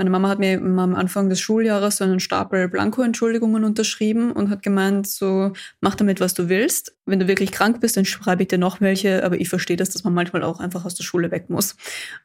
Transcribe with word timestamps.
Meine 0.00 0.08
Mama 0.08 0.30
hat 0.30 0.38
mir 0.38 0.56
am 0.58 0.94
Anfang 0.94 1.28
des 1.28 1.40
Schuljahres 1.40 1.98
so 1.98 2.04
einen 2.04 2.20
Stapel 2.20 2.68
Blanko-Entschuldigungen 2.68 3.64
unterschrieben 3.64 4.32
und 4.32 4.48
hat 4.48 4.62
gemeint, 4.62 5.06
so, 5.06 5.52
mach 5.82 5.94
damit, 5.94 6.20
was 6.20 6.32
du 6.32 6.48
willst. 6.48 6.96
Wenn 7.04 7.20
du 7.20 7.28
wirklich 7.28 7.52
krank 7.52 7.82
bist, 7.82 7.98
dann 7.98 8.06
schreibe 8.06 8.40
ich 8.40 8.48
dir 8.48 8.56
noch 8.56 8.80
welche, 8.80 9.22
aber 9.22 9.38
ich 9.38 9.50
verstehe 9.50 9.76
das, 9.76 9.90
dass 9.90 10.02
man 10.02 10.14
manchmal 10.14 10.42
auch 10.42 10.58
einfach 10.58 10.86
aus 10.86 10.94
der 10.94 11.04
Schule 11.04 11.30
weg 11.30 11.50
muss. 11.50 11.76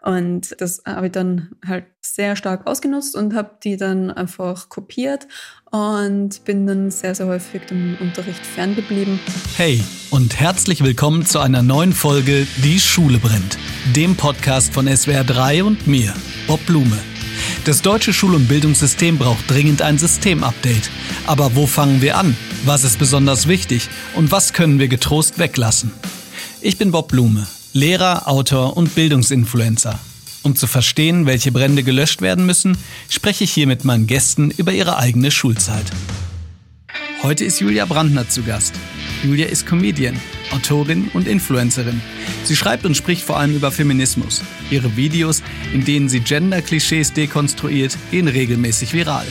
Und 0.02 0.56
das 0.62 0.84
habe 0.86 1.08
ich 1.08 1.12
dann 1.12 1.50
halt 1.68 1.84
sehr 2.00 2.38
stark 2.38 2.66
ausgenutzt 2.66 3.14
und 3.14 3.36
habe 3.36 3.58
die 3.62 3.76
dann 3.76 4.10
einfach 4.10 4.70
kopiert 4.70 5.28
und 5.70 6.46
bin 6.46 6.66
dann 6.68 6.92
sehr, 6.92 7.14
sehr 7.14 7.28
häufig 7.28 7.64
dem 7.64 7.98
Unterricht 8.00 8.46
ferngeblieben. 8.46 9.20
Hey 9.58 9.84
und 10.12 10.40
herzlich 10.40 10.82
willkommen 10.82 11.26
zu 11.26 11.40
einer 11.40 11.62
neuen 11.62 11.92
Folge 11.92 12.48
Die 12.64 12.80
Schule 12.80 13.18
brennt, 13.18 13.58
dem 13.94 14.16
Podcast 14.16 14.74
von 14.74 14.88
SWR 14.88 15.26
3 15.26 15.66
und 15.66 15.88
mir, 15.88 16.14
Bob 16.48 16.66
Blume. 16.66 17.15
Das 17.64 17.82
deutsche 17.82 18.14
Schul- 18.14 18.36
und 18.36 18.48
Bildungssystem 18.48 19.18
braucht 19.18 19.50
dringend 19.50 19.82
ein 19.82 19.98
Systemupdate. 19.98 20.90
Aber 21.26 21.56
wo 21.56 21.68
fangen 21.68 22.02
wir 22.02 22.18
an? 22.18 22.36
Was 22.66 22.84
ist 22.84 23.00
besonders 23.00 23.48
wichtig? 23.48 23.90
Und 24.16 24.32
was 24.32 24.54
können 24.54 24.80
wir 24.80 24.88
getrost 24.88 25.40
weglassen? 25.40 25.92
Ich 26.62 26.78
bin 26.78 26.92
Bob 26.92 27.10
Blume, 27.10 27.48
Lehrer, 27.74 28.28
Autor 28.28 28.78
und 28.78 28.96
Bildungsinfluencer. 28.96 30.00
Um 30.44 30.56
zu 30.56 30.68
verstehen, 30.68 31.26
welche 31.26 31.52
Brände 31.52 31.82
gelöscht 31.82 32.22
werden 32.22 32.46
müssen, 32.46 32.78
spreche 33.10 33.46
ich 33.46 33.52
hier 33.52 33.66
mit 33.66 33.84
meinen 33.84 34.06
Gästen 34.06 34.52
über 34.52 34.72
ihre 34.72 34.98
eigene 34.98 35.32
Schulzeit. 35.32 35.86
Heute 37.24 37.46
ist 37.46 37.60
Julia 37.60 37.86
Brandner 37.86 38.30
zu 38.30 38.44
Gast. 38.44 38.76
Julia 39.24 39.48
ist 39.48 39.66
Comedian, 39.66 40.20
Autorin 40.56 41.10
und 41.14 41.28
Influencerin. 41.28 42.02
Sie 42.44 42.56
schreibt 42.56 42.86
und 42.86 42.96
spricht 42.96 43.24
vor 43.24 43.38
allem 43.38 43.56
über 43.56 43.72
Feminismus. 43.72 44.42
Ihre 44.72 44.96
Videos, 44.96 45.44
in 45.74 45.84
denen 45.84 46.10
sie 46.10 46.22
Gender-Klischees 46.22 47.14
dekonstruiert, 47.14 47.98
gehen 48.12 48.28
regelmäßig 48.28 48.94
viral. 48.94 49.26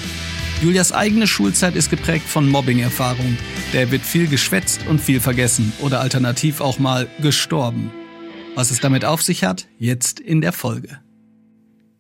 Julias 0.62 0.92
eigene 0.92 1.26
Schulzeit 1.26 1.74
ist 1.74 1.90
geprägt 1.90 2.26
von 2.26 2.48
Mobbing-Erfahrungen. 2.48 3.38
Der 3.72 3.90
wird 3.90 4.02
viel 4.02 4.28
geschwätzt 4.28 4.86
und 4.86 5.00
viel 5.00 5.20
vergessen 5.20 5.72
oder 5.80 6.00
alternativ 6.00 6.60
auch 6.60 6.78
mal 6.78 7.08
gestorben. 7.20 7.90
Was 8.54 8.70
es 8.70 8.80
damit 8.80 9.04
auf 9.04 9.22
sich 9.22 9.44
hat, 9.44 9.66
jetzt 9.78 10.20
in 10.20 10.40
der 10.40 10.52
Folge. 10.52 11.00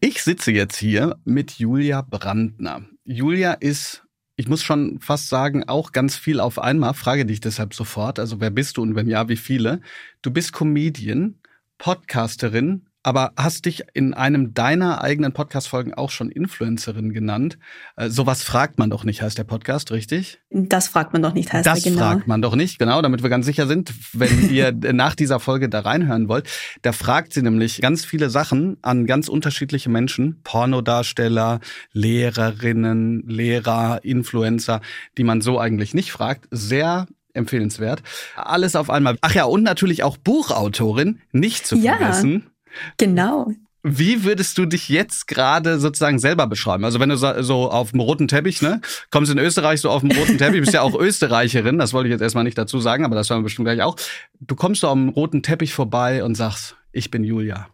Ich 0.00 0.22
sitze 0.22 0.52
jetzt 0.52 0.76
hier 0.76 1.16
mit 1.24 1.52
Julia 1.52 2.02
Brandner. 2.02 2.82
Julia 3.04 3.54
ist 3.54 4.03
ich 4.36 4.48
muss 4.48 4.62
schon 4.62 5.00
fast 5.00 5.28
sagen, 5.28 5.64
auch 5.68 5.92
ganz 5.92 6.16
viel 6.16 6.40
auf 6.40 6.58
einmal. 6.58 6.94
Frage 6.94 7.24
dich 7.26 7.40
deshalb 7.40 7.74
sofort. 7.74 8.18
Also 8.18 8.40
wer 8.40 8.50
bist 8.50 8.76
du 8.76 8.82
und 8.82 8.96
wenn 8.96 9.08
ja, 9.08 9.28
wie 9.28 9.36
viele? 9.36 9.80
Du 10.22 10.30
bist 10.30 10.52
Comedian, 10.52 11.38
Podcasterin, 11.78 12.86
aber 13.04 13.32
hast 13.36 13.66
dich 13.66 13.84
in 13.92 14.14
einem 14.14 14.54
deiner 14.54 15.02
eigenen 15.02 15.32
Podcast-Folgen 15.32 15.94
auch 15.94 16.10
schon 16.10 16.30
Influencerin 16.30 17.12
genannt. 17.12 17.58
Äh, 17.96 18.08
sowas 18.08 18.42
fragt 18.42 18.78
man 18.78 18.90
doch 18.90 19.04
nicht, 19.04 19.22
heißt 19.22 19.36
der 19.36 19.44
Podcast, 19.44 19.92
richtig? 19.92 20.40
Das 20.50 20.88
fragt 20.88 21.12
man 21.12 21.22
doch 21.22 21.34
nicht, 21.34 21.52
heißt 21.52 21.66
das 21.66 21.84
er, 21.84 21.90
genau. 21.90 22.00
Das 22.02 22.12
fragt 22.12 22.26
man 22.26 22.42
doch 22.42 22.56
nicht, 22.56 22.78
genau, 22.78 23.02
damit 23.02 23.22
wir 23.22 23.30
ganz 23.30 23.44
sicher 23.44 23.66
sind, 23.66 23.92
wenn 24.14 24.50
ihr 24.50 24.72
nach 24.72 25.14
dieser 25.14 25.38
Folge 25.38 25.68
da 25.68 25.80
reinhören 25.80 26.28
wollt. 26.28 26.48
Da 26.82 26.92
fragt 26.92 27.34
sie 27.34 27.42
nämlich 27.42 27.82
ganz 27.82 28.06
viele 28.06 28.30
Sachen 28.30 28.78
an 28.80 29.06
ganz 29.06 29.28
unterschiedliche 29.28 29.90
Menschen, 29.90 30.40
Pornodarsteller, 30.42 31.60
Lehrerinnen, 31.92 33.22
Lehrer, 33.28 34.00
Influencer, 34.02 34.80
die 35.18 35.24
man 35.24 35.42
so 35.42 35.60
eigentlich 35.60 35.92
nicht 35.92 36.10
fragt. 36.10 36.48
Sehr 36.50 37.06
empfehlenswert. 37.34 38.02
Alles 38.36 38.76
auf 38.76 38.88
einmal. 38.88 39.18
Ach 39.20 39.34
ja, 39.34 39.44
und 39.44 39.62
natürlich 39.62 40.02
auch 40.02 40.16
Buchautorin, 40.16 41.20
nicht 41.32 41.66
zu 41.66 41.76
vergessen. 41.78 42.32
Ja. 42.32 42.53
Genau. 42.98 43.50
Wie 43.86 44.24
würdest 44.24 44.56
du 44.56 44.64
dich 44.64 44.88
jetzt 44.88 45.28
gerade 45.28 45.78
sozusagen 45.78 46.18
selber 46.18 46.46
beschreiben? 46.46 46.86
Also 46.86 47.00
wenn 47.00 47.10
du 47.10 47.16
so 47.16 47.70
auf 47.70 47.90
dem 47.90 48.00
roten 48.00 48.28
Teppich, 48.28 48.62
ne, 48.62 48.80
kommst 49.10 49.30
in 49.30 49.38
Österreich 49.38 49.82
so 49.82 49.90
auf 49.90 50.00
dem 50.00 50.10
roten 50.10 50.38
Teppich, 50.38 50.60
bist 50.60 50.72
ja 50.72 50.80
auch 50.80 50.94
Österreicherin, 50.98 51.76
das 51.76 51.92
wollte 51.92 52.08
ich 52.08 52.12
jetzt 52.12 52.22
erstmal 52.22 52.44
nicht 52.44 52.56
dazu 52.56 52.80
sagen, 52.80 53.04
aber 53.04 53.14
das 53.14 53.28
werden 53.28 53.40
wir 53.40 53.44
bestimmt 53.44 53.66
gleich 53.66 53.82
auch. 53.82 53.96
Du 54.40 54.56
kommst 54.56 54.80
so 54.80 54.88
am 54.88 55.10
roten 55.10 55.42
Teppich 55.42 55.74
vorbei 55.74 56.24
und 56.24 56.34
sagst, 56.34 56.76
ich 56.92 57.10
bin 57.10 57.24
Julia. 57.24 57.68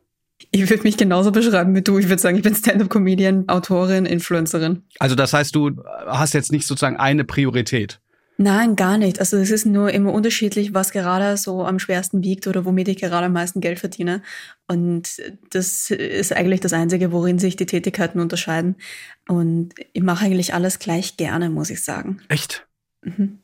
Ich 0.50 0.69
würde 0.69 0.83
mich 0.83 0.97
genauso 0.97 1.31
beschreiben 1.31 1.77
wie 1.77 1.83
du. 1.83 1.99
Ich 1.99 2.09
würde 2.09 2.21
sagen, 2.21 2.37
ich 2.37 2.43
bin 2.43 2.56
Stand-up-Comedian, 2.56 3.49
Autorin, 3.49 4.05
Influencerin. 4.05 4.83
Also 4.99 5.15
das 5.15 5.33
heißt, 5.33 5.55
du 5.55 5.77
hast 6.06 6.34
jetzt 6.34 6.50
nicht 6.50 6.66
sozusagen 6.66 6.97
eine 6.97 7.25
Priorität. 7.25 8.00
Nein, 8.43 8.75
gar 8.75 8.97
nicht. 8.97 9.21
Also 9.21 9.37
es 9.37 9.51
ist 9.51 9.67
nur 9.67 9.91
immer 9.93 10.15
unterschiedlich, 10.15 10.73
was 10.73 10.93
gerade 10.93 11.37
so 11.37 11.62
am 11.62 11.78
schwersten 11.78 12.25
wiegt 12.25 12.47
oder 12.47 12.65
womit 12.65 12.89
ich 12.89 12.97
gerade 12.97 13.27
am 13.27 13.34
meisten 13.34 13.61
Geld 13.61 13.78
verdiene. 13.78 14.23
Und 14.67 15.21
das 15.51 15.91
ist 15.91 16.33
eigentlich 16.33 16.61
das 16.61 16.73
Einzige, 16.73 17.12
worin 17.12 17.39
sich 17.39 17.56
die 17.56 17.67
Tätigkeiten 17.67 18.19
unterscheiden. 18.19 18.77
Und 19.28 19.75
ich 19.93 20.03
mache 20.03 20.25
eigentlich 20.25 20.55
alles 20.55 20.78
gleich 20.78 21.19
gerne, 21.19 21.51
muss 21.51 21.69
ich 21.69 21.84
sagen. 21.84 22.23
Echt? 22.31 22.67
Mhm. 23.03 23.41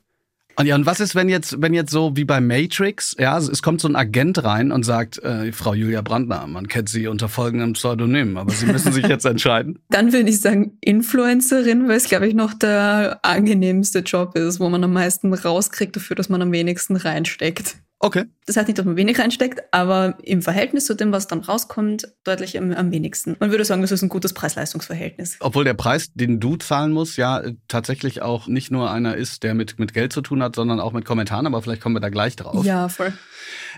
Und 0.58 0.64
ja, 0.66 0.74
und 0.74 0.86
was 0.86 1.00
ist, 1.00 1.14
wenn 1.14 1.28
jetzt, 1.28 1.60
wenn 1.60 1.74
jetzt 1.74 1.90
so 1.90 2.16
wie 2.16 2.24
bei 2.24 2.40
Matrix, 2.40 3.14
ja, 3.18 3.36
es 3.36 3.60
kommt 3.60 3.80
so 3.80 3.88
ein 3.88 3.96
Agent 3.96 4.42
rein 4.42 4.72
und 4.72 4.84
sagt, 4.84 5.22
äh, 5.22 5.52
Frau 5.52 5.74
Julia 5.74 6.00
Brandner, 6.00 6.46
man 6.46 6.66
kennt 6.66 6.88
sie 6.88 7.08
unter 7.08 7.28
folgendem 7.28 7.74
Pseudonym, 7.74 8.38
aber 8.38 8.52
Sie 8.52 8.64
müssen 8.64 8.90
sich 8.92 9.06
jetzt 9.06 9.26
entscheiden. 9.26 9.78
Dann 9.90 10.14
würde 10.14 10.30
ich 10.30 10.40
sagen 10.40 10.78
Influencerin, 10.80 11.88
weil 11.88 11.96
es, 11.98 12.04
glaube 12.04 12.26
ich, 12.26 12.34
noch 12.34 12.54
der 12.54 13.20
angenehmste 13.22 13.98
Job 13.98 14.34
ist, 14.34 14.58
wo 14.58 14.70
man 14.70 14.82
am 14.82 14.94
meisten 14.94 15.32
rauskriegt 15.34 15.94
dafür, 15.94 16.16
dass 16.16 16.30
man 16.30 16.40
am 16.40 16.52
wenigsten 16.52 16.96
reinsteckt. 16.96 17.76
Okay. 18.06 18.26
Das 18.46 18.56
heißt 18.56 18.68
nicht, 18.68 18.78
dass 18.78 18.86
man 18.86 18.94
wenig 18.94 19.18
reinsteckt, 19.18 19.64
aber 19.72 20.16
im 20.22 20.40
Verhältnis 20.40 20.86
zu 20.86 20.94
dem, 20.94 21.10
was 21.10 21.26
dann 21.26 21.40
rauskommt, 21.40 22.06
deutlich 22.22 22.56
am, 22.56 22.70
am 22.70 22.92
wenigsten. 22.92 23.34
Man 23.40 23.50
würde 23.50 23.64
sagen, 23.64 23.82
das 23.82 23.90
ist 23.90 24.00
ein 24.02 24.08
gutes 24.08 24.32
Preis-Leistungs-Verhältnis. 24.32 25.38
Obwohl 25.40 25.64
der 25.64 25.74
Preis, 25.74 26.12
den 26.14 26.38
du 26.38 26.54
zahlen 26.54 26.92
musst, 26.92 27.16
ja 27.16 27.42
tatsächlich 27.66 28.22
auch 28.22 28.46
nicht 28.46 28.70
nur 28.70 28.92
einer 28.92 29.16
ist, 29.16 29.42
der 29.42 29.54
mit, 29.54 29.80
mit 29.80 29.92
Geld 29.92 30.12
zu 30.12 30.20
tun 30.20 30.40
hat, 30.40 30.54
sondern 30.54 30.78
auch 30.78 30.92
mit 30.92 31.04
Kommentaren, 31.04 31.48
aber 31.48 31.60
vielleicht 31.62 31.82
kommen 31.82 31.96
wir 31.96 32.00
da 32.00 32.08
gleich 32.08 32.36
drauf. 32.36 32.64
Ja, 32.64 32.88
voll. 32.88 33.12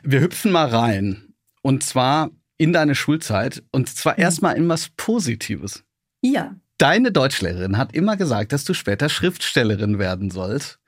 Wir 0.02 0.20
hüpfen 0.20 0.52
mal 0.52 0.68
rein. 0.68 1.32
Und 1.62 1.82
zwar 1.82 2.28
in 2.58 2.74
deine 2.74 2.94
Schulzeit 2.94 3.62
und 3.72 3.88
zwar 3.88 4.12
mhm. 4.12 4.22
erstmal 4.24 4.56
in 4.58 4.68
was 4.68 4.90
Positives. 4.90 5.84
Ja. 6.20 6.54
Deine 6.76 7.12
Deutschlehrerin 7.12 7.78
hat 7.78 7.94
immer 7.94 8.18
gesagt, 8.18 8.52
dass 8.52 8.64
du 8.64 8.74
später 8.74 9.08
Schriftstellerin 9.08 9.98
werden 9.98 10.30
sollst. 10.30 10.80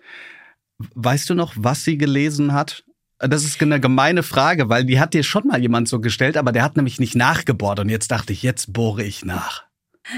Weißt 0.94 1.30
du 1.30 1.34
noch, 1.34 1.54
was 1.56 1.84
sie 1.84 1.96
gelesen 1.96 2.52
hat? 2.52 2.84
Das 3.20 3.44
ist 3.44 3.60
eine 3.60 3.80
gemeine 3.80 4.22
Frage, 4.22 4.68
weil 4.70 4.84
die 4.84 4.98
hat 4.98 5.12
dir 5.12 5.22
schon 5.22 5.46
mal 5.46 5.60
jemand 5.60 5.88
so 5.88 6.00
gestellt, 6.00 6.36
aber 6.36 6.52
der 6.52 6.62
hat 6.62 6.76
nämlich 6.76 6.98
nicht 6.98 7.14
nachgebohrt. 7.14 7.78
Und 7.78 7.90
jetzt 7.90 8.10
dachte 8.10 8.32
ich, 8.32 8.42
jetzt 8.42 8.72
bohre 8.72 9.04
ich 9.04 9.24
nach. 9.24 9.64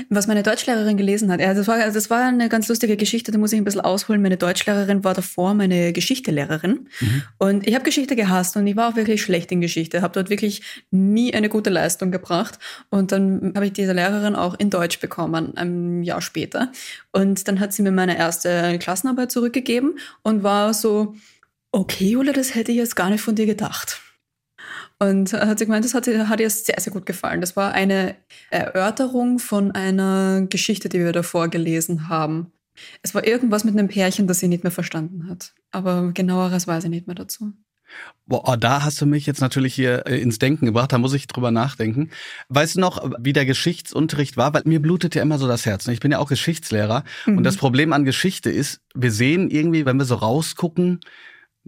Was 0.09 0.27
meine 0.27 0.43
Deutschlehrerin 0.43 0.97
gelesen 0.97 1.31
hat, 1.31 1.41
ja, 1.41 1.53
das 1.53 1.67
war, 1.67 1.79
das 1.79 2.09
war 2.09 2.27
eine 2.27 2.49
ganz 2.49 2.69
lustige 2.69 2.97
Geschichte, 2.97 3.33
da 3.33 3.39
muss 3.39 3.53
ich 3.53 3.59
ein 3.59 3.65
bisschen 3.65 3.81
ausholen. 3.81 4.23
Meine 4.23 4.37
Deutschlehrerin 4.37 5.05
war 5.05 5.13
davor 5.13 5.55
meine 5.55 5.93
Geschichtelehrerin 5.93 6.89
mhm. 7.01 7.23
und 7.39 7.67
ich 7.67 7.75
habe 7.75 7.85
Geschichte 7.85 8.17
gehasst 8.17 8.57
und 8.57 8.67
ich 8.67 8.77
war 8.77 8.91
auch 8.91 8.97
wirklich 8.97 9.21
schlecht 9.21 9.53
in 9.53 9.61
Geschichte, 9.61 10.01
habe 10.01 10.15
dort 10.15 10.31
wirklich 10.31 10.63
nie 10.91 11.35
eine 11.35 11.49
gute 11.49 11.69
Leistung 11.69 12.11
gebracht 12.11 12.59
und 12.91 13.13
dann 13.13 13.53
habe 13.55 13.67
ich 13.67 13.73
diese 13.73 13.93
Lehrerin 13.93 14.37
auch 14.37 14.55
in 14.59 14.71
Deutsch 14.71 15.01
bekommen, 15.01 15.57
ein 15.57 16.05
Jahr 16.05 16.23
später 16.23 16.71
und 17.11 17.47
dann 17.49 17.61
hat 17.61 17.73
sie 17.73 17.83
mir 17.83 17.93
meine 17.93 18.17
erste 18.17 18.79
Klassenarbeit 18.79 19.33
zurückgegeben 19.33 19.99
und 20.23 20.43
war 20.43 20.73
so, 20.73 21.17
okay, 21.73 22.11
Jule, 22.11 22.33
das 22.33 22.55
hätte 22.55 22.71
ich 22.71 22.79
jetzt 22.79 22.97
gar 22.97 23.11
nicht 23.11 23.23
von 23.23 23.35
dir 23.35 23.47
gedacht. 23.47 24.01
Und 24.99 25.33
hat 25.33 25.59
sie 25.59 25.65
gemeint, 25.65 25.85
das 25.85 25.95
hat, 25.95 26.07
hat 26.07 26.41
ihr 26.41 26.49
sehr, 26.49 26.79
sehr 26.79 26.93
gut 26.93 27.07
gefallen. 27.07 27.41
Das 27.41 27.57
war 27.57 27.73
eine 27.73 28.15
Erörterung 28.51 29.41
von 29.41 29.73
einer 29.73 30.47
Geschichte, 30.49 30.89
die 30.89 31.01
wir 31.01 31.13
davor 31.13 31.49
gelesen 31.49 32.09
haben. 32.09 32.53
Es 33.03 33.15
war 33.15 33.27
irgendwas 33.27 33.65
mit 33.65 33.77
einem 33.77 33.89
Pärchen, 33.89 34.29
das 34.29 34.39
sie 34.39 34.49
nicht 34.49 34.63
mehr 34.63 34.71
verstanden 34.71 35.29
hat. 35.29 35.55
Aber 35.73 36.13
genaueres 36.13 36.69
weiß 36.69 36.85
ich 36.85 36.91
nicht 36.91 37.09
mehr 37.09 37.17
dazu. 37.17 37.53
Boah, 38.27 38.57
da 38.57 38.83
hast 38.83 39.01
du 39.01 39.07
mich 39.07 39.27
jetzt 39.27 39.41
natürlich 39.41 39.75
hier 39.75 40.07
äh, 40.07 40.19
ins 40.19 40.39
Denken 40.39 40.67
gebracht, 40.67 40.93
da 40.93 40.99
muss 40.99 41.13
ich 41.13 41.27
drüber 41.27 41.51
nachdenken. 41.51 42.11
Weißt 42.49 42.77
du 42.77 42.81
noch, 42.81 43.11
wie 43.19 43.33
der 43.33 43.45
Geschichtsunterricht 43.45 44.37
war? 44.37 44.55
Weil 44.55 44.63
mir 44.65 44.81
blutet 44.81 45.15
ja 45.15 45.23
immer 45.23 45.39
so 45.39 45.47
das 45.49 45.67
Herz. 45.67 45.87
Ne? 45.87 45.93
Ich 45.93 46.01
bin 46.01 46.13
ja 46.13 46.19
auch 46.19 46.29
Geschichtslehrer. 46.29 47.05
Mhm. 47.27 47.39
Und 47.39 47.45
das 47.45 47.57
Problem 47.57 47.93
an 47.93 48.05
Geschichte 48.05 48.51
ist, 48.51 48.81
wir 48.95 49.11
sehen 49.11 49.51
irgendwie, 49.51 49.85
wenn 49.85 49.99
wir 49.99 50.05
so 50.05 50.15
rausgucken, 50.15 51.01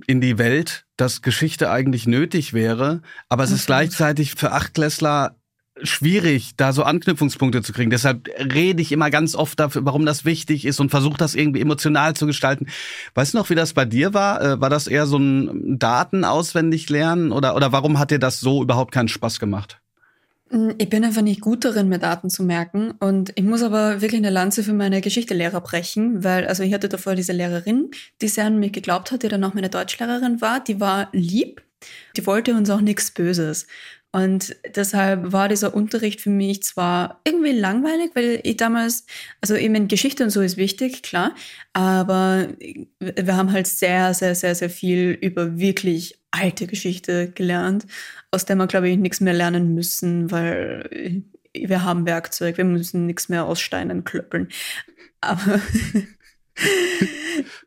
in 0.06 0.20
die 0.20 0.38
Welt, 0.38 0.86
dass 0.96 1.22
Geschichte 1.22 1.70
eigentlich 1.70 2.06
nötig 2.06 2.52
wäre, 2.52 3.02
aber 3.28 3.44
es 3.44 3.50
ist 3.50 3.66
gleichzeitig 3.66 4.34
für 4.34 4.52
Achtklässler 4.52 5.36
schwierig, 5.82 6.56
da 6.56 6.72
so 6.72 6.84
Anknüpfungspunkte 6.84 7.62
zu 7.62 7.72
kriegen. 7.72 7.90
Deshalb 7.90 8.28
rede 8.38 8.80
ich 8.80 8.92
immer 8.92 9.10
ganz 9.10 9.34
oft 9.34 9.58
dafür, 9.58 9.84
warum 9.84 10.06
das 10.06 10.24
wichtig 10.24 10.64
ist 10.64 10.78
und 10.78 10.90
versuche 10.90 11.16
das 11.16 11.34
irgendwie 11.34 11.60
emotional 11.60 12.14
zu 12.14 12.26
gestalten. 12.26 12.66
Weißt 13.14 13.34
du 13.34 13.38
noch, 13.38 13.50
wie 13.50 13.56
das 13.56 13.72
bei 13.72 13.84
dir 13.84 14.14
war? 14.14 14.40
Äh, 14.40 14.60
war 14.60 14.70
das 14.70 14.86
eher 14.86 15.06
so 15.06 15.18
ein 15.18 15.78
Daten 15.78 16.24
auswendig 16.24 16.88
lernen 16.90 17.32
oder, 17.32 17.56
oder 17.56 17.72
warum 17.72 17.98
hat 17.98 18.12
dir 18.12 18.20
das 18.20 18.40
so 18.40 18.62
überhaupt 18.62 18.92
keinen 18.92 19.08
Spaß 19.08 19.40
gemacht? 19.40 19.80
Mm, 20.54 20.70
ich 20.78 20.88
bin 20.88 21.04
einfach 21.04 21.22
nicht 21.22 21.40
gut 21.40 21.64
darin, 21.64 21.88
mir 21.88 21.98
Daten 21.98 22.30
zu 22.30 22.44
merken. 22.44 22.92
Und 23.00 23.32
ich 23.34 23.44
muss 23.44 23.62
aber 23.62 24.00
wirklich 24.00 24.20
eine 24.20 24.30
Lanze 24.30 24.62
für 24.62 24.72
meine 24.72 25.00
Geschichtelehrer 25.00 25.60
brechen, 25.60 26.22
weil, 26.22 26.46
also 26.46 26.62
ich 26.62 26.72
hatte 26.72 26.88
davor 26.88 27.16
diese 27.16 27.32
Lehrerin, 27.32 27.90
die 28.22 28.28
sehr 28.28 28.46
an 28.46 28.60
mich 28.60 28.72
geglaubt 28.72 29.10
hat, 29.10 29.22
die 29.24 29.28
dann 29.28 29.44
auch 29.44 29.54
meine 29.54 29.68
Deutschlehrerin 29.68 30.40
war. 30.40 30.60
Die 30.62 30.80
war 30.80 31.08
lieb. 31.12 31.62
Die 32.16 32.26
wollte 32.26 32.54
uns 32.54 32.70
auch 32.70 32.80
nichts 32.80 33.10
Böses. 33.10 33.66
Und 34.12 34.54
deshalb 34.76 35.32
war 35.32 35.48
dieser 35.48 35.74
Unterricht 35.74 36.20
für 36.20 36.30
mich 36.30 36.62
zwar 36.62 37.20
irgendwie 37.26 37.50
langweilig, 37.50 38.12
weil 38.14 38.38
ich 38.44 38.56
damals, 38.56 39.06
also 39.40 39.56
eben 39.56 39.88
Geschichte 39.88 40.22
und 40.22 40.30
so 40.30 40.40
ist 40.40 40.56
wichtig, 40.56 41.02
klar, 41.02 41.34
aber 41.72 42.46
wir 43.00 43.36
haben 43.36 43.50
halt 43.50 43.66
sehr, 43.66 44.14
sehr, 44.14 44.36
sehr, 44.36 44.54
sehr 44.54 44.70
viel 44.70 45.18
über 45.20 45.58
wirklich 45.58 46.23
alte 46.34 46.66
Geschichte 46.66 47.30
gelernt, 47.30 47.86
aus 48.30 48.44
der 48.44 48.56
wir, 48.56 48.66
glaube 48.66 48.88
ich, 48.88 48.98
nichts 48.98 49.20
mehr 49.20 49.34
lernen 49.34 49.74
müssen, 49.74 50.30
weil 50.30 51.22
wir 51.54 51.84
haben 51.84 52.06
Werkzeug, 52.06 52.56
wir 52.56 52.64
müssen 52.64 53.06
nichts 53.06 53.28
mehr 53.28 53.44
aus 53.44 53.60
Steinen 53.60 54.04
klöppeln. 54.04 54.48
Aber 55.20 55.60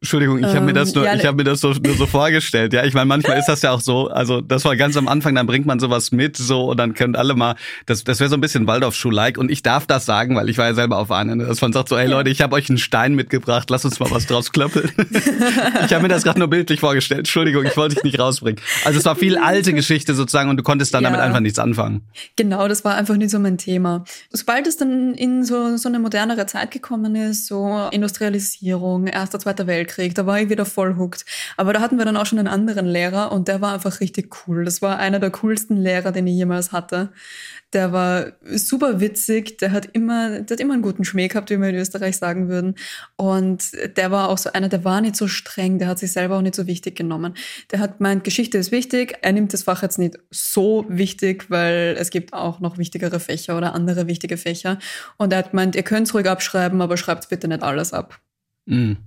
Entschuldigung, 0.02 0.40
ich 0.40 0.46
habe 0.46 0.62
mir 0.62 0.74
das 0.74 0.90
ähm, 0.90 0.96
nur, 0.96 1.06
ja, 1.06 1.16
ich 1.16 1.26
habe 1.26 1.38
mir 1.38 1.44
das 1.44 1.60
so, 1.60 1.74
nur 1.74 1.96
so 1.96 2.06
vorgestellt. 2.06 2.72
Ja, 2.72 2.86
ich 2.86 2.94
meine, 2.94 3.08
manchmal 3.08 3.38
ist 3.38 3.48
das 3.48 3.62
ja 3.62 3.72
auch 3.72 3.82
so. 3.82 4.08
Also 4.08 4.42
das 4.42 4.64
war 4.64 4.76
ganz 4.76 4.96
am 4.96 5.08
Anfang, 5.08 5.36
dann 5.36 5.48
bringt 5.48 5.66
man 5.66 5.80
sowas 5.80 6.12
mit, 6.12 6.38
so 6.38 6.70
und 6.70 6.78
dann 6.78 6.94
können 6.94 7.16
alle 7.16 7.34
mal. 7.34 7.56
Das, 7.86 8.04
das 8.04 8.20
wäre 8.20 8.30
so 8.30 8.38
ein 8.38 8.42
bisschen 8.42 8.68
Waldorfschuh-like 8.68 9.38
und 9.38 9.52
ich 9.52 9.64
darf 9.64 9.88
das 9.88 10.06
sagen, 10.06 10.36
weil 10.36 10.50
ich 10.50 10.58
war 10.58 10.68
ja 10.68 10.74
selber 10.74 10.98
auf 10.98 11.12
einer, 11.12 11.36
dass 11.36 11.62
man 11.62 11.74
sagt 11.74 11.90
so, 11.90 11.98
hey 11.98 12.08
Leute, 12.08 12.30
ich 12.30 12.42
habe 12.42 12.56
euch 12.56 12.70
einen 12.70 12.78
Stein 12.78 13.16
mitgebracht, 13.16 13.70
lass 13.70 13.86
uns 13.86 14.00
mal 14.00 14.10
was 14.12 14.28
draus 14.28 14.52
klöppeln. 14.52 14.92
ich 15.86 15.94
habe 15.94 16.04
mir 16.04 16.10
das 16.10 16.24
gerade 16.24 16.40
nur 16.40 16.48
bildlich 16.48 16.80
vorgestellt. 16.80 17.20
Entschuldigung, 17.20 17.66
ich 17.66 17.76
wollte 17.76 17.96
dich 17.96 18.04
nicht 18.04 18.20
rausbringen. 18.20 18.62
Also 18.86 19.00
es 19.00 19.06
war 19.06 19.16
viel 19.16 19.38
alte 19.38 19.74
Geschichte 19.78 20.14
sozusagen 20.14 20.50
und 20.50 20.58
du 20.58 20.64
konntest 20.64 20.94
dann 20.94 21.04
ja. 21.04 21.10
damit 21.10 21.26
einfach 21.26 21.42
nichts 21.42 21.60
anfangen. 21.60 22.04
Genau, 22.36 22.68
das 22.68 22.86
war 22.86 22.96
einfach 22.96 23.18
nicht 23.18 23.32
so 23.32 23.40
mein 23.40 23.58
Thema. 23.58 24.06
Sobald 24.32 24.68
es 24.68 24.78
dann 24.78 25.14
in 25.16 25.44
so 25.44 25.76
so 25.78 25.90
eine 25.90 26.00
modernere 26.00 26.46
Zeit 26.46 26.72
gekommen 26.72 27.16
ist, 27.16 27.48
so 27.48 27.90
Industrialisierung 27.92 28.77
Globalisierung, 28.78 29.08
Erster, 29.08 29.40
Zweiter 29.40 29.68
Weltkrieg, 29.68 30.16
da 30.16 30.26
war 30.26 30.40
ich 30.40 30.50
wieder 30.50 30.66
voll 30.66 30.96
hooked. 30.98 31.26
Aber 31.58 31.74
da 31.74 31.82
hatten 31.82 31.98
wir 31.98 32.06
dann 32.06 32.18
auch 32.18 32.26
schon 32.26 32.40
einen 32.40 32.48
anderen 32.48 32.86
Lehrer 32.86 33.32
und 33.32 33.48
der 33.48 33.62
war 33.62 33.74
einfach 33.74 34.00
richtig 34.00 34.36
cool. 34.48 34.66
Das 34.66 34.82
war 34.82 35.00
einer 35.00 35.20
der 35.20 35.32
coolsten 35.32 35.78
Lehrer, 35.78 36.12
den 36.12 36.28
ich 36.28 36.36
jemals 36.36 36.72
hatte. 36.72 37.10
Der 37.74 37.92
war 37.92 38.28
super 38.46 39.02
witzig, 39.02 39.58
der 39.58 39.72
hat 39.72 39.90
immer, 39.92 40.40
der 40.40 40.56
hat 40.56 40.62
immer 40.62 40.74
einen 40.74 40.84
guten 40.84 41.04
Schmäh 41.04 41.28
gehabt, 41.28 41.50
wie 41.50 41.60
wir 41.60 41.68
in 41.68 41.76
Österreich 41.76 42.18
sagen 42.18 42.48
würden. 42.48 42.76
Und 43.18 43.72
der 43.98 44.10
war 44.10 44.30
auch 44.30 44.38
so 44.38 44.52
einer, 44.54 44.70
der 44.70 44.86
war 44.86 45.02
nicht 45.02 45.18
so 45.18 45.28
streng, 45.28 45.78
der 45.78 45.90
hat 45.90 46.00
sich 46.00 46.14
selber 46.14 46.38
auch 46.38 46.42
nicht 46.42 46.56
so 46.56 46.66
wichtig 46.66 46.96
genommen. 46.96 47.34
Der 47.72 47.80
hat 47.80 47.98
gemeint, 47.98 48.24
Geschichte 48.24 48.58
ist 48.58 48.72
wichtig, 48.72 49.18
er 49.22 49.34
nimmt 49.34 49.52
das 49.54 49.64
Fach 49.64 49.82
jetzt 49.82 50.00
nicht 50.00 50.18
so 50.32 50.86
wichtig, 50.88 51.50
weil 51.50 51.98
es 52.00 52.10
gibt 52.10 52.34
auch 52.34 52.62
noch 52.62 52.78
wichtigere 52.78 53.20
Fächer 53.20 53.58
oder 53.58 53.74
andere 53.74 54.08
wichtige 54.08 54.38
Fächer. 54.38 54.80
Und 55.18 55.34
er 55.34 55.40
hat 55.40 55.52
gemeint, 55.52 55.76
ihr 55.76 55.84
könnt 55.84 56.08
es 56.08 56.14
ruhig 56.14 56.30
abschreiben, 56.30 56.82
aber 56.82 56.96
schreibt 56.96 57.28
bitte 57.28 57.50
nicht 57.50 57.64
alles 57.64 57.92
ab. 57.92 58.22
Mhm. 58.68 58.98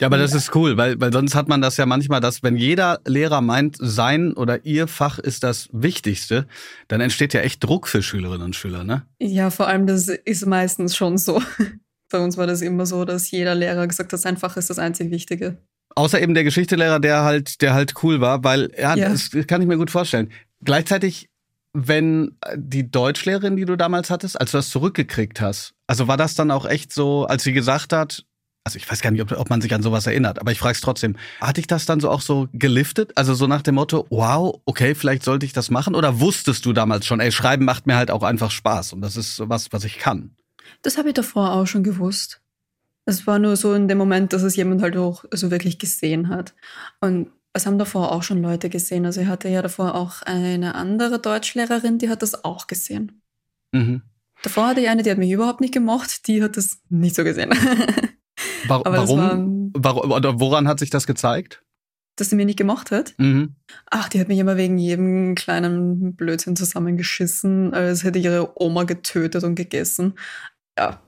Ja, 0.00 0.06
aber 0.06 0.18
das 0.18 0.34
ist 0.34 0.54
cool, 0.54 0.76
weil, 0.76 1.00
weil 1.00 1.12
sonst 1.12 1.34
hat 1.34 1.48
man 1.48 1.60
das 1.60 1.76
ja 1.76 1.86
manchmal, 1.86 2.20
dass 2.20 2.42
wenn 2.42 2.56
jeder 2.56 3.00
Lehrer 3.06 3.40
meint, 3.40 3.76
sein 3.78 4.32
oder 4.32 4.64
ihr 4.64 4.88
Fach 4.88 5.18
ist 5.18 5.42
das 5.42 5.68
Wichtigste, 5.72 6.46
dann 6.88 7.00
entsteht 7.00 7.34
ja 7.34 7.40
echt 7.40 7.62
Druck 7.62 7.88
für 7.88 8.02
Schülerinnen 8.02 8.42
und 8.42 8.56
Schüler, 8.56 8.84
ne? 8.84 9.02
Ja, 9.18 9.50
vor 9.50 9.68
allem 9.68 9.86
das 9.86 10.08
ist 10.08 10.46
meistens 10.46 10.96
schon 10.96 11.18
so. 11.18 11.42
Bei 12.10 12.18
uns 12.18 12.36
war 12.36 12.46
das 12.46 12.62
immer 12.62 12.86
so, 12.86 13.04
dass 13.04 13.30
jeder 13.30 13.54
Lehrer 13.54 13.86
gesagt 13.86 14.12
hat, 14.12 14.20
sein 14.20 14.36
Fach 14.36 14.56
ist 14.56 14.70
das 14.70 14.78
einzig 14.78 15.10
Wichtige. 15.10 15.58
Außer 15.94 16.20
eben 16.20 16.34
der 16.34 16.44
Geschichtelehrer, 16.44 17.00
der 17.00 17.22
halt, 17.22 17.62
der 17.62 17.74
halt 17.74 17.94
cool 18.02 18.20
war, 18.20 18.44
weil, 18.44 18.70
ja, 18.78 18.94
ja. 18.94 19.08
das 19.08 19.30
kann 19.46 19.62
ich 19.62 19.68
mir 19.68 19.78
gut 19.78 19.90
vorstellen. 19.90 20.30
Gleichzeitig, 20.62 21.28
wenn 21.72 22.36
die 22.54 22.90
Deutschlehrerin, 22.90 23.56
die 23.56 23.64
du 23.64 23.76
damals 23.76 24.10
hattest, 24.10 24.40
als 24.40 24.52
du 24.52 24.58
das 24.58 24.70
zurückgekriegt 24.70 25.40
hast, 25.40 25.74
also 25.86 26.06
war 26.06 26.16
das 26.16 26.34
dann 26.34 26.50
auch 26.50 26.66
echt 26.66 26.92
so, 26.92 27.24
als 27.24 27.44
sie 27.44 27.52
gesagt 27.52 27.92
hat, 27.92 28.24
also 28.66 28.78
ich 28.78 28.90
weiß 28.90 29.00
gar 29.00 29.12
nicht, 29.12 29.22
ob, 29.22 29.30
ob 29.30 29.48
man 29.48 29.60
sich 29.60 29.72
an 29.72 29.82
sowas 29.82 30.08
erinnert, 30.08 30.40
aber 30.40 30.50
ich 30.50 30.58
frage 30.58 30.72
es 30.72 30.80
trotzdem. 30.80 31.14
Hatte 31.40 31.60
ich 31.60 31.68
das 31.68 31.86
dann 31.86 32.00
so 32.00 32.10
auch 32.10 32.20
so 32.20 32.48
geliftet? 32.52 33.12
Also 33.14 33.32
so 33.32 33.46
nach 33.46 33.62
dem 33.62 33.76
Motto, 33.76 34.06
wow, 34.10 34.60
okay, 34.64 34.96
vielleicht 34.96 35.22
sollte 35.22 35.46
ich 35.46 35.52
das 35.52 35.70
machen? 35.70 35.94
Oder 35.94 36.18
wusstest 36.18 36.66
du 36.66 36.72
damals 36.72 37.06
schon, 37.06 37.20
ey, 37.20 37.30
Schreiben 37.30 37.64
macht 37.64 37.86
mir 37.86 37.94
halt 37.94 38.10
auch 38.10 38.24
einfach 38.24 38.50
Spaß 38.50 38.92
und 38.92 39.02
das 39.02 39.16
ist 39.16 39.40
was, 39.48 39.72
was 39.72 39.84
ich 39.84 39.98
kann? 39.98 40.34
Das 40.82 40.98
habe 40.98 41.08
ich 41.08 41.14
davor 41.14 41.52
auch 41.52 41.66
schon 41.66 41.84
gewusst. 41.84 42.40
Es 43.04 43.24
war 43.28 43.38
nur 43.38 43.54
so 43.54 43.72
in 43.72 43.86
dem 43.86 43.98
Moment, 43.98 44.32
dass 44.32 44.42
es 44.42 44.56
jemand 44.56 44.82
halt 44.82 44.96
auch 44.96 45.24
so 45.30 45.52
wirklich 45.52 45.78
gesehen 45.78 46.28
hat. 46.28 46.52
Und 47.00 47.30
es 47.52 47.66
haben 47.66 47.78
davor 47.78 48.10
auch 48.10 48.24
schon 48.24 48.42
Leute 48.42 48.68
gesehen. 48.68 49.06
Also 49.06 49.20
ich 49.20 49.28
hatte 49.28 49.48
ja 49.48 49.62
davor 49.62 49.94
auch 49.94 50.22
eine 50.22 50.74
andere 50.74 51.20
Deutschlehrerin, 51.20 51.98
die 51.98 52.08
hat 52.08 52.22
das 52.22 52.42
auch 52.42 52.66
gesehen. 52.66 53.22
Mhm. 53.70 54.02
Davor 54.42 54.66
hatte 54.66 54.80
ich 54.80 54.88
eine, 54.88 55.04
die 55.04 55.10
hat 55.12 55.18
mich 55.18 55.30
überhaupt 55.30 55.60
nicht 55.60 55.72
gemocht, 55.72 56.26
die 56.26 56.42
hat 56.42 56.56
das 56.56 56.80
nicht 56.88 57.14
so 57.14 57.22
gesehen. 57.22 57.50
War, 58.68 58.82
warum? 58.84 59.72
War, 59.76 60.04
oder 60.04 60.40
woran 60.40 60.68
hat 60.68 60.78
sich 60.78 60.90
das 60.90 61.06
gezeigt? 61.06 61.62
Dass 62.16 62.30
sie 62.30 62.36
mir 62.36 62.46
nicht 62.46 62.58
gemocht 62.58 62.90
hat? 62.90 63.14
Mhm. 63.18 63.56
Ach, 63.90 64.08
die 64.08 64.20
hat 64.20 64.28
mich 64.28 64.38
immer 64.38 64.56
wegen 64.56 64.78
jedem 64.78 65.34
kleinen 65.34 66.14
Blödsinn 66.16 66.56
zusammengeschissen, 66.56 67.74
als 67.74 68.04
hätte 68.04 68.18
ich 68.18 68.24
ihre 68.24 68.60
Oma 68.60 68.84
getötet 68.84 69.44
und 69.44 69.54
gegessen. 69.54 70.14
Ja. 70.78 71.02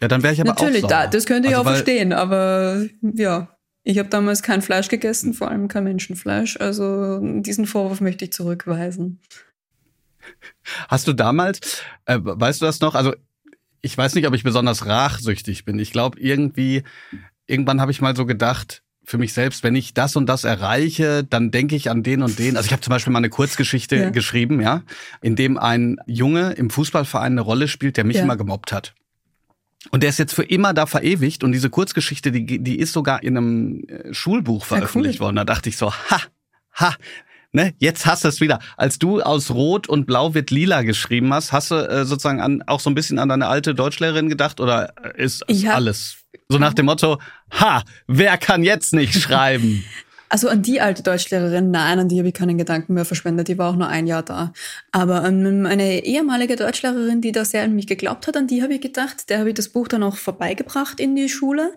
Ja, 0.00 0.08
dann 0.08 0.22
wäre 0.22 0.32
ich 0.32 0.40
aber 0.40 0.50
Natürlich, 0.50 0.84
auch 0.84 0.88
Natürlich, 0.88 1.04
da, 1.04 1.06
das 1.08 1.26
könnte 1.26 1.48
ich 1.48 1.56
also, 1.56 1.68
auch 1.68 1.74
verstehen, 1.74 2.12
aber 2.12 2.86
ja. 3.02 3.54
Ich 3.84 3.98
habe 3.98 4.10
damals 4.10 4.42
kein 4.42 4.60
Fleisch 4.60 4.88
gegessen, 4.88 5.32
vor 5.32 5.50
allem 5.50 5.66
kein 5.68 5.84
Menschenfleisch. 5.84 6.58
Also 6.60 7.20
diesen 7.40 7.66
Vorwurf 7.66 8.02
möchte 8.02 8.26
ich 8.26 8.32
zurückweisen. 8.32 9.20
Hast 10.88 11.08
du 11.08 11.14
damals, 11.14 11.82
äh, 12.04 12.18
weißt 12.20 12.60
du 12.60 12.66
das 12.66 12.80
noch? 12.80 12.94
Also 12.94 13.14
ich 13.80 13.96
weiß 13.96 14.14
nicht, 14.14 14.26
ob 14.26 14.34
ich 14.34 14.42
besonders 14.42 14.86
rachsüchtig 14.86 15.64
bin. 15.64 15.78
Ich 15.78 15.92
glaube, 15.92 16.18
irgendwie, 16.20 16.82
irgendwann 17.46 17.80
habe 17.80 17.90
ich 17.90 18.00
mal 18.00 18.16
so 18.16 18.26
gedacht, 18.26 18.82
für 19.04 19.18
mich 19.18 19.32
selbst, 19.32 19.62
wenn 19.62 19.74
ich 19.74 19.94
das 19.94 20.16
und 20.16 20.26
das 20.26 20.44
erreiche, 20.44 21.24
dann 21.24 21.50
denke 21.50 21.74
ich 21.74 21.90
an 21.90 22.02
den 22.02 22.22
und 22.22 22.38
den. 22.38 22.56
Also 22.56 22.66
ich 22.66 22.72
habe 22.72 22.82
zum 22.82 22.90
Beispiel 22.90 23.12
mal 23.12 23.20
eine 23.20 23.30
Kurzgeschichte 23.30 23.96
ja. 23.96 24.10
geschrieben, 24.10 24.60
ja, 24.60 24.82
in 25.22 25.34
dem 25.34 25.56
ein 25.56 25.96
Junge 26.06 26.52
im 26.52 26.68
Fußballverein 26.68 27.32
eine 27.32 27.40
Rolle 27.40 27.68
spielt, 27.68 27.96
der 27.96 28.04
mich 28.04 28.16
ja. 28.16 28.22
immer 28.22 28.36
gemobbt 28.36 28.70
hat. 28.70 28.94
Und 29.90 30.02
der 30.02 30.10
ist 30.10 30.18
jetzt 30.18 30.34
für 30.34 30.42
immer 30.42 30.74
da 30.74 30.86
verewigt 30.86 31.42
und 31.42 31.52
diese 31.52 31.70
Kurzgeschichte, 31.70 32.32
die, 32.32 32.58
die 32.62 32.78
ist 32.78 32.92
sogar 32.92 33.22
in 33.22 33.36
einem 33.36 33.84
äh, 33.88 34.12
Schulbuch 34.12 34.64
veröffentlicht 34.66 35.16
ja, 35.16 35.20
cool. 35.20 35.26
worden. 35.26 35.36
Da 35.36 35.44
dachte 35.44 35.70
ich 35.70 35.78
so, 35.78 35.92
ha, 35.92 36.20
ha, 36.74 36.94
ne, 37.52 37.74
jetzt 37.78 38.06
hast 38.06 38.24
du 38.24 38.28
es 38.28 38.40
wieder. 38.40 38.58
Als 38.76 38.98
du 38.98 39.20
aus 39.20 39.50
Rot 39.50 39.88
und 39.88 40.06
Blau 40.06 40.34
wird 40.34 40.50
Lila 40.50 40.82
geschrieben 40.82 41.32
hast, 41.32 41.52
hast 41.52 41.70
du 41.70 41.76
äh, 41.76 42.04
sozusagen 42.04 42.40
an, 42.40 42.62
auch 42.66 42.80
so 42.80 42.90
ein 42.90 42.94
bisschen 42.94 43.18
an 43.18 43.28
deine 43.28 43.46
alte 43.48 43.74
Deutschlehrerin 43.74 44.28
gedacht 44.28 44.60
oder 44.60 44.92
ist 45.16 45.44
alles 45.68 46.18
so 46.48 46.58
nach 46.58 46.74
dem 46.74 46.86
Motto, 46.86 47.20
ha, 47.52 47.82
wer 48.06 48.38
kann 48.38 48.62
jetzt 48.62 48.92
nicht 48.92 49.14
schreiben? 49.20 49.84
Also 50.28 50.48
an 50.48 50.62
die 50.62 50.80
alte 50.80 51.02
Deutschlehrerin, 51.02 51.70
nein, 51.70 51.98
an 51.98 52.08
die 52.08 52.18
habe 52.18 52.28
ich 52.28 52.34
keinen 52.34 52.58
Gedanken 52.58 52.94
mehr 52.94 53.04
verschwendet. 53.04 53.48
Die 53.48 53.56
war 53.56 53.70
auch 53.70 53.76
nur 53.76 53.88
ein 53.88 54.06
Jahr 54.06 54.22
da. 54.22 54.52
Aber 54.92 55.22
an 55.22 55.66
eine 55.66 56.04
ehemalige 56.04 56.56
Deutschlehrerin, 56.56 57.20
die 57.20 57.32
da 57.32 57.44
sehr 57.44 57.62
an 57.62 57.74
mich 57.74 57.86
geglaubt 57.86 58.26
hat, 58.26 58.36
an 58.36 58.46
die 58.46 58.62
habe 58.62 58.74
ich 58.74 58.80
gedacht. 58.80 59.30
Der 59.30 59.38
habe 59.38 59.48
ich 59.48 59.54
das 59.54 59.68
Buch 59.68 59.88
dann 59.88 60.02
auch 60.02 60.16
vorbeigebracht 60.16 61.00
in 61.00 61.16
die 61.16 61.28
Schule. 61.28 61.72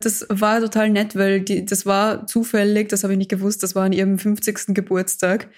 Das 0.00 0.26
war 0.28 0.60
total 0.60 0.90
nett, 0.90 1.14
weil 1.14 1.40
die, 1.40 1.64
das 1.64 1.86
war 1.86 2.26
zufällig, 2.26 2.88
das 2.88 3.04
habe 3.04 3.12
ich 3.12 3.18
nicht 3.18 3.30
gewusst, 3.30 3.62
das 3.62 3.74
war 3.74 3.84
an 3.84 3.92
ihrem 3.92 4.18
50. 4.18 4.74
Geburtstag. 4.74 5.48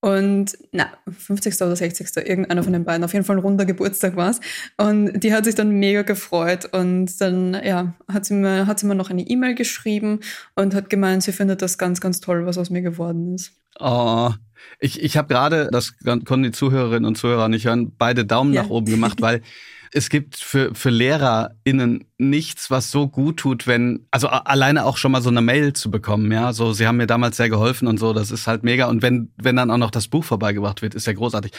Und 0.00 0.56
na, 0.72 0.88
50. 1.10 1.54
oder 1.60 1.76
60. 1.76 2.16
irgendeiner 2.26 2.62
von 2.62 2.72
den 2.72 2.84
beiden, 2.84 3.04
auf 3.04 3.12
jeden 3.12 3.24
Fall 3.24 3.36
ein 3.36 3.42
runder 3.42 3.66
Geburtstag 3.66 4.16
war 4.16 4.30
es. 4.30 4.40
Und 4.78 5.20
die 5.20 5.34
hat 5.34 5.44
sich 5.44 5.54
dann 5.54 5.70
mega 5.70 6.02
gefreut. 6.02 6.66
Und 6.72 7.20
dann, 7.20 7.54
ja, 7.62 7.94
hat 8.08 8.24
sie 8.24 8.34
mir, 8.34 8.66
hat 8.66 8.78
sie 8.78 8.86
mir 8.86 8.94
noch 8.94 9.10
eine 9.10 9.22
E-Mail 9.22 9.54
geschrieben 9.54 10.20
und 10.54 10.74
hat 10.74 10.88
gemeint, 10.88 11.22
sie 11.22 11.32
findet 11.32 11.60
das 11.60 11.76
ganz, 11.76 12.00
ganz 12.00 12.20
toll, 12.20 12.46
was 12.46 12.56
aus 12.56 12.70
mir 12.70 12.82
geworden 12.82 13.34
ist. 13.34 13.52
Oh, 13.78 14.30
ich, 14.78 15.02
ich 15.02 15.16
habe 15.16 15.28
gerade, 15.28 15.68
das 15.70 15.94
konnten 15.98 16.42
die 16.42 16.52
Zuhörerinnen 16.52 17.04
und 17.04 17.16
Zuhörer 17.16 17.48
nicht 17.48 17.66
hören, 17.66 17.92
beide 17.96 18.24
Daumen 18.24 18.52
ja. 18.52 18.62
nach 18.62 18.70
oben 18.70 18.86
gemacht, 18.86 19.20
weil 19.20 19.42
es 19.92 20.08
gibt 20.08 20.36
für, 20.36 20.74
für 20.74 20.90
LehrerInnen 20.90 22.04
nichts, 22.18 22.70
was 22.70 22.90
so 22.90 23.08
gut 23.08 23.38
tut, 23.38 23.66
wenn, 23.66 24.06
also 24.10 24.28
alleine 24.28 24.84
auch 24.84 24.96
schon 24.96 25.12
mal 25.12 25.22
so 25.22 25.30
eine 25.30 25.40
Mail 25.40 25.72
zu 25.72 25.90
bekommen, 25.90 26.30
ja, 26.30 26.52
so, 26.52 26.72
sie 26.72 26.86
haben 26.86 26.98
mir 26.98 27.06
damals 27.06 27.36
sehr 27.36 27.48
geholfen 27.48 27.88
und 27.88 27.98
so, 27.98 28.12
das 28.12 28.30
ist 28.30 28.46
halt 28.46 28.62
mega. 28.62 28.86
Und 28.86 29.02
wenn, 29.02 29.32
wenn 29.36 29.56
dann 29.56 29.70
auch 29.70 29.78
noch 29.78 29.90
das 29.90 30.08
Buch 30.08 30.24
vorbeigebracht 30.24 30.82
wird, 30.82 30.94
ist 30.94 31.06
ja 31.06 31.12
großartig. 31.12 31.52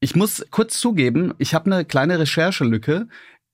Ich 0.00 0.16
muss 0.16 0.44
kurz 0.50 0.80
zugeben, 0.80 1.34
ich 1.38 1.54
habe 1.54 1.72
eine 1.72 1.84
kleine 1.84 2.18
Recherchelücke. 2.18 3.08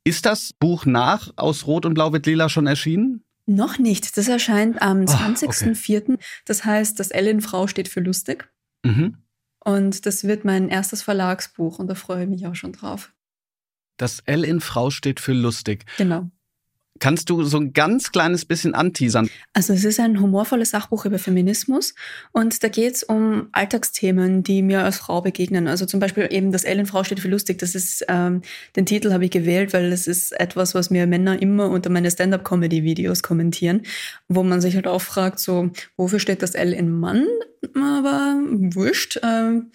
Ist 0.04 0.26
das 0.26 0.52
Buch 0.52 0.86
nach 0.86 1.30
aus 1.36 1.66
Rot 1.66 1.86
und 1.86 1.94
Blau 1.94 2.12
wird 2.12 2.26
Lila 2.26 2.48
schon 2.48 2.66
erschienen? 2.66 3.22
Noch 3.46 3.78
nicht. 3.78 4.16
Das 4.16 4.28
erscheint 4.28 4.80
am 4.80 5.02
20.04. 5.02 5.96
Ah, 5.96 6.02
okay. 6.02 6.18
Das 6.44 6.64
heißt, 6.64 6.98
das 6.98 7.10
Ellen-Frau 7.10 7.66
steht 7.66 7.88
für 7.88 8.00
lustig. 8.00 8.48
Mhm. 8.84 9.18
Und 9.64 10.06
das 10.06 10.24
wird 10.24 10.44
mein 10.44 10.68
erstes 10.68 11.02
Verlagsbuch 11.02 11.78
und 11.78 11.86
da 11.86 11.94
freue 11.94 12.24
ich 12.24 12.28
mich 12.28 12.46
auch 12.46 12.56
schon 12.56 12.72
drauf. 12.72 13.12
Das 13.96 14.20
L 14.26 14.44
in 14.44 14.60
Frau 14.60 14.90
steht 14.90 15.20
für 15.20 15.32
lustig. 15.32 15.84
Genau. 15.98 16.30
Kannst 17.02 17.30
du 17.30 17.42
so 17.42 17.56
ein 17.56 17.72
ganz 17.72 18.12
kleines 18.12 18.44
bisschen 18.44 18.74
anteasern? 18.74 19.28
Also 19.54 19.72
es 19.72 19.84
ist 19.84 19.98
ein 19.98 20.20
humorvolles 20.20 20.70
Sachbuch 20.70 21.04
über 21.04 21.18
Feminismus 21.18 21.96
und 22.30 22.62
da 22.62 22.68
geht 22.68 22.94
es 22.94 23.02
um 23.02 23.48
Alltagsthemen, 23.50 24.44
die 24.44 24.62
mir 24.62 24.84
als 24.84 24.98
Frau 24.98 25.20
begegnen. 25.20 25.66
Also 25.66 25.84
zum 25.84 25.98
Beispiel 25.98 26.28
eben 26.30 26.52
das 26.52 26.62
L 26.62 26.78
in 26.78 26.86
Frau 26.86 27.02
steht 27.02 27.18
für 27.18 27.26
lustig. 27.26 27.58
Das 27.58 27.74
ist 27.74 28.04
ähm, 28.06 28.42
den 28.76 28.86
Titel 28.86 29.12
habe 29.12 29.24
ich 29.24 29.32
gewählt, 29.32 29.72
weil 29.72 29.90
es 29.90 30.06
ist 30.06 30.30
etwas, 30.38 30.76
was 30.76 30.90
mir 30.90 31.08
Männer 31.08 31.42
immer 31.42 31.70
unter 31.70 31.90
meine 31.90 32.08
Stand-up-Comedy-Videos 32.08 33.24
kommentieren, 33.24 33.82
wo 34.28 34.44
man 34.44 34.60
sich 34.60 34.76
halt 34.76 34.86
auch 34.86 35.02
fragt, 35.02 35.40
so 35.40 35.70
wofür 35.96 36.20
steht 36.20 36.40
das 36.40 36.54
L 36.54 36.72
in 36.72 36.88
Mann? 36.88 37.26
Aber 37.74 38.36
wurscht. 38.46 39.18
Ähm, 39.24 39.72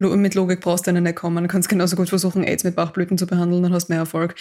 Mit 0.00 0.34
Logik 0.34 0.60
brauchst 0.60 0.86
du 0.86 0.92
nicht 0.92 1.16
kommen. 1.16 1.44
Du 1.44 1.48
kannst 1.48 1.68
genauso 1.68 1.94
gut 1.94 2.08
versuchen, 2.08 2.42
AIDS 2.42 2.64
mit 2.64 2.74
Bachblüten 2.74 3.18
zu 3.18 3.26
behandeln, 3.26 3.62
dann 3.62 3.72
hast 3.72 3.88
du 3.88 3.92
mehr 3.92 4.00
Erfolg. 4.00 4.34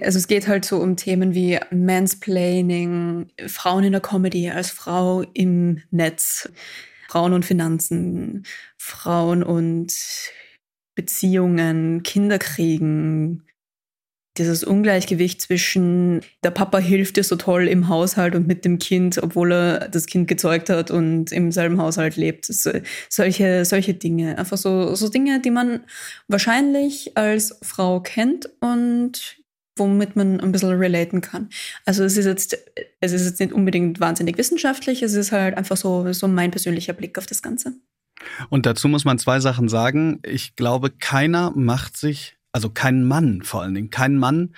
Also 0.00 0.18
es 0.18 0.28
geht 0.28 0.48
halt 0.48 0.64
so 0.64 0.78
um 0.78 0.96
Themen 0.96 1.34
wie 1.34 1.58
Mansplaining, 1.70 3.28
Frauen 3.48 3.84
in 3.84 3.92
der 3.92 4.00
Comedy 4.00 4.50
als 4.50 4.70
Frau 4.70 5.22
im 5.34 5.82
Netz, 5.90 6.48
Frauen 7.08 7.32
und 7.32 7.44
Finanzen, 7.44 8.46
Frauen 8.78 9.42
und 9.42 9.92
Beziehungen, 10.94 12.02
Kinderkriegen, 12.02 13.42
dieses 14.40 14.64
Ungleichgewicht 14.64 15.40
zwischen 15.40 16.22
der 16.42 16.50
Papa 16.50 16.78
hilft 16.78 17.16
dir 17.16 17.24
so 17.24 17.36
toll 17.36 17.68
im 17.68 17.88
Haushalt 17.88 18.34
und 18.34 18.46
mit 18.46 18.64
dem 18.64 18.78
Kind, 18.78 19.22
obwohl 19.22 19.52
er 19.52 19.88
das 19.88 20.06
Kind 20.06 20.28
gezeugt 20.28 20.70
hat 20.70 20.90
und 20.90 21.30
im 21.30 21.52
selben 21.52 21.80
Haushalt 21.80 22.16
lebt. 22.16 22.46
So, 22.46 22.72
solche, 23.08 23.64
solche 23.64 23.94
Dinge. 23.94 24.38
Einfach 24.38 24.56
so, 24.56 24.94
so 24.94 25.08
Dinge, 25.08 25.40
die 25.40 25.50
man 25.50 25.80
wahrscheinlich 26.26 27.16
als 27.16 27.58
Frau 27.62 28.00
kennt 28.00 28.48
und 28.60 29.36
womit 29.76 30.16
man 30.16 30.40
ein 30.40 30.52
bisschen 30.52 30.70
relaten 30.70 31.20
kann. 31.20 31.50
Also 31.84 32.02
es 32.04 32.16
ist 32.16 32.26
jetzt, 32.26 32.56
es 33.00 33.12
ist 33.12 33.26
jetzt 33.26 33.40
nicht 33.40 33.52
unbedingt 33.52 34.00
wahnsinnig 34.00 34.38
wissenschaftlich, 34.38 35.02
es 35.02 35.14
ist 35.14 35.32
halt 35.32 35.56
einfach 35.56 35.76
so, 35.76 36.12
so 36.12 36.28
mein 36.28 36.50
persönlicher 36.50 36.92
Blick 36.92 37.18
auf 37.18 37.26
das 37.26 37.42
Ganze. 37.42 37.74
Und 38.48 38.66
dazu 38.66 38.88
muss 38.88 39.04
man 39.04 39.18
zwei 39.18 39.40
Sachen 39.40 39.68
sagen. 39.68 40.20
Ich 40.24 40.56
glaube, 40.56 40.90
keiner 40.90 41.52
macht 41.54 41.96
sich, 41.96 42.36
also 42.52 42.70
kein 42.70 43.04
Mann 43.04 43.42
vor 43.42 43.62
allen 43.62 43.74
Dingen, 43.74 43.90
kein 43.90 44.16
Mann 44.16 44.54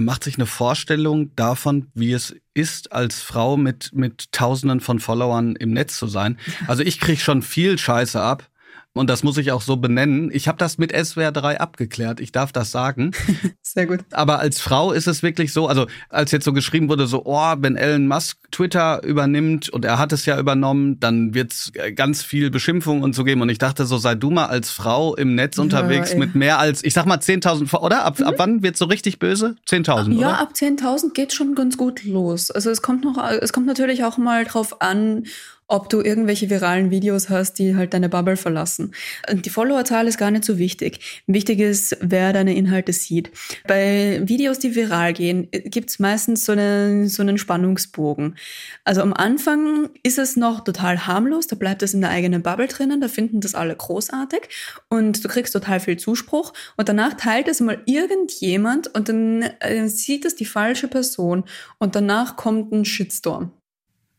macht 0.00 0.24
sich 0.24 0.36
eine 0.36 0.46
Vorstellung 0.46 1.34
davon, 1.36 1.88
wie 1.94 2.12
es 2.12 2.34
ist, 2.54 2.92
als 2.92 3.20
Frau 3.20 3.56
mit, 3.56 3.90
mit 3.92 4.32
Tausenden 4.32 4.80
von 4.80 5.00
Followern 5.00 5.54
im 5.56 5.72
Netz 5.72 5.98
zu 5.98 6.06
sein. 6.06 6.38
Also 6.66 6.82
ich 6.82 6.98
kriege 6.98 7.20
schon 7.20 7.42
viel 7.42 7.76
Scheiße 7.76 8.20
ab 8.20 8.48
und 8.94 9.08
das 9.08 9.22
muss 9.22 9.38
ich 9.38 9.52
auch 9.52 9.62
so 9.62 9.76
benennen. 9.76 10.30
Ich 10.32 10.48
habe 10.48 10.58
das 10.58 10.76
mit 10.76 10.92
SWR 10.94 11.32
3 11.32 11.60
abgeklärt. 11.60 12.20
Ich 12.20 12.30
darf 12.30 12.52
das 12.52 12.70
sagen. 12.70 13.12
Sehr 13.62 13.86
gut. 13.86 14.00
Aber 14.10 14.38
als 14.38 14.60
Frau 14.60 14.92
ist 14.92 15.06
es 15.06 15.22
wirklich 15.22 15.54
so, 15.54 15.66
also 15.66 15.86
als 16.10 16.30
jetzt 16.30 16.44
so 16.44 16.52
geschrieben 16.52 16.90
wurde, 16.90 17.06
so, 17.06 17.22
oh, 17.24 17.54
wenn 17.58 17.76
Elon 17.76 18.06
Musk 18.06 18.36
Twitter 18.50 19.02
übernimmt 19.02 19.70
und 19.70 19.86
er 19.86 19.98
hat 19.98 20.12
es 20.12 20.26
ja 20.26 20.38
übernommen, 20.38 21.00
dann 21.00 21.32
wird's 21.32 21.72
ganz 21.94 22.22
viel 22.22 22.50
Beschimpfung 22.50 23.02
und 23.02 23.14
so 23.14 23.24
geben. 23.24 23.40
Und 23.40 23.48
ich 23.48 23.56
dachte 23.56 23.86
so, 23.86 23.96
sei 23.96 24.14
du 24.14 24.30
mal 24.30 24.46
als 24.46 24.68
Frau 24.70 25.14
im 25.14 25.34
Netz 25.34 25.56
ja, 25.56 25.62
unterwegs 25.62 26.10
ey. 26.10 26.18
mit 26.18 26.34
mehr 26.34 26.58
als, 26.58 26.84
ich 26.84 26.92
sag 26.92 27.06
mal 27.06 27.16
10.000, 27.16 27.74
oder? 27.78 28.04
Ab, 28.04 28.18
mhm. 28.18 28.26
ab 28.26 28.34
wann 28.36 28.62
wird's 28.62 28.78
so 28.78 28.84
richtig 28.84 29.18
böse? 29.18 29.56
10.000, 29.68 30.12
Ja, 30.12 30.28
oder? 30.28 30.38
ab 30.38 30.52
10.000 30.54 31.14
geht 31.14 31.32
schon 31.32 31.54
ganz 31.54 31.78
gut 31.78 32.04
los. 32.04 32.50
Also 32.50 32.68
es 32.68 32.82
kommt 32.82 33.04
noch, 33.04 33.16
es 33.40 33.54
kommt 33.54 33.66
natürlich 33.66 34.04
auch 34.04 34.18
mal 34.18 34.44
drauf 34.44 34.82
an, 34.82 35.24
ob 35.72 35.88
du 35.88 36.02
irgendwelche 36.02 36.50
viralen 36.50 36.90
Videos 36.90 37.30
hast, 37.30 37.54
die 37.54 37.74
halt 37.74 37.94
deine 37.94 38.10
Bubble 38.10 38.36
verlassen. 38.36 38.92
Die 39.32 39.48
Followerzahl 39.48 40.06
ist 40.06 40.18
gar 40.18 40.30
nicht 40.30 40.44
so 40.44 40.58
wichtig. 40.58 41.22
Wichtig 41.26 41.60
ist, 41.60 41.96
wer 42.02 42.34
deine 42.34 42.54
Inhalte 42.54 42.92
sieht. 42.92 43.30
Bei 43.66 44.20
Videos, 44.22 44.58
die 44.58 44.74
viral 44.74 45.14
gehen, 45.14 45.48
gibt's 45.50 45.98
meistens 45.98 46.44
so 46.44 46.52
einen, 46.52 47.08
so 47.08 47.22
einen 47.22 47.38
Spannungsbogen. 47.38 48.36
Also 48.84 49.00
am 49.00 49.14
Anfang 49.14 49.88
ist 50.02 50.18
es 50.18 50.36
noch 50.36 50.62
total 50.62 51.06
harmlos, 51.06 51.46
da 51.46 51.56
bleibt 51.56 51.82
es 51.82 51.94
in 51.94 52.02
der 52.02 52.10
eigenen 52.10 52.42
Bubble 52.42 52.68
drinnen, 52.68 53.00
da 53.00 53.08
finden 53.08 53.40
das 53.40 53.54
alle 53.54 53.74
großartig 53.74 54.42
und 54.90 55.24
du 55.24 55.28
kriegst 55.28 55.54
total 55.54 55.80
viel 55.80 55.96
Zuspruch 55.96 56.52
und 56.76 56.90
danach 56.90 57.14
teilt 57.14 57.48
es 57.48 57.60
mal 57.60 57.80
irgendjemand 57.86 58.94
und 58.94 59.08
dann 59.08 59.42
äh, 59.60 59.88
sieht 59.88 60.26
es 60.26 60.36
die 60.36 60.44
falsche 60.44 60.88
Person 60.88 61.44
und 61.78 61.96
danach 61.96 62.36
kommt 62.36 62.72
ein 62.72 62.84
Shitstorm. 62.84 63.52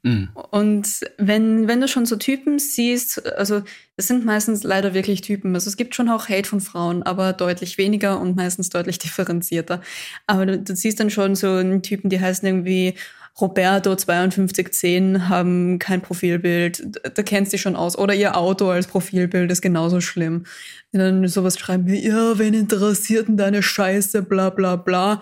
Mhm. 0.04 0.30
Und 0.52 0.88
wenn, 1.18 1.68
wenn 1.68 1.82
du 1.82 1.88
schon 1.88 2.06
so 2.06 2.18
Typen 2.18 2.60
siehst, 2.60 3.26
also 3.38 3.64
es 3.96 4.08
sind 4.08 4.26
meistens 4.26 4.64
leider 4.64 4.94
wirklich 4.94 5.22
Typen. 5.22 5.56
Also 5.56 5.70
es 5.70 5.78
gibt 5.78 5.96
schon 5.96 6.10
auch 6.10 6.28
Hate 6.30 6.48
von 6.48 6.60
Frauen, 6.60 7.04
aber 7.04 7.34
deutlich 7.34 7.78
weniger 7.78 8.20
und 8.20 8.36
meistens 8.36 8.70
deutlich 8.70 9.00
differenzierter. 9.00 9.82
Aber 10.28 10.46
du, 10.46 10.60
du 10.60 10.76
siehst 10.76 11.00
dann 11.00 11.10
schon 11.10 11.36
so 11.36 11.52
einen 11.52 11.82
Typen, 11.82 12.10
die 12.10 12.20
heißen 12.20 12.46
irgendwie 12.48 12.96
Roberto 13.42 13.90
5210 13.90 15.28
haben 15.28 15.80
kein 15.80 16.02
Profilbild, 16.02 16.84
da 17.16 17.24
kennst 17.24 17.52
du 17.52 17.58
schon 17.58 17.76
aus. 17.76 17.98
Oder 17.98 18.14
ihr 18.14 18.38
Auto 18.38 18.70
als 18.70 18.86
Profilbild 18.86 19.52
ist 19.52 19.62
genauso 19.62 20.02
schlimm. 20.02 20.44
Und 20.92 21.00
dann 21.00 21.28
sowas 21.28 21.58
schreiben 21.58 21.88
wie, 21.88 22.06
ja, 22.06 22.38
wen 22.38 22.54
interessiert 22.54 23.28
denn 23.28 23.38
deine 23.38 23.64
Scheiße, 23.64 24.22
bla 24.22 24.52
bla 24.52 24.76
bla. 24.76 25.22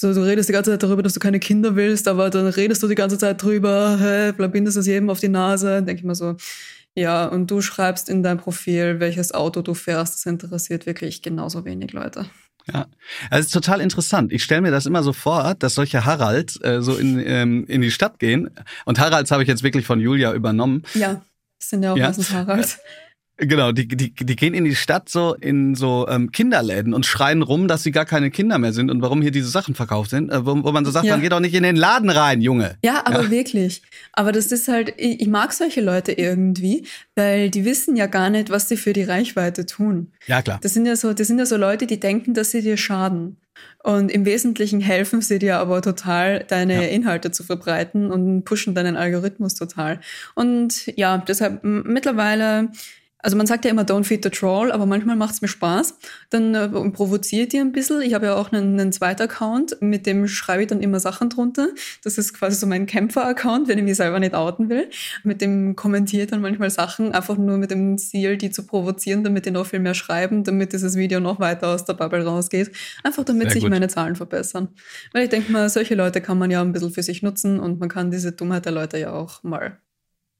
So, 0.00 0.14
du 0.14 0.24
redest 0.24 0.48
die 0.48 0.54
ganze 0.54 0.70
Zeit 0.70 0.82
darüber, 0.82 1.02
dass 1.02 1.12
du 1.12 1.20
keine 1.20 1.38
Kinder 1.38 1.76
willst, 1.76 2.08
aber 2.08 2.30
dann 2.30 2.46
redest 2.46 2.82
du 2.82 2.88
die 2.88 2.94
ganze 2.94 3.18
Zeit 3.18 3.42
drüber, 3.42 3.98
hä, 4.00 4.32
bindest 4.48 4.78
es 4.78 4.86
jedem 4.86 5.10
auf 5.10 5.20
die 5.20 5.28
Nase. 5.28 5.82
Denke 5.82 6.00
ich 6.00 6.04
mal 6.04 6.14
so, 6.14 6.36
ja, 6.94 7.26
und 7.26 7.50
du 7.50 7.60
schreibst 7.60 8.08
in 8.08 8.22
dein 8.22 8.38
Profil, 8.38 8.98
welches 8.98 9.32
Auto 9.34 9.60
du 9.60 9.74
fährst. 9.74 10.14
Das 10.14 10.24
interessiert 10.24 10.86
wirklich 10.86 11.20
genauso 11.20 11.66
wenig 11.66 11.92
Leute. 11.92 12.24
Ja, 12.72 12.86
also 13.28 13.40
es 13.40 13.46
ist 13.48 13.52
total 13.52 13.82
interessant. 13.82 14.32
Ich 14.32 14.42
stelle 14.42 14.62
mir 14.62 14.70
das 14.70 14.86
immer 14.86 15.02
so 15.02 15.12
vor, 15.12 15.54
dass 15.58 15.74
solche 15.74 16.06
Haralds 16.06 16.58
äh, 16.62 16.80
so 16.80 16.96
in, 16.96 17.22
ähm, 17.22 17.66
in 17.68 17.82
die 17.82 17.90
Stadt 17.90 18.18
gehen. 18.18 18.48
Und 18.86 18.98
Haralds 18.98 19.30
habe 19.30 19.42
ich 19.42 19.50
jetzt 19.50 19.62
wirklich 19.62 19.84
von 19.84 20.00
Julia 20.00 20.32
übernommen. 20.32 20.82
Ja, 20.94 21.20
das 21.58 21.68
sind 21.68 21.82
ja 21.82 21.92
auch 21.92 21.98
ja. 21.98 22.06
meistens 22.06 22.32
Haralds. 22.32 22.78
Genau, 23.42 23.72
die, 23.72 23.88
die, 23.88 24.12
die 24.12 24.36
gehen 24.36 24.52
in 24.52 24.64
die 24.64 24.74
Stadt 24.74 25.08
so 25.08 25.34
in 25.34 25.74
so 25.74 26.06
ähm, 26.08 26.30
Kinderläden 26.30 26.92
und 26.92 27.06
schreien 27.06 27.40
rum, 27.40 27.68
dass 27.68 27.82
sie 27.82 27.90
gar 27.90 28.04
keine 28.04 28.30
Kinder 28.30 28.58
mehr 28.58 28.74
sind 28.74 28.90
und 28.90 29.00
warum 29.00 29.22
hier 29.22 29.30
diese 29.30 29.48
Sachen 29.48 29.74
verkauft 29.74 30.10
sind, 30.10 30.30
äh, 30.30 30.44
wo, 30.44 30.62
wo 30.62 30.72
man 30.72 30.84
so 30.84 30.90
sagt, 30.90 31.06
ja. 31.06 31.14
man 31.14 31.22
geht 31.22 31.32
doch 31.32 31.40
nicht 31.40 31.54
in 31.54 31.62
den 31.62 31.76
Laden 31.76 32.10
rein, 32.10 32.42
Junge. 32.42 32.76
Ja, 32.84 33.02
aber 33.06 33.24
ja. 33.24 33.30
wirklich. 33.30 33.82
Aber 34.12 34.32
das 34.32 34.52
ist 34.52 34.68
halt, 34.68 34.92
ich, 34.98 35.22
ich 35.22 35.28
mag 35.28 35.54
solche 35.54 35.80
Leute 35.80 36.12
irgendwie, 36.12 36.86
weil 37.14 37.48
die 37.48 37.64
wissen 37.64 37.96
ja 37.96 38.06
gar 38.06 38.28
nicht, 38.28 38.50
was 38.50 38.68
sie 38.68 38.76
für 38.76 38.92
die 38.92 39.04
Reichweite 39.04 39.64
tun. 39.64 40.12
Ja, 40.26 40.42
klar. 40.42 40.58
Das 40.62 40.74
sind 40.74 40.84
ja 40.84 40.96
so, 40.96 41.14
das 41.14 41.26
sind 41.26 41.38
ja 41.38 41.46
so 41.46 41.56
Leute, 41.56 41.86
die 41.86 41.98
denken, 41.98 42.34
dass 42.34 42.50
sie 42.50 42.60
dir 42.60 42.76
schaden. 42.76 43.38
Und 43.82 44.10
im 44.10 44.26
Wesentlichen 44.26 44.80
helfen 44.80 45.22
sie 45.22 45.38
dir 45.38 45.58
aber 45.58 45.80
total, 45.80 46.44
deine 46.46 46.74
ja. 46.74 46.88
Inhalte 46.88 47.30
zu 47.30 47.42
verbreiten 47.42 48.10
und 48.10 48.44
pushen 48.44 48.74
deinen 48.74 48.96
Algorithmus 48.96 49.54
total. 49.54 50.00
Und 50.34 50.86
ja, 50.98 51.16
deshalb 51.18 51.64
mittlerweile 51.64 52.68
also 53.22 53.36
man 53.36 53.46
sagt 53.46 53.64
ja 53.64 53.70
immer, 53.70 53.82
don't 53.82 54.04
feed 54.04 54.24
the 54.24 54.30
troll, 54.30 54.72
aber 54.72 54.86
manchmal 54.86 55.16
macht 55.16 55.34
es 55.34 55.42
mir 55.42 55.48
Spaß. 55.48 55.98
Dann 56.30 56.54
äh, 56.54 56.68
provoziert 56.90 57.52
ihr 57.52 57.60
ein 57.60 57.72
bisschen. 57.72 58.02
Ich 58.02 58.14
habe 58.14 58.26
ja 58.26 58.34
auch 58.34 58.52
einen, 58.52 58.78
einen 58.78 58.92
zweiten 58.92 59.22
Account, 59.22 59.76
mit 59.80 60.06
dem 60.06 60.26
schreibe 60.26 60.62
ich 60.62 60.68
dann 60.68 60.80
immer 60.80 61.00
Sachen 61.00 61.28
drunter. 61.28 61.68
Das 62.02 62.18
ist 62.18 62.32
quasi 62.34 62.56
so 62.56 62.66
mein 62.66 62.86
Kämpfer-Account, 62.86 63.68
wenn 63.68 63.78
ich 63.78 63.84
mich 63.84 63.96
selber 63.96 64.20
nicht 64.20 64.34
outen 64.34 64.68
will. 64.68 64.88
Mit 65.22 65.40
dem 65.40 65.76
kommentiere 65.76 66.24
ich 66.24 66.30
dann 66.30 66.40
manchmal 66.40 66.70
Sachen, 66.70 67.12
einfach 67.12 67.36
nur 67.36 67.58
mit 67.58 67.70
dem 67.70 67.98
Ziel, 67.98 68.36
die 68.36 68.50
zu 68.50 68.66
provozieren, 68.66 69.24
damit 69.24 69.46
die 69.46 69.50
noch 69.50 69.66
viel 69.66 69.80
mehr 69.80 69.94
schreiben, 69.94 70.44
damit 70.44 70.72
dieses 70.72 70.96
Video 70.96 71.20
noch 71.20 71.40
weiter 71.40 71.68
aus 71.68 71.84
der 71.84 71.94
Bubble 71.94 72.24
rausgeht. 72.24 72.70
Einfach 73.04 73.24
damit 73.24 73.44
Sehr 73.44 73.52
sich 73.52 73.62
gut. 73.62 73.70
meine 73.70 73.88
Zahlen 73.88 74.16
verbessern. 74.16 74.68
Weil 75.12 75.24
ich 75.24 75.30
denke 75.30 75.52
mal, 75.52 75.68
solche 75.68 75.94
Leute 75.94 76.20
kann 76.20 76.38
man 76.38 76.50
ja 76.50 76.62
ein 76.62 76.72
bisschen 76.72 76.90
für 76.90 77.02
sich 77.02 77.22
nutzen 77.22 77.60
und 77.60 77.80
man 77.80 77.88
kann 77.88 78.10
diese 78.10 78.32
Dummheit 78.32 78.64
der 78.64 78.72
Leute 78.72 78.98
ja 78.98 79.12
auch 79.12 79.42
mal 79.42 79.78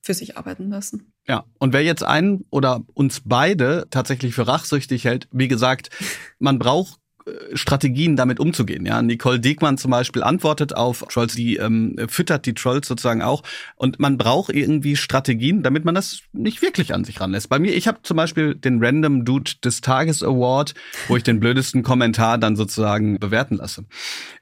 für 0.03 0.15
sich 0.15 0.37
arbeiten 0.37 0.71
lassen. 0.71 1.13
Ja, 1.27 1.45
und 1.59 1.73
wer 1.73 1.83
jetzt 1.83 2.03
einen 2.03 2.45
oder 2.51 2.83
uns 2.95 3.23
beide 3.25 3.87
tatsächlich 3.91 4.35
für 4.35 4.47
rachsüchtig 4.47 5.05
hält, 5.05 5.29
wie 5.31 5.49
gesagt, 5.49 5.91
man 6.39 6.59
braucht 6.59 6.99
äh, 7.27 7.57
Strategien 7.57 8.17
damit 8.17 8.41
umzugehen. 8.41 8.87
Ja, 8.87 9.03
Nicole 9.03 9.41
Diekmann 9.41 9.77
zum 9.77 9.91
Beispiel 9.91 10.23
antwortet 10.23 10.75
auf 10.75 11.05
Trolls, 11.11 11.35
die 11.35 11.57
ähm, 11.57 11.97
füttert 12.09 12.47
die 12.47 12.55
Trolls 12.55 12.89
sozusagen 12.89 13.23
auch. 13.23 13.43
Und 13.77 14.01
man 14.01 14.17
braucht 14.17 14.55
irgendwie 14.55 14.97
Strategien, 14.97 15.63
damit 15.63 15.85
man 15.85 15.95
das 15.95 16.21
nicht 16.33 16.63
wirklich 16.63 16.95
an 16.95 17.05
sich 17.05 17.21
ranlässt. 17.21 17.49
Bei 17.49 17.59
mir, 17.59 17.75
ich 17.75 17.87
habe 17.87 17.99
zum 18.03 18.17
Beispiel 18.17 18.55
den 18.55 18.83
Random 18.83 19.25
Dude 19.25 19.53
des 19.63 19.83
Tages 19.83 20.23
Award, 20.23 20.75
wo 21.09 21.17
ich 21.17 21.23
den 21.23 21.41
blödesten 21.41 21.83
Kommentar 21.83 22.39
dann 22.39 22.57
sozusagen 22.57 23.19
bewerten 23.19 23.57
lasse. 23.57 23.85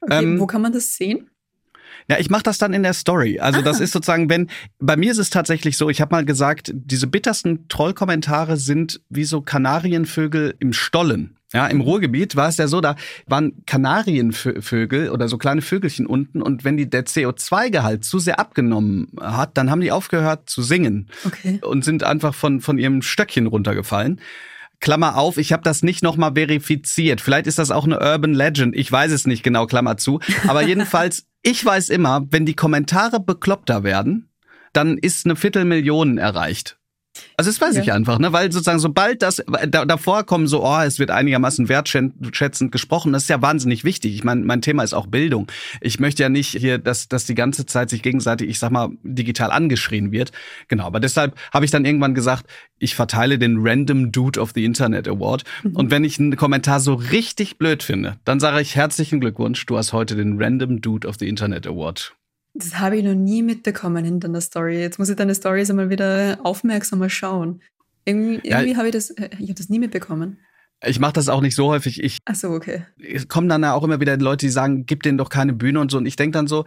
Okay, 0.01 0.23
ähm, 0.23 0.41
wo 0.41 0.47
kann 0.47 0.63
man 0.63 0.73
das 0.73 0.95
sehen? 0.95 1.29
Ja, 2.09 2.19
ich 2.19 2.31
mache 2.31 2.43
das 2.43 2.59
dann 2.59 2.73
in 2.73 2.83
der 2.83 2.95
Story. 2.95 3.39
Also 3.39 3.61
ah. 3.61 3.63
das 3.63 3.81
ist 3.81 3.93
sozusagen, 3.93 4.31
wenn 4.31 4.49
bei 4.79 4.97
mir 4.97 5.13
ist 5.13 5.19
es 5.19 5.31
tatsächlich 5.31 5.77
so, 5.77 5.91
ich 5.91 6.01
habe 6.01 6.15
mal 6.15 6.25
gesagt, 6.25 6.73
diese 6.75 7.07
bittersten 7.07 7.69
Trollkommentare 7.69 8.57
sind 8.57 9.01
wie 9.11 9.25
so 9.25 9.43
Kanarienvögel 9.43 10.55
im 10.59 10.73
Stollen. 10.73 11.35
Ja, 11.53 11.67
im 11.67 11.81
Ruhrgebiet 11.81 12.37
war 12.37 12.49
es 12.49 12.59
ja 12.59 12.69
so, 12.69 12.83
da 12.83 12.95
waren 13.27 13.65
Kanarienvögel 13.65 15.09
oder 15.09 15.29
so 15.29 15.39
kleine 15.39 15.63
Vögelchen 15.63 16.07
unten 16.07 16.43
und 16.43 16.63
wenn 16.65 16.77
die 16.77 16.91
der 16.91 17.07
CO2-Gehalt 17.07 18.05
zu 18.05 18.19
sehr 18.19 18.39
abgenommen 18.39 19.09
hat, 19.19 19.57
dann 19.57 19.71
haben 19.71 19.81
die 19.81 19.91
aufgehört 19.91 20.51
zu 20.51 20.61
singen 20.61 21.09
okay. 21.25 21.59
und 21.63 21.87
sind 21.87 22.05
einfach 22.05 22.35
von 22.35 22.61
von 22.61 22.77
ihrem 22.77 23.01
Stöckchen 23.01 23.47
runtergefallen. 23.47 24.21
Klammer 24.81 25.17
auf, 25.17 25.39
ich 25.39 25.53
habe 25.53 25.63
das 25.63 25.83
nicht 25.83 26.03
nochmal 26.03 26.35
verifiziert. 26.35 27.21
Vielleicht 27.21 27.47
ist 27.47 27.59
das 27.59 27.71
auch 27.71 27.85
eine 27.85 27.99
Urban 28.01 28.35
Legend, 28.35 28.77
ich 28.77 28.91
weiß 28.91 29.13
es 29.13 29.27
nicht 29.27 29.43
genau, 29.43 29.67
Klammer 29.67 29.97
zu. 29.97 30.21
Aber 30.47 30.63
jedenfalls, 30.67 31.27
ich 31.43 31.65
weiß 31.65 31.89
immer, 31.89 32.27
wenn 32.31 32.47
die 32.47 32.57
Kommentare 32.57 33.21
bekloppter 33.21 33.83
werden, 33.83 34.31
dann 34.73 34.99
ist 34.99 35.27
eine 35.27 35.37
Viertelmillion 35.37 36.19
erreicht. 36.19 36.78
Also 37.37 37.51
das 37.51 37.61
weiß 37.61 37.77
ja. 37.77 37.83
ich 37.83 37.93
einfach, 37.93 38.19
ne? 38.19 38.33
Weil 38.33 38.51
sozusagen 38.53 38.79
sobald 38.79 39.23
das 39.23 39.43
da, 39.69 39.85
davor 39.85 40.25
kommen 40.25 40.47
so, 40.47 40.65
oh, 40.65 40.81
es 40.81 40.99
wird 40.99 41.11
einigermaßen 41.11 41.69
wertschätzend 41.69 42.73
gesprochen, 42.73 43.13
das 43.13 43.25
ist 43.25 43.29
ja 43.29 43.43
wahnsinnig 43.43 43.85
wichtig. 43.85 44.15
Ich 44.15 44.25
meine, 44.25 44.45
mein 44.45 44.63
Thema 44.63 44.83
ist 44.83 44.95
auch 44.95 45.07
Bildung. 45.07 45.47
Ich 45.81 46.01
möchte 46.01 46.23
ja 46.23 46.29
nicht 46.29 46.51
hier, 46.51 46.79
dass, 46.79 47.09
dass 47.09 47.27
die 47.27 47.35
ganze 47.35 47.67
Zeit 47.67 47.91
sich 47.91 48.03
gegenseitig, 48.03 48.49
ich 48.49 48.59
sag 48.59 48.71
mal, 48.71 48.91
digital 49.03 49.51
angeschrien 49.51 50.13
wird. 50.13 50.33
Genau, 50.69 50.85
aber 50.85 51.01
deshalb 51.01 51.35
habe 51.53 51.65
ich 51.65 51.71
dann 51.71 51.85
irgendwann 51.85 52.15
gesagt, 52.15 52.47
ich 52.79 52.95
verteile 52.95 53.39
den 53.39 53.59
Random 53.61 54.13
Dude 54.13 54.41
of 54.41 54.53
the 54.55 54.65
Internet 54.65 55.09
Award. 55.09 55.45
Mhm. 55.63 55.77
Und 55.77 55.91
wenn 55.91 56.05
ich 56.05 56.19
einen 56.19 56.37
Kommentar 56.37 56.81
so 56.81 56.95
richtig 56.95 57.59
blöd 57.59 57.83
finde, 57.83 58.17
dann 58.25 58.41
sage 58.41 58.61
ich 58.61 58.77
herzlichen 58.77 59.21
Glückwunsch, 59.21 59.65
du 59.67 59.77
hast 59.77 59.93
heute 59.93 60.17
den 60.17 60.41
Random 60.41 60.81
Dude 60.81 61.07
of 61.07 61.17
the 61.19 61.29
Internet 61.29 61.67
Award 61.67 62.15
das 62.59 62.79
habe 62.79 62.97
ich 62.97 63.05
noch 63.05 63.15
nie 63.15 63.43
mitbekommen 63.43 64.05
in 64.05 64.21
deiner 64.21 64.41
Story. 64.41 64.81
Jetzt 64.81 64.99
muss 64.99 65.09
ich 65.09 65.17
deine 65.17 65.35
Stories 65.35 65.71
einmal 65.71 65.91
wieder 65.91 66.39
aufmerksamer 66.43 67.09
schauen. 67.09 67.63
Irgendwie, 68.05 68.41
irgendwie 68.43 68.71
ja, 68.73 68.77
habe 68.77 68.89
ich 68.89 68.93
das, 68.93 69.11
äh, 69.11 69.31
ich 69.39 69.49
habe 69.49 69.55
das 69.55 69.69
nie 69.69 69.79
mitbekommen. 69.79 70.39
Ich 70.85 71.01
mache 71.01 71.13
das 71.15 71.29
auch 71.29 71.41
nicht 71.41 71.57
so 71.57 71.69
häufig. 71.69 72.03
Ich, 72.03 72.19
Ach 72.25 72.35
so, 72.35 72.51
okay. 72.51 72.85
Es 72.99 73.27
kommen 73.29 73.49
dann 73.49 73.63
ja 73.63 73.75
auch 73.75 73.83
immer 73.83 74.01
wieder 74.01 74.17
Leute, 74.17 74.47
die 74.47 74.51
sagen, 74.51 74.87
gib 74.87 75.03
denen 75.03 75.19
doch 75.19 75.29
keine 75.29 75.53
Bühne 75.53 75.81
und 75.81 75.91
so. 75.91 75.99
Und 75.99 76.07
ich 76.07 76.17
denke 76.17 76.39
dann 76.39 76.47
so, 76.47 76.65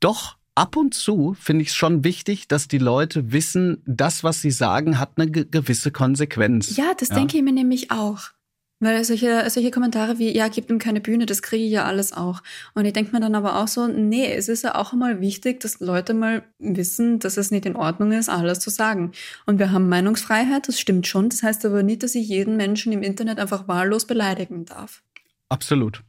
doch, 0.00 0.36
ab 0.54 0.76
und 0.76 0.94
zu 0.94 1.36
finde 1.38 1.62
ich 1.62 1.68
es 1.68 1.74
schon 1.74 2.02
wichtig, 2.02 2.48
dass 2.48 2.66
die 2.66 2.78
Leute 2.78 3.32
wissen, 3.32 3.82
das, 3.86 4.24
was 4.24 4.40
sie 4.40 4.50
sagen, 4.50 4.98
hat 4.98 5.12
eine 5.16 5.30
gewisse 5.30 5.90
Konsequenz. 5.90 6.76
Ja, 6.76 6.92
das 6.98 7.10
ja. 7.10 7.16
denke 7.16 7.36
ich 7.36 7.42
mir 7.42 7.52
nämlich 7.52 7.90
auch. 7.90 8.30
Weil 8.78 9.02
solche, 9.04 9.48
solche 9.48 9.70
Kommentare 9.70 10.18
wie, 10.18 10.36
ja, 10.36 10.48
gib 10.48 10.68
ihm 10.68 10.78
keine 10.78 11.00
Bühne, 11.00 11.24
das 11.24 11.40
kriege 11.40 11.64
ich 11.64 11.70
ja 11.70 11.84
alles 11.84 12.12
auch. 12.12 12.42
Und 12.74 12.84
ich 12.84 12.92
denke 12.92 13.12
mir 13.12 13.20
dann 13.20 13.34
aber 13.34 13.56
auch 13.56 13.68
so, 13.68 13.86
nee, 13.86 14.30
es 14.30 14.50
ist 14.50 14.64
ja 14.64 14.74
auch 14.74 14.92
einmal 14.92 15.20
wichtig, 15.22 15.60
dass 15.60 15.80
Leute 15.80 16.12
mal 16.12 16.42
wissen, 16.58 17.18
dass 17.18 17.38
es 17.38 17.50
nicht 17.50 17.64
in 17.64 17.74
Ordnung 17.74 18.12
ist, 18.12 18.28
alles 18.28 18.60
zu 18.60 18.68
sagen. 18.68 19.12
Und 19.46 19.58
wir 19.58 19.72
haben 19.72 19.88
Meinungsfreiheit, 19.88 20.68
das 20.68 20.78
stimmt 20.78 21.06
schon. 21.06 21.30
Das 21.30 21.42
heißt 21.42 21.64
aber 21.64 21.82
nicht, 21.82 22.02
dass 22.02 22.14
ich 22.14 22.28
jeden 22.28 22.58
Menschen 22.58 22.92
im 22.92 23.02
Internet 23.02 23.38
einfach 23.38 23.66
wahllos 23.66 24.06
beleidigen 24.06 24.66
darf. 24.66 25.02
Absolut. 25.48 26.02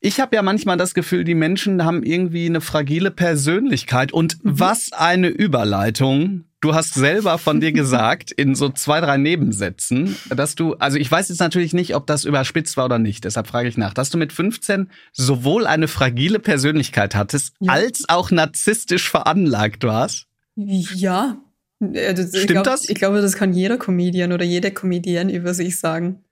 Ich 0.00 0.20
habe 0.20 0.36
ja 0.36 0.42
manchmal 0.42 0.76
das 0.76 0.92
Gefühl, 0.92 1.24
die 1.24 1.34
Menschen 1.34 1.82
haben 1.82 2.02
irgendwie 2.02 2.46
eine 2.46 2.60
fragile 2.60 3.10
Persönlichkeit. 3.10 4.12
Und 4.12 4.44
mhm. 4.44 4.60
was 4.60 4.92
eine 4.92 5.28
Überleitung. 5.28 6.44
Du 6.66 6.74
hast 6.74 6.94
selber 6.94 7.38
von 7.38 7.60
dir 7.60 7.70
gesagt, 7.70 8.32
in 8.32 8.56
so 8.56 8.68
zwei, 8.68 9.00
drei 9.00 9.18
Nebensätzen, 9.18 10.16
dass 10.30 10.56
du, 10.56 10.74
also 10.74 10.98
ich 10.98 11.08
weiß 11.08 11.28
jetzt 11.28 11.38
natürlich 11.38 11.72
nicht, 11.74 11.94
ob 11.94 12.08
das 12.08 12.24
überspitzt 12.24 12.76
war 12.76 12.86
oder 12.86 12.98
nicht, 12.98 13.24
deshalb 13.24 13.46
frage 13.46 13.68
ich 13.68 13.76
nach, 13.76 13.94
dass 13.94 14.10
du 14.10 14.18
mit 14.18 14.32
15 14.32 14.90
sowohl 15.12 15.68
eine 15.68 15.86
fragile 15.86 16.40
Persönlichkeit 16.40 17.14
hattest, 17.14 17.54
ja. 17.60 17.72
als 17.72 18.08
auch 18.08 18.32
narzisstisch 18.32 19.08
veranlagt 19.08 19.84
warst. 19.84 20.26
Ja. 20.56 21.36
Also, 21.78 22.26
Stimmt 22.26 22.48
glaub, 22.48 22.64
das? 22.64 22.88
Ich 22.88 22.96
glaube, 22.96 23.22
das 23.22 23.36
kann 23.36 23.52
jeder 23.52 23.78
Comedian 23.78 24.32
oder 24.32 24.44
jede 24.44 24.72
Comedian 24.72 25.28
über 25.28 25.54
sich 25.54 25.78
sagen. 25.78 26.24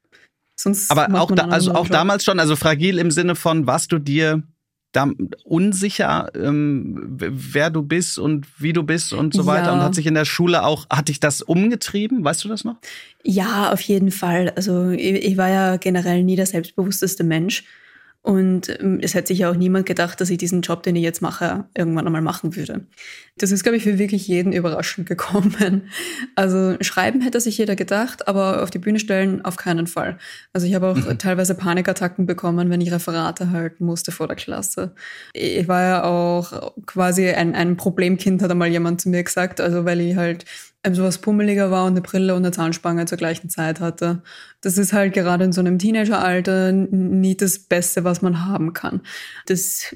Sonst 0.57 0.91
Aber 0.91 1.21
auch, 1.21 1.31
da, 1.31 1.45
also 1.45 1.75
auch 1.75 1.89
damals 1.89 2.25
schon, 2.25 2.41
also 2.41 2.57
fragil 2.57 2.99
im 2.99 3.13
Sinne 3.13 3.37
von, 3.37 3.69
warst 3.69 3.93
du 3.93 4.01
dir 4.01 4.43
da 4.95 5.11
unsicher, 5.43 6.31
ähm, 6.37 7.17
wer 7.19 7.71
du 7.71 7.83
bist 7.83 8.19
und 8.19 8.47
wie 8.59 8.73
du 8.73 8.85
bist 8.85 9.13
und 9.13 9.35
so 9.35 9.45
weiter. 9.45 9.73
Und 9.73 9.81
hat 9.81 9.95
sich 9.95 10.07
in 10.07 10.15
der 10.15 10.25
Schule 10.25 10.65
auch, 10.65 10.87
hat 10.89 11.09
dich 11.09 11.19
das 11.19 11.43
umgetrieben? 11.43 12.25
Weißt 12.25 12.45
du 12.45 12.49
das 12.49 12.65
noch? 12.65 12.77
Ja, 13.25 13.73
auf 13.73 13.81
jeden 13.81 14.13
Fall. 14.13 14.53
Also 14.55 14.91
ich, 14.91 15.25
ich 15.25 15.37
war 15.37 15.49
ja 15.49 15.77
generell 15.79 16.23
nie 16.23 16.37
der 16.37 16.47
selbstbewussteste 16.47 17.25
Mensch. 17.25 17.65
Und 18.25 18.71
ähm, 18.81 19.01
es 19.03 19.13
hätte 19.13 19.29
sich 19.29 19.41
ja 19.41 19.51
auch 19.51 19.55
niemand 19.55 19.85
gedacht, 19.85 20.19
dass 20.19 20.31
ich 20.31 20.39
diesen 20.39 20.63
Job, 20.63 20.83
den 20.83 20.97
ich 20.97 21.03
jetzt 21.03 21.21
mache, 21.21 21.67
irgendwann 21.77 22.07
einmal 22.07 22.23
machen 22.23 22.57
würde. 22.57 22.87
Das 23.37 23.51
ist, 23.51 23.65
glaube 23.65 23.77
ich, 23.77 23.83
für 23.83 23.99
wirklich 23.99 24.27
jeden 24.27 24.55
überraschend 24.55 25.07
gekommen. 25.07 25.91
Also 26.35 26.75
schreiben 26.81 27.21
hätte 27.21 27.39
sich 27.39 27.59
jeder 27.59 27.77
gedacht, 27.77 28.27
aber 28.27 28.63
auf 28.63 28.71
die 28.71 28.79
Bühne 28.79 28.99
stellen 28.99 29.45
auf 29.45 29.57
keinen 29.57 29.87
Fall. 29.87 30.17
Also 30.55 30.67
ich 30.67 30.75
habe 30.75 30.89
auch 30.89 30.97
mhm. 30.97 31.19
teilweise 31.19 31.55
Panikattacken 31.55 32.25
bekommen, 32.25 32.71
wenn 32.71 32.81
ich 32.81 32.93
Referate 32.93 33.51
halten 33.51 33.85
musste 33.85 34.11
vor 34.11 34.27
der 34.27 34.37
Klasse. 34.37 34.95
Ich 35.35 35.69
war 35.69 35.83
ja 35.83 36.05
auch 36.05 36.73
quasi 36.87 37.29
ein, 37.29 37.55
ein 37.55 37.77
Problemkind, 37.77 38.41
hat 38.41 38.51
einmal 38.51 38.69
jemand 38.69 39.03
zu 39.03 39.11
mir 39.11 39.23
gesagt. 39.23 39.61
Also 39.61 39.85
weil 39.85 40.01
ich 40.01 40.17
halt 40.17 40.47
so 40.93 41.03
was 41.03 41.19
pummeliger 41.19 41.71
war 41.71 41.85
und 41.85 41.93
eine 41.93 42.03
Brille 42.03 42.35
und 42.35 42.45
eine 42.45 42.53
Zahnspange 42.53 43.07
zur 43.07 43.17
gleichen 43.17 43.49
Zeit 43.49 43.81
hatte. 43.81 44.23
Das 44.61 44.77
ist 44.77 44.93
halt 44.93 45.15
gerade 45.15 45.45
in 45.45 45.53
so 45.53 45.61
einem 45.61 45.79
Teenageralter 45.79 46.73
nie 46.73 47.37
das 47.37 47.59
Beste, 47.59 48.05
was 48.05 48.21
man 48.21 48.45
haben 48.45 48.75
kann. 48.75 49.01
Das 49.47 49.95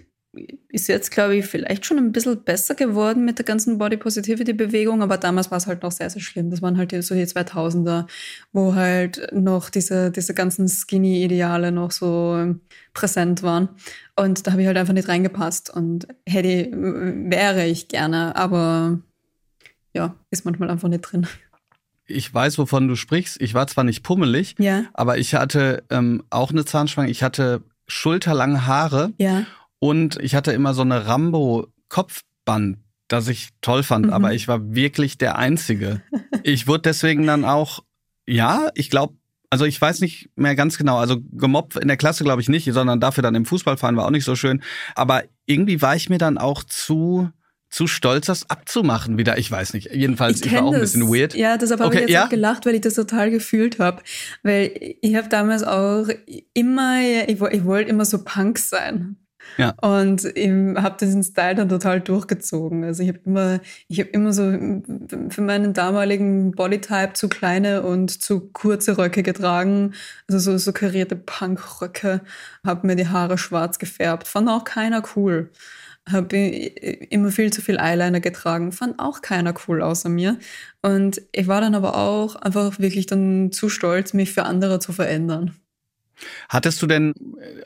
ist 0.68 0.88
jetzt, 0.88 1.10
glaube 1.10 1.36
ich, 1.36 1.46
vielleicht 1.46 1.86
schon 1.86 1.98
ein 1.98 2.12
bisschen 2.12 2.42
besser 2.44 2.74
geworden 2.74 3.24
mit 3.24 3.38
der 3.38 3.44
ganzen 3.44 3.78
Body 3.78 3.96
Positivity 3.96 4.52
Bewegung, 4.52 5.02
aber 5.02 5.16
damals 5.16 5.50
war 5.50 5.58
es 5.58 5.66
halt 5.66 5.82
noch 5.82 5.92
sehr, 5.92 6.10
sehr 6.10 6.20
schlimm. 6.22 6.50
Das 6.50 6.62
waren 6.62 6.76
halt 6.76 6.92
so 7.02 7.14
die 7.14 7.24
2000er, 7.24 8.06
wo 8.52 8.74
halt 8.74 9.32
noch 9.32 9.70
diese, 9.70 10.10
diese 10.10 10.34
ganzen 10.34 10.68
Skinny-Ideale 10.68 11.72
noch 11.72 11.90
so 11.90 12.54
präsent 12.92 13.42
waren. 13.42 13.70
Und 14.16 14.46
da 14.46 14.52
habe 14.52 14.62
ich 14.62 14.66
halt 14.66 14.76
einfach 14.76 14.94
nicht 14.94 15.08
reingepasst 15.08 15.70
und 15.70 16.06
hätte, 16.26 16.70
wäre 16.72 17.66
ich 17.66 17.88
gerne, 17.88 18.36
aber 18.36 19.00
ja, 19.98 20.14
ist 20.30 20.44
manchmal 20.44 20.70
einfach 20.70 20.88
nicht 20.88 21.00
drin. 21.00 21.26
Ich 22.06 22.32
weiß, 22.32 22.56
wovon 22.58 22.88
du 22.88 22.94
sprichst. 22.94 23.40
Ich 23.40 23.52
war 23.52 23.66
zwar 23.66 23.84
nicht 23.84 24.02
pummelig, 24.02 24.54
ja. 24.58 24.84
aber 24.94 25.18
ich 25.18 25.34
hatte 25.34 25.82
ähm, 25.90 26.22
auch 26.30 26.50
eine 26.50 26.64
Zahnspange. 26.64 27.10
Ich 27.10 27.22
hatte 27.22 27.62
schulterlange 27.86 28.66
Haare 28.66 29.12
ja. 29.18 29.44
und 29.78 30.18
ich 30.22 30.34
hatte 30.34 30.52
immer 30.52 30.72
so 30.72 30.82
eine 30.82 31.06
Rambo-Kopfband, 31.06 32.78
das 33.08 33.28
ich 33.28 33.48
toll 33.60 33.82
fand, 33.82 34.06
mhm. 34.06 34.12
aber 34.12 34.32
ich 34.32 34.46
war 34.46 34.74
wirklich 34.74 35.18
der 35.18 35.36
Einzige. 35.36 36.00
ich 36.44 36.66
wurde 36.66 36.82
deswegen 36.82 37.26
dann 37.26 37.44
auch, 37.44 37.80
ja, 38.26 38.68
ich 38.74 38.88
glaube, 38.88 39.14
also 39.50 39.64
ich 39.64 39.80
weiß 39.80 40.00
nicht 40.00 40.30
mehr 40.36 40.54
ganz 40.54 40.78
genau, 40.78 40.98
also 40.98 41.16
gemobbt 41.32 41.76
in 41.76 41.88
der 41.88 41.96
Klasse 41.96 42.22
glaube 42.22 42.40
ich 42.40 42.48
nicht, 42.48 42.70
sondern 42.72 43.00
dafür 43.00 43.22
dann 43.22 43.34
im 43.34 43.46
Fußballfahren 43.46 43.96
war 43.96 44.06
auch 44.06 44.10
nicht 44.10 44.24
so 44.24 44.36
schön. 44.36 44.62
Aber 44.94 45.24
irgendwie 45.46 45.82
war 45.82 45.96
ich 45.96 46.08
mir 46.08 46.18
dann 46.18 46.38
auch 46.38 46.62
zu 46.62 47.30
zu 47.70 47.86
stolz, 47.86 48.26
das 48.26 48.48
abzumachen 48.48 49.18
wieder. 49.18 49.38
Ich 49.38 49.50
weiß 49.50 49.74
nicht. 49.74 49.90
Jedenfalls, 49.92 50.40
ich, 50.40 50.46
ich 50.46 50.54
war 50.54 50.64
auch 50.64 50.74
ein 50.74 50.80
bisschen 50.80 51.08
weird. 51.08 51.34
Ja, 51.34 51.56
deshalb 51.56 51.80
habe 51.80 51.88
okay, 51.88 51.98
ich 51.98 52.02
jetzt 52.02 52.10
ja? 52.10 52.24
auch 52.24 52.30
gelacht, 52.30 52.66
weil 52.66 52.74
ich 52.74 52.80
das 52.80 52.94
total 52.94 53.30
gefühlt 53.30 53.78
habe. 53.78 54.02
Weil 54.42 54.70
ich 55.00 55.14
habe 55.14 55.28
damals 55.28 55.64
auch 55.64 56.08
immer, 56.54 57.00
ich, 57.00 57.40
ich 57.40 57.64
wollte 57.64 57.90
immer 57.90 58.04
so 58.04 58.24
Punk 58.24 58.58
sein. 58.58 59.16
Ja. 59.56 59.74
Und 59.80 60.24
ich 60.36 60.50
habe 60.50 60.96
diesen 61.00 61.22
Style 61.22 61.54
dann 61.54 61.68
total 61.68 62.00
durchgezogen. 62.00 62.84
Also 62.84 63.02
ich 63.02 63.08
habe 63.08 63.20
immer, 63.24 63.60
ich 63.88 63.98
habe 64.00 64.10
immer 64.10 64.32
so 64.32 64.42
für 65.30 65.40
meinen 65.40 65.72
damaligen 65.72 66.52
Bodytype 66.52 67.14
zu 67.14 67.28
kleine 67.28 67.82
und 67.82 68.22
zu 68.22 68.40
kurze 68.52 68.98
Röcke 68.98 69.22
getragen. 69.22 69.94
Also 70.28 70.38
so, 70.38 70.58
so 70.58 70.72
karierte 70.72 71.16
Punkröcke. 71.16 72.20
Habe 72.64 72.86
mir 72.86 72.96
die 72.96 73.08
Haare 73.08 73.38
schwarz 73.38 73.78
gefärbt. 73.78 74.28
Fand 74.28 74.48
auch 74.48 74.64
keiner 74.64 75.02
cool 75.16 75.50
habe 76.10 76.36
immer 76.36 77.30
viel 77.30 77.52
zu 77.52 77.62
viel 77.62 77.78
Eyeliner 77.78 78.20
getragen, 78.20 78.72
fand 78.72 78.98
auch 78.98 79.22
keiner 79.22 79.54
cool 79.66 79.82
außer 79.82 80.08
mir. 80.08 80.38
Und 80.82 81.22
ich 81.32 81.46
war 81.46 81.60
dann 81.60 81.74
aber 81.74 81.96
auch 81.96 82.36
einfach 82.36 82.78
wirklich 82.78 83.06
dann 83.06 83.52
zu 83.52 83.68
stolz, 83.68 84.14
mich 84.14 84.32
für 84.32 84.44
andere 84.44 84.80
zu 84.80 84.92
verändern. 84.92 85.56
Hattest 86.48 86.82
du 86.82 86.86
denn 86.86 87.14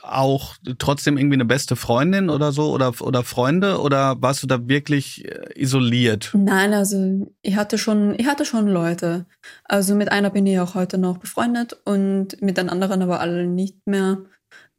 auch 0.02 0.56
trotzdem 0.78 1.16
irgendwie 1.16 1.36
eine 1.36 1.44
beste 1.44 1.76
Freundin 1.76 2.30
oder 2.30 2.52
so 2.52 2.72
oder, 2.72 2.92
oder 3.00 3.22
Freunde 3.22 3.80
oder 3.80 4.20
warst 4.20 4.42
du 4.42 4.46
da 4.46 4.68
wirklich 4.68 5.24
äh, 5.24 5.60
isoliert? 5.60 6.30
Nein, 6.34 6.74
also 6.74 7.32
ich 7.42 7.56
hatte 7.56 7.78
schon, 7.78 8.14
ich 8.18 8.26
hatte 8.26 8.44
schon 8.44 8.68
Leute. 8.68 9.26
Also 9.64 9.94
mit 9.94 10.12
einer 10.12 10.30
bin 10.30 10.46
ich 10.46 10.58
auch 10.60 10.74
heute 10.74 10.98
noch 10.98 11.18
befreundet 11.18 11.76
und 11.84 12.40
mit 12.42 12.56
den 12.56 12.68
anderen 12.68 13.02
aber 13.02 13.20
alle 13.20 13.46
nicht 13.46 13.86
mehr. 13.86 14.18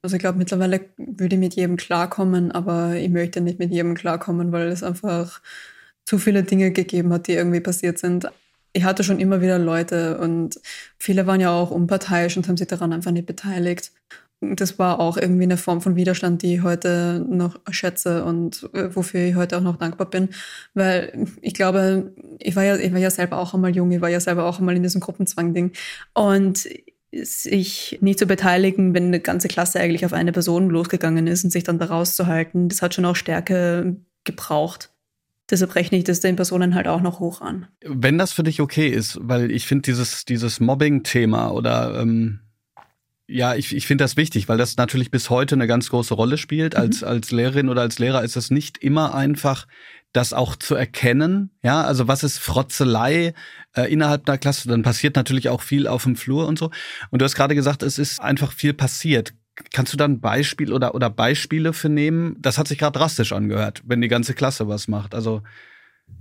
Also 0.03 0.17
ich 0.17 0.19
glaube, 0.19 0.37
mittlerweile 0.37 0.81
würde 0.97 1.35
ich 1.35 1.39
mit 1.39 1.55
jedem 1.55 1.77
klarkommen, 1.77 2.51
aber 2.51 2.95
ich 2.95 3.09
möchte 3.09 3.39
nicht 3.39 3.57
mit 3.57 3.71
jedem 3.71 3.95
klarkommen, 3.95 4.51
weil 4.51 4.67
es 4.67 4.83
einfach 4.83 5.41
zu 6.05 6.17
viele 6.17 6.43
Dinge 6.43 6.71
gegeben 6.71 7.13
hat, 7.13 7.27
die 7.27 7.33
irgendwie 7.33 7.61
passiert 7.61 7.97
sind. 7.97 8.27
Ich 8.73 8.83
hatte 8.83 9.05
schon 9.05 9.19
immer 9.19 9.41
wieder 9.41 9.59
Leute 9.59 10.17
und 10.19 10.59
viele 10.97 11.25
waren 11.25 11.39
ja 11.39 11.51
auch 11.51 11.71
unparteiisch 11.71 12.35
und 12.35 12.49
haben 12.49 12.57
sich 12.57 12.67
daran 12.67 12.91
einfach 12.91 13.11
nicht 13.11 13.27
beteiligt. 13.27 13.93
Das 14.41 14.77
war 14.77 14.99
auch 14.99 15.15
irgendwie 15.15 15.43
eine 15.43 15.55
Form 15.55 15.79
von 15.79 15.95
Widerstand, 15.95 16.41
die 16.41 16.55
ich 16.55 16.63
heute 16.63 17.25
noch 17.29 17.61
schätze 17.71 18.25
und 18.25 18.69
äh, 18.73 18.93
wofür 18.93 19.21
ich 19.21 19.35
heute 19.35 19.57
auch 19.57 19.61
noch 19.61 19.77
dankbar 19.77 20.09
bin. 20.09 20.29
Weil 20.73 21.27
ich 21.41 21.53
glaube, 21.53 22.11
ich 22.39 22.57
war 22.57 22.63
ja, 22.63 22.75
ich 22.75 22.91
war 22.91 22.99
ja 22.99 23.09
selber 23.09 23.37
auch 23.37 23.53
einmal 23.53 23.73
jung, 23.73 23.89
ich 23.91 24.01
war 24.01 24.09
ja 24.09 24.19
selber 24.19 24.43
auch 24.45 24.59
einmal 24.59 24.75
in 24.75 24.83
diesem 24.83 24.99
Gruppenzwang-Ding. 24.99 25.71
Und 26.13 26.67
sich 27.21 27.99
nicht 28.01 28.19
zu 28.19 28.25
beteiligen, 28.25 28.93
wenn 28.93 29.05
eine 29.05 29.19
ganze 29.19 29.47
Klasse 29.47 29.79
eigentlich 29.79 30.05
auf 30.05 30.13
eine 30.13 30.31
Person 30.31 30.69
losgegangen 30.69 31.27
ist 31.27 31.43
und 31.43 31.51
sich 31.51 31.63
dann 31.63 31.79
da 31.79 31.85
rauszuhalten, 31.85 32.69
das 32.69 32.81
hat 32.81 32.93
schon 32.93 33.05
auch 33.05 33.15
Stärke 33.15 33.97
gebraucht. 34.23 34.91
Deshalb 35.49 35.75
rechne 35.75 35.97
ich 35.97 36.03
das 36.05 36.21
den 36.21 36.35
Personen 36.35 36.73
halt 36.73 36.87
auch 36.87 37.01
noch 37.01 37.19
hoch 37.19 37.41
an. 37.41 37.67
Wenn 37.85 38.17
das 38.17 38.33
für 38.33 38.43
dich 38.43 38.61
okay 38.61 38.87
ist, 38.87 39.19
weil 39.21 39.51
ich 39.51 39.67
finde 39.67 39.83
dieses, 39.83 40.25
dieses 40.25 40.59
Mobbing-Thema 40.59 41.51
oder 41.51 41.99
ähm, 41.99 42.39
ja, 43.27 43.55
ich, 43.55 43.75
ich 43.75 43.87
finde 43.87 44.03
das 44.03 44.17
wichtig, 44.17 44.47
weil 44.47 44.57
das 44.57 44.77
natürlich 44.77 45.11
bis 45.11 45.29
heute 45.29 45.55
eine 45.55 45.67
ganz 45.67 45.89
große 45.89 46.13
Rolle 46.13 46.37
spielt. 46.37 46.75
Als, 46.75 47.01
mhm. 47.01 47.07
als 47.07 47.31
Lehrerin 47.31 47.69
oder 47.69 47.81
als 47.81 47.99
Lehrer 47.99 48.23
ist 48.23 48.35
es 48.35 48.51
nicht 48.51 48.77
immer 48.77 49.13
einfach, 49.13 49.67
das 50.13 50.33
auch 50.33 50.55
zu 50.55 50.75
erkennen. 50.75 51.49
Ja, 51.63 51.83
also 51.83 52.07
was 52.07 52.23
ist 52.23 52.37
Frotzelei 52.37 53.33
äh, 53.75 53.91
innerhalb 53.91 54.25
der 54.25 54.37
Klasse? 54.37 54.67
Dann 54.67 54.83
passiert 54.83 55.15
natürlich 55.15 55.49
auch 55.49 55.61
viel 55.61 55.87
auf 55.87 56.03
dem 56.03 56.15
Flur 56.15 56.47
und 56.47 56.57
so. 56.57 56.71
Und 57.11 57.21
du 57.21 57.25
hast 57.25 57.35
gerade 57.35 57.55
gesagt, 57.55 57.83
es 57.83 57.99
ist 57.99 58.21
einfach 58.21 58.51
viel 58.51 58.73
passiert. 58.73 59.33
Kannst 59.71 59.93
du 59.93 59.97
da 59.97 60.05
ein 60.05 60.19
Beispiel 60.19 60.73
oder, 60.73 60.95
oder 60.95 61.09
Beispiele 61.09 61.73
für 61.73 61.89
nehmen? 61.89 62.35
Das 62.39 62.57
hat 62.57 62.67
sich 62.67 62.79
gerade 62.79 62.97
drastisch 62.97 63.33
angehört, 63.33 63.83
wenn 63.85 64.01
die 64.01 64.07
ganze 64.07 64.33
Klasse 64.33 64.67
was 64.67 64.87
macht. 64.87 65.13
Also 65.13 65.43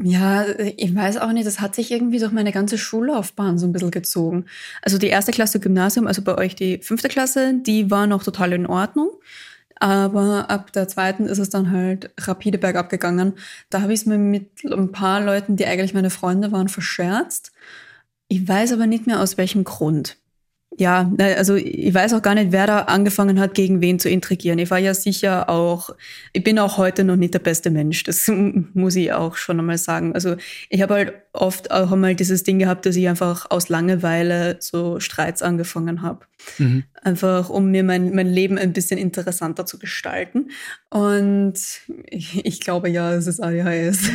ja, 0.03 0.47
ich 0.77 0.95
weiß 0.95 1.19
auch 1.19 1.33
nicht, 1.33 1.47
das 1.47 1.61
hat 1.61 1.75
sich 1.75 1.91
irgendwie 1.91 2.19
durch 2.19 2.33
meine 2.33 2.51
ganze 2.51 2.79
Schullaufbahn 2.79 3.59
so 3.59 3.67
ein 3.67 3.73
bisschen 3.73 3.91
gezogen. 3.91 4.47
Also 4.81 4.99
die 4.99 5.09
erste 5.09 5.33
Klasse 5.33 5.61
Gymnasium, 5.61 6.07
also 6.07 6.23
bei 6.23 6.37
euch 6.39 6.55
die 6.57 6.79
fünfte 6.79 7.09
Klasse, 7.09 7.55
die 7.55 7.91
war 7.91 8.07
noch 8.07 8.25
total 8.25 8.53
in 8.53 8.67
Ordnung. 8.67 9.11
Aber 9.83 10.49
ab 10.49 10.73
der 10.73 10.87
zweiten 10.87 11.27
ist 11.27 11.39
es 11.39 11.51
dann 11.51 11.73
halt 11.73 12.13
rapide 12.21 12.57
bergab 12.57 12.89
gegangen. 12.89 13.33
Da 13.69 13.83
habe 13.83 13.93
ich 13.93 14.03
es 14.03 14.07
mir 14.07 14.17
mit 14.17 14.65
ein 14.65 14.93
paar 14.93 15.21
Leuten, 15.21 15.57
die 15.57 15.67
eigentlich 15.67 15.93
meine 15.93 16.11
Freunde 16.11 16.53
waren, 16.53 16.69
verscherzt. 16.69 17.51
Ich 18.29 18.47
weiß 18.47 18.75
aber 18.75 18.87
nicht 18.87 19.09
mehr 19.09 19.21
aus 19.21 19.39
welchem 19.39 19.65
Grund. 19.65 20.19
Ja, 20.79 21.11
also 21.19 21.57
ich 21.57 21.93
weiß 21.93 22.15
auch 22.15 22.23
gar 22.23 22.37
nicht, 22.37 22.53
wer 22.53 22.69
da 22.69 22.83
angefangen 22.83 23.41
hat, 23.41 23.55
gegen 23.55 23.81
wen 23.81 23.99
zu 23.99 24.09
intrigieren. 24.09 24.61
Ich 24.61 24.71
war 24.71 24.79
ja 24.79 24.95
sicher 24.95 25.51
auch, 25.51 25.91
ich 26.33 26.45
bin 26.45 26.61
auch 26.61 26.79
heute 26.79 27.03
noch 27.03 27.17
nicht 27.17 27.35
der 27.35 27.41
beste 27.41 27.71
Mensch, 27.71 28.05
das 28.05 28.31
muss 28.75 28.95
ich 28.95 29.13
auch 29.13 29.37
schon 29.37 29.59
einmal 29.59 29.79
sagen. 29.79 30.15
Also 30.15 30.37
ich 30.71 30.81
habe 30.81 30.95
halt 30.95 31.15
oft 31.33 31.73
auch 31.73 31.91
einmal 31.91 32.15
dieses 32.15 32.45
Ding 32.45 32.61
gehabt, 32.61 32.87
dass 32.87 32.95
ich 32.95 33.09
einfach 33.09 33.51
aus 33.51 33.69
Langeweile 33.69 34.59
so 34.61 35.01
Streits 35.01 35.43
angefangen 35.43 36.03
habe. 36.03 36.21
Mhm. 36.59 36.85
Einfach 37.05 37.51
um 37.51 37.73
mir 37.73 37.83
mein, 37.83 38.15
mein 38.15 38.29
Leben 38.29 38.59
ein 38.59 38.73
bisschen 38.73 38.97
interessanter 38.97 39.67
zu 39.67 39.81
gestalten. 39.81 40.51
Und 40.89 41.55
ich, 42.07 42.47
ich 42.47 42.61
glaube 42.61 42.89
ja, 42.89 43.13
es 43.13 43.27
ist 43.27 43.43
ADHS. 43.43 44.09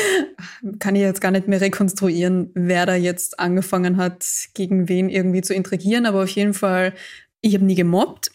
Kann 0.78 0.94
ich 0.94 1.02
jetzt 1.02 1.20
gar 1.20 1.32
nicht 1.32 1.48
mehr 1.48 1.60
rekonstruieren, 1.60 2.50
wer 2.54 2.86
da 2.86 2.94
jetzt 2.94 3.40
angefangen 3.40 3.96
hat, 3.96 4.24
gegen 4.54 4.88
wen 4.88 5.08
irgendwie 5.08 5.42
zu 5.42 5.54
intrigieren. 5.54 6.06
Aber 6.06 6.22
auf 6.22 6.28
jeden 6.28 6.54
Fall, 6.54 6.94
ich 7.40 7.54
habe 7.54 7.64
nie 7.64 7.74
gemobbt. 7.74 8.30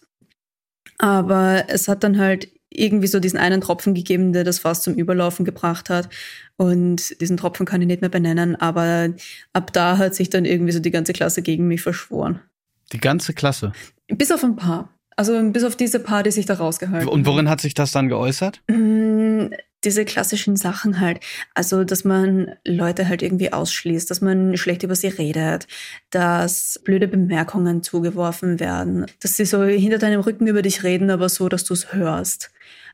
Aber 0.98 1.63
es 1.70 1.88
hat 1.88 2.04
dann 2.04 2.18
halt 2.18 2.50
irgendwie 2.70 3.08
so 3.08 3.22
diesen 3.22 3.39
einen 3.39 3.62
Tropfen 3.62 3.94
gegeben, 3.94 4.34
der 4.34 4.44
das 4.44 4.60
fast 4.60 4.84
zum 4.84 4.96
Überlaufen 4.96 5.46
gebracht 5.46 5.89
hat. 5.89 6.10
Und 6.58 7.20
diesen 7.22 7.38
Tropfen 7.38 7.65
kann 7.65 7.82
ich 7.82 7.88
nicht 7.88 8.02
mehr 8.02 8.10
benennen, 8.10 8.58
aber 8.58 9.13
ab 9.54 9.72
da 9.72 9.98
hat 9.98 10.15
sich 10.15 10.30
dann 10.30 10.44
irgendwie 10.44 10.74
so 10.74 10.80
die 10.80 10.92
ganze 10.92 11.13
Klasse 11.13 11.42
gegen 11.42 11.68
mich 11.68 11.82
verschworen. 11.82 12.42
Die 12.91 12.99
ganze 12.99 13.34
Klasse? 13.34 13.71
Bis 14.08 14.32
auf 14.32 14.43
ein 14.43 14.56
paar. 14.56 14.89
Also 15.15 15.38
bis 15.52 15.65
auf 15.65 15.75
diese 15.75 15.99
paar, 15.99 16.23
die 16.23 16.32
sich 16.32 16.45
da 16.45 16.54
rausgehalten 16.54 17.10
Und 17.10 17.25
worin 17.25 17.49
hat 17.49 17.60
sich 17.60 17.73
das 17.73 17.91
dann 17.91 18.08
geäußert? 18.08 18.62
Mm, 18.69 19.47
diese 19.84 20.06
klassischen 20.06 20.56
Sachen 20.56 20.99
halt. 20.99 21.19
Also, 21.54 21.84
dass 21.84 22.04
man 22.04 22.56
Leute 22.65 23.08
halt 23.08 23.21
irgendwie 23.21 23.52
ausschließt, 23.52 24.10
dass 24.10 24.21
man 24.21 24.56
schlecht 24.58 24.84
über 24.84 24.95
sie 24.95 25.08
redet, 25.08 25.67
dass 26.10 26.80
blöde 26.84 27.08
Bemerkungen 27.08 27.84
zugeworfen 27.84 28.60
werden, 28.60 29.06
dass 29.21 29.38
sie 29.38 29.45
so 29.45 29.63
hinter 29.63 29.97
deinem 29.97 30.21
Rücken 30.21 30.47
über 30.47 30.62
dich 30.62 30.84
reden, 30.84 31.10
aber 31.10 31.30
so, 31.30 31.49
dass 31.49 31.63
du 31.65 31.73
es 31.73 31.93
hörst. 31.93 32.52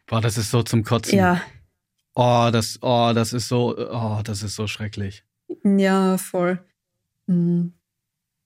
Boah, 0.07 0.21
das 0.21 0.37
ist 0.37 0.51
so 0.51 0.63
zum 0.63 0.83
Kotzen. 0.83 1.17
Ja. 1.17 1.41
Oh, 2.13 2.49
das, 2.51 2.79
oh, 2.81 3.11
das 3.13 3.33
ist 3.33 3.49
so, 3.49 3.75
oh, 3.77 4.21
das 4.23 4.41
ist 4.41 4.55
so 4.55 4.67
schrecklich. 4.67 5.23
Ja, 5.63 6.17
voll. 6.17 6.59
Mhm. 7.27 7.73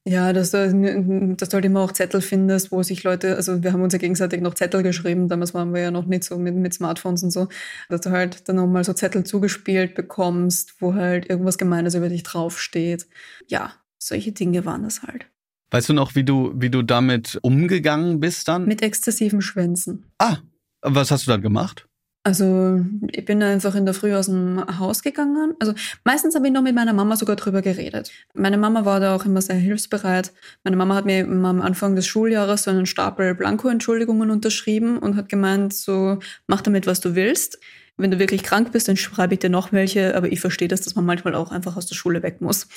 Ja, 0.08 0.34
dass, 0.34 0.52
dass 0.52 0.72
du 0.72 1.54
halt 1.54 1.66
immer 1.66 1.82
auch 1.82 1.92
Zettel 1.92 2.22
findest, 2.22 2.72
wo 2.72 2.82
sich 2.84 3.04
Leute, 3.04 3.36
also 3.36 3.64
wir 3.64 3.74
haben 3.74 3.82
uns 3.84 3.94
ja 3.94 4.00
gegenseitig 4.00 4.42
noch 4.42 4.54
Zettel 4.54 4.82
geschrieben, 4.82 5.28
damals 5.28 5.54
waren 5.54 5.74
wir 5.74 5.82
ja 5.82 5.92
noch 5.92 6.06
nicht 6.06 6.24
so 6.24 6.38
mit, 6.38 6.56
mit 6.56 6.74
Smartphones 6.74 7.22
und 7.24 7.32
so, 7.32 7.48
dass 7.90 8.02
du 8.02 8.12
halt 8.12 8.48
dann 8.48 8.56
nochmal 8.56 8.84
so 8.84 8.94
Zettel 8.94 9.26
zugespielt 9.26 9.96
bekommst, 9.96 10.82
wo 10.82 10.94
halt 10.94 11.30
irgendwas 11.30 11.58
Gemeines 11.58 11.96
über 11.96 12.10
dich 12.10 12.24
draufsteht. 12.24 13.08
Ja, 13.48 13.74
solche 13.98 14.32
Dinge 14.32 14.66
waren 14.66 14.84
das 14.84 15.04
halt. 15.04 15.28
Weißt 15.72 15.90
du 15.90 15.94
noch, 15.94 16.16
wie 16.16 16.24
du, 16.24 16.54
wie 16.56 16.70
du 16.70 16.82
damit 16.82 17.38
umgegangen 17.42 18.20
bist 18.20 18.48
dann? 18.48 18.66
Mit 18.66 18.82
exzessiven 18.82 19.42
Schwänzen. 19.42 20.06
Ah, 20.18 20.38
was 20.82 21.12
hast 21.12 21.28
du 21.28 21.32
dann 21.32 21.42
gemacht? 21.42 21.89
Also 22.24 22.86
ich 23.12 23.24
bin 23.24 23.42
einfach 23.42 23.76
in 23.76 23.86
der 23.86 23.94
Früh 23.94 24.14
aus 24.14 24.26
dem 24.26 24.62
Haus 24.78 25.02
gegangen. 25.02 25.56
Also 25.60 25.74
meistens 26.04 26.36
habe 26.36 26.48
ich 26.48 26.54
noch 26.54 26.62
mit 26.62 26.76
meiner 26.76 26.94
Mama 26.94 27.16
sogar 27.16 27.38
drüber 27.38 27.62
geredet. 27.62 28.12
Meine 28.34 28.58
Mama 28.58 28.84
war 28.84 29.00
da 29.00 29.16
auch 29.16 29.26
immer 29.26 29.42
sehr 29.42 29.56
hilfsbereit. 29.56 30.34
Meine 30.64 30.76
Mama 30.76 30.96
hat 30.96 31.06
mir 31.06 31.26
am 31.26 31.62
Anfang 31.62 31.96
des 31.96 32.08
Schuljahres 32.08 32.64
so 32.64 32.72
einen 32.72 32.86
Stapel 32.86 33.36
Blanko-Entschuldigungen 33.36 34.32
unterschrieben 34.32 34.98
und 35.00 35.16
hat 35.16 35.30
gemeint, 35.30 35.74
so 35.74 36.20
mach 36.46 36.62
damit, 36.62 36.88
was 36.88 37.00
du 37.00 37.16
willst 37.16 37.60
wenn 38.00 38.12
du 38.12 38.20
wirklich 38.20 38.44
krank 38.44 38.72
bist, 38.72 38.88
dann 38.88 38.98
schreibe 38.98 39.34
ich 39.34 39.40
dir 39.40 39.50
noch 39.50 39.72
welche, 39.72 40.16
aber 40.16 40.32
ich 40.32 40.40
verstehe 40.40 40.68
das, 40.68 40.82
dass 40.82 40.96
man 40.96 41.06
manchmal 41.06 41.36
auch 41.36 41.52
einfach 41.52 41.78
aus 41.78 41.86
der 41.86 41.96
Schule 41.96 42.24
weg 42.24 42.42
muss. 42.42 42.68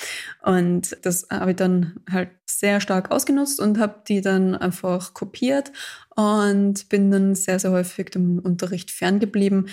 Und 0.43 0.97
das 1.01 1.27
habe 1.29 1.51
ich 1.51 1.57
dann 1.57 1.93
halt 2.11 2.29
sehr 2.45 2.81
stark 2.81 3.11
ausgenutzt 3.11 3.59
und 3.59 3.79
habe 3.79 3.95
die 4.07 4.21
dann 4.21 4.55
einfach 4.55 5.13
kopiert 5.13 5.71
und 6.15 6.89
bin 6.89 7.09
dann 7.09 7.35
sehr, 7.35 7.57
sehr 7.57 7.71
häufig 7.71 8.09
dem 8.11 8.39
Unterricht 8.39 8.91
ferngeblieben. 8.91 9.69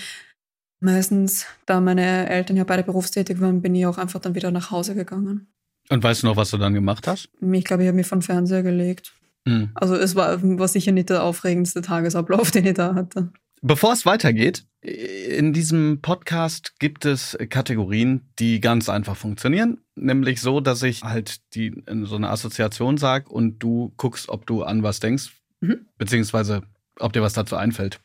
Meistens, 0.80 1.46
da 1.66 1.80
meine 1.80 2.30
Eltern 2.30 2.56
ja 2.56 2.64
beide 2.64 2.82
berufstätig 2.82 3.40
waren, 3.40 3.60
bin 3.60 3.74
ich 3.74 3.84
auch 3.86 3.98
einfach 3.98 4.20
dann 4.20 4.34
wieder 4.34 4.50
nach 4.50 4.70
Hause 4.70 4.94
gegangen. 4.94 5.48
Und 5.90 6.02
weißt 6.02 6.22
du 6.22 6.28
noch, 6.28 6.36
was 6.36 6.50
du 6.50 6.56
dann 6.56 6.72
gemacht 6.72 7.06
hast? 7.06 7.28
Ich 7.40 7.64
glaube, 7.64 7.82
ich 7.82 7.88
habe 7.88 7.96
mich 7.96 8.06
von 8.06 8.22
Fernseher 8.22 8.62
gelegt. 8.62 9.12
Mhm. 9.44 9.70
Also 9.74 9.96
es 9.96 10.14
war, 10.14 10.40
war 10.42 10.68
sicher 10.68 10.92
nicht 10.92 11.10
der 11.10 11.24
aufregendste 11.24 11.82
Tagesablauf, 11.82 12.50
den 12.52 12.66
ich 12.66 12.74
da 12.74 12.94
hatte. 12.94 13.32
Bevor 13.62 13.92
es 13.92 14.07
weitergeht, 14.07 14.64
in 14.81 15.53
diesem 15.53 16.01
Podcast 16.01 16.79
gibt 16.79 17.05
es 17.05 17.37
Kategorien, 17.51 18.23
die 18.38 18.59
ganz 18.59 18.88
einfach 18.88 19.16
funktionieren. 19.16 19.83
Nämlich 19.96 20.40
so, 20.40 20.61
dass 20.61 20.83
ich 20.83 21.03
halt 21.03 21.40
die 21.55 21.83
so 22.05 22.16
eine 22.16 22.31
Assoziation 22.31 22.96
sage 22.96 23.29
und 23.29 23.59
du 23.59 23.92
guckst, 23.99 24.31
ob 24.31 24.46
du 24.46 24.62
an 24.62 24.83
was 24.83 25.01
denkst, 25.01 25.33
mhm. 25.61 25.85
beziehungsweise 25.99 26.62
ob 26.99 27.12
dir 27.12 27.20
was 27.20 27.35
dazu 27.35 27.57
einfällt. 27.57 28.01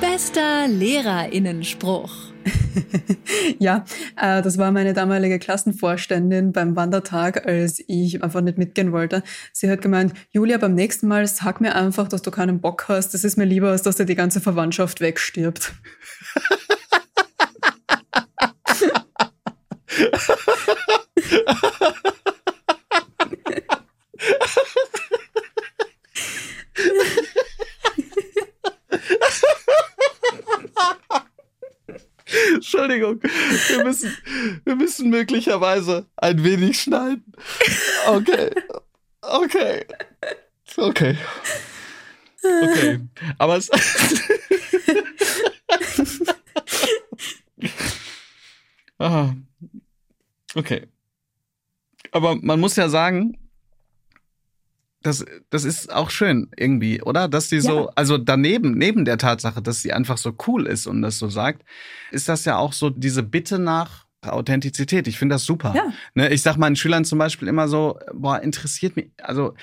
Bester 0.00 0.66
Lehrerinnenspruch. 0.66 2.27
ja, 3.58 3.84
äh, 4.16 4.42
das 4.42 4.58
war 4.58 4.72
meine 4.72 4.92
damalige 4.92 5.38
Klassenvorständin 5.38 6.52
beim 6.52 6.76
Wandertag, 6.76 7.46
als 7.46 7.82
ich 7.86 8.22
einfach 8.22 8.40
nicht 8.40 8.58
mitgehen 8.58 8.92
wollte. 8.92 9.22
Sie 9.52 9.70
hat 9.70 9.82
gemeint, 9.82 10.14
Julia, 10.30 10.58
beim 10.58 10.74
nächsten 10.74 11.08
Mal 11.08 11.26
sag 11.26 11.60
mir 11.60 11.74
einfach, 11.74 12.08
dass 12.08 12.22
du 12.22 12.30
keinen 12.30 12.60
Bock 12.60 12.86
hast. 12.88 13.14
Das 13.14 13.24
ist 13.24 13.36
mir 13.36 13.44
lieber, 13.44 13.70
als 13.70 13.82
dass 13.82 13.96
dir 13.96 14.06
die 14.06 14.14
ganze 14.14 14.40
Verwandtschaft 14.40 15.00
wegstirbt. 15.00 15.72
Entschuldigung, 32.88 33.20
wir 33.22 33.84
müssen, 33.84 34.16
wir 34.64 34.76
müssen 34.76 35.10
möglicherweise 35.10 36.06
ein 36.16 36.42
wenig 36.42 36.80
schneiden. 36.80 37.34
Okay. 38.06 38.50
Okay. 39.20 39.84
Okay. 40.76 41.18
Okay. 42.42 43.00
Aber 43.36 43.58
es. 43.58 43.68
ah. 48.98 49.34
Okay. 50.54 50.86
Aber 52.10 52.36
man 52.36 52.58
muss 52.58 52.76
ja 52.76 52.88
sagen, 52.88 53.36
das, 55.08 55.24
das 55.50 55.64
ist 55.64 55.92
auch 55.92 56.10
schön 56.10 56.50
irgendwie, 56.56 57.02
oder? 57.02 57.28
Dass 57.28 57.48
die 57.48 57.60
so, 57.60 57.86
ja. 57.86 57.92
also 57.94 58.18
daneben, 58.18 58.76
neben 58.76 59.04
der 59.04 59.18
Tatsache, 59.18 59.62
dass 59.62 59.82
sie 59.82 59.92
einfach 59.92 60.18
so 60.18 60.34
cool 60.46 60.66
ist 60.66 60.86
und 60.86 61.02
das 61.02 61.18
so 61.18 61.28
sagt, 61.28 61.62
ist 62.10 62.28
das 62.28 62.44
ja 62.44 62.58
auch 62.58 62.72
so 62.72 62.90
diese 62.90 63.22
Bitte 63.22 63.58
nach 63.58 64.06
Authentizität. 64.22 65.06
Ich 65.06 65.18
finde 65.18 65.36
das 65.36 65.44
super. 65.44 65.72
Ja. 65.74 65.92
Ne, 66.14 66.28
ich 66.28 66.42
sag 66.42 66.56
meinen 66.56 66.76
Schülern 66.76 67.04
zum 67.04 67.18
Beispiel 67.18 67.48
immer 67.48 67.68
so, 67.68 67.98
boah, 68.12 68.40
interessiert 68.42 68.96
mich, 68.96 69.10
also 69.22 69.54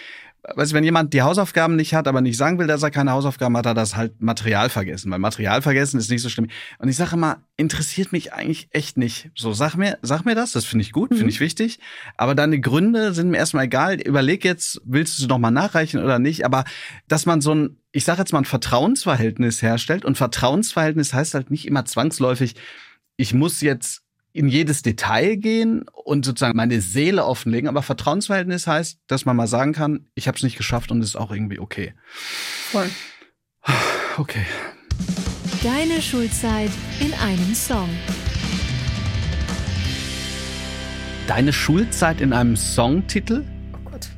weißt 0.53 0.71
du, 0.71 0.75
wenn 0.75 0.83
jemand 0.83 1.13
die 1.13 1.21
Hausaufgaben 1.21 1.75
nicht 1.75 1.93
hat, 1.93 2.07
aber 2.07 2.21
nicht 2.21 2.37
sagen 2.37 2.59
will, 2.59 2.67
dass 2.67 2.83
er 2.83 2.91
keine 2.91 3.11
Hausaufgaben 3.11 3.55
hat, 3.57 3.65
hat 3.65 3.71
er 3.71 3.81
das 3.81 3.95
halt 3.95 4.21
Material 4.21 4.69
vergessen. 4.69 5.11
Weil 5.11 5.19
Material 5.19 5.61
vergessen 5.61 5.99
ist 5.99 6.09
nicht 6.09 6.21
so 6.21 6.29
schlimm. 6.29 6.47
Und 6.77 6.89
ich 6.89 6.95
sage 6.95 7.15
immer, 7.15 7.43
interessiert 7.57 8.11
mich 8.11 8.33
eigentlich 8.33 8.67
echt 8.71 8.97
nicht. 8.97 9.31
So, 9.35 9.53
sag 9.53 9.75
mir, 9.75 9.97
sag 10.01 10.25
mir 10.25 10.35
das, 10.35 10.51
das 10.51 10.65
finde 10.65 10.83
ich 10.83 10.91
gut, 10.91 11.11
mhm. 11.11 11.17
finde 11.17 11.31
ich 11.31 11.39
wichtig. 11.39 11.79
Aber 12.17 12.35
deine 12.35 12.59
Gründe 12.59 13.13
sind 13.13 13.29
mir 13.29 13.37
erstmal 13.37 13.65
egal. 13.65 13.99
Überleg 13.99 14.45
jetzt, 14.45 14.81
willst 14.85 15.17
du 15.17 15.23
es 15.23 15.29
nochmal 15.29 15.51
nachreichen 15.51 16.03
oder 16.03 16.19
nicht? 16.19 16.45
Aber 16.45 16.63
dass 17.07 17.25
man 17.25 17.41
so 17.41 17.53
ein, 17.53 17.77
ich 17.91 18.05
sage 18.05 18.19
jetzt 18.19 18.33
mal, 18.33 18.39
ein 18.39 18.45
Vertrauensverhältnis 18.45 19.61
herstellt. 19.61 20.05
Und 20.05 20.17
Vertrauensverhältnis 20.17 21.13
heißt 21.13 21.33
halt 21.33 21.49
nicht 21.49 21.65
immer 21.65 21.85
zwangsläufig, 21.85 22.55
ich 23.17 23.33
muss 23.33 23.61
jetzt 23.61 24.04
in 24.35 24.49
jedes 24.49 24.81
Detail 24.81 25.37
gehen 25.37 25.85
und 25.93 26.25
sozusagen 26.25 26.57
meine 26.57 26.81
Seele 26.81 27.25
offenlegen. 27.25 27.69
Aber 27.69 27.81
Vertrauensverhältnis 27.81 28.67
heißt, 28.67 28.99
dass 29.07 29.23
man 29.23 29.37
mal 29.37 29.47
sagen 29.47 29.71
kann, 29.71 30.07
ich 30.13 30.27
habe 30.27 30.35
es 30.35 30.43
nicht 30.43 30.57
geschafft 30.57 30.91
und 30.91 30.99
es 30.99 31.09
ist 31.09 31.15
auch 31.15 31.31
irgendwie 31.31 31.59
okay. 31.59 31.93
Voll. 32.69 32.89
Okay. 34.17 34.45
Deine 35.63 36.01
Schulzeit 36.01 36.69
in 36.99 37.13
einem 37.13 37.55
Song. 37.55 37.89
Deine 41.27 41.53
Schulzeit 41.53 42.19
in 42.19 42.33
einem 42.33 42.57
Songtitel? 42.57 43.45
Oh 43.73 43.89
Gott. 43.89 44.09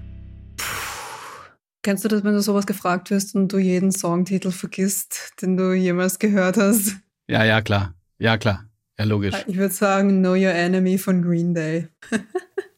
Puh. 0.57 0.65
Kennst 1.83 2.03
du 2.05 2.07
das, 2.07 2.23
wenn 2.23 2.33
du 2.33 2.41
sowas 2.41 2.65
gefragt 2.65 3.11
wirst 3.11 3.35
und 3.35 3.53
du 3.53 3.59
jeden 3.59 3.91
Songtitel 3.91 4.49
vergisst, 4.49 5.33
den 5.43 5.57
du 5.57 5.73
jemals 5.73 6.17
gehört 6.17 6.57
hast? 6.57 6.97
Ja, 7.27 7.43
ja, 7.43 7.61
klar. 7.61 7.93
Ja, 8.17 8.37
klar. 8.37 8.66
Ja, 8.99 9.05
logisch. 9.05 9.35
Ich 9.47 9.57
würde 9.57 9.73
sagen 9.73 10.19
Know 10.19 10.33
Your 10.33 10.53
Enemy 10.53 10.97
von 10.97 11.21
Green 11.21 11.53
Day. 11.53 11.87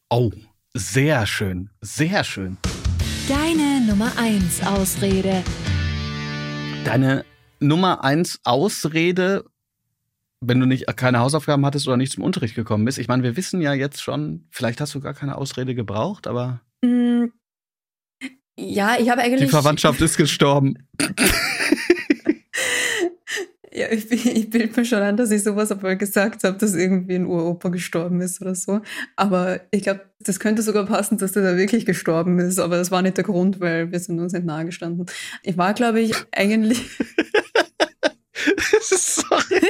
oh, 0.10 0.32
sehr 0.74 1.26
schön. 1.26 1.70
Sehr 1.82 2.24
schön. 2.24 2.58
Deine 3.28 3.86
Nummer 3.88 4.12
1 4.18 4.66
Ausrede. 4.66 5.44
Deine 6.84 7.26
Nummer 7.60 8.04
1 8.04 8.40
Ausrede 8.44 9.46
wenn 10.42 10.60
du 10.60 10.66
nicht 10.66 10.86
keine 10.96 11.20
Hausaufgaben 11.20 11.66
hattest 11.66 11.88
oder 11.88 11.98
nicht 11.98 12.14
zum 12.14 12.24
Unterricht 12.24 12.56
gekommen 12.56 12.86
bist. 12.86 12.98
Ich 12.98 13.08
meine, 13.08 13.24
wir 13.24 13.36
wissen 13.36 13.62
ja 13.62 13.74
jetzt 13.74 14.02
schon, 14.02 14.46
vielleicht 14.52 14.80
hast 14.82 14.96
du 14.96 15.02
gar 15.02 15.14
keine 15.14 15.38
Ausrede 15.38 15.76
gebraucht, 15.76 16.28
aber. 16.28 16.62
Mm, 16.82 17.26
ja, 18.58 18.98
ich 19.00 19.10
habe 19.10 19.22
eigentlich. 19.22 19.42
Die 19.42 19.48
Verwandtschaft 19.48 20.00
ist 20.02 20.18
gestorben. 20.18 20.88
ja, 23.80 23.88
ich, 23.89 24.12
ich 24.12 24.50
bilde 24.50 24.78
mir 24.78 24.86
schon 24.86 25.00
an, 25.00 25.15
dass 25.15 25.32
ich 25.32 25.42
sowas 25.42 25.72
einmal 25.72 25.96
gesagt 25.96 26.44
habe, 26.44 26.58
dass 26.58 26.76
irgendwie 26.76 27.15
ein 27.15 27.26
Uropa 27.26 27.70
gestorben 27.70 28.20
ist 28.20 28.42
oder 28.42 28.54
so. 28.54 28.82
Aber 29.15 29.62
ich 29.72 29.84
glaube, 29.84 30.02
das 30.20 30.42
könnte 30.42 30.62
sogar 30.63 30.86
passen, 30.86 31.18
dass 31.18 31.32
der 31.32 31.44
da 31.44 31.58
wirklich 31.58 31.86
gestorben 31.86 32.39
ist. 32.39 32.60
Aber 32.60 32.76
das 32.76 32.92
war 32.92 33.02
nicht 33.02 33.15
der 33.15 33.24
Grund, 33.24 33.62
weil 33.62 33.89
wir 33.94 34.00
sind 34.00 34.20
uns 34.20 34.34
nicht 34.34 34.46
nahe 34.46 34.65
gestanden. 34.65 35.06
Ich 35.44 35.58
war, 35.58 35.74
glaube 35.74 36.02
ich, 36.02 36.13
eigentlich. 36.32 36.89
Sorry. 38.82 39.62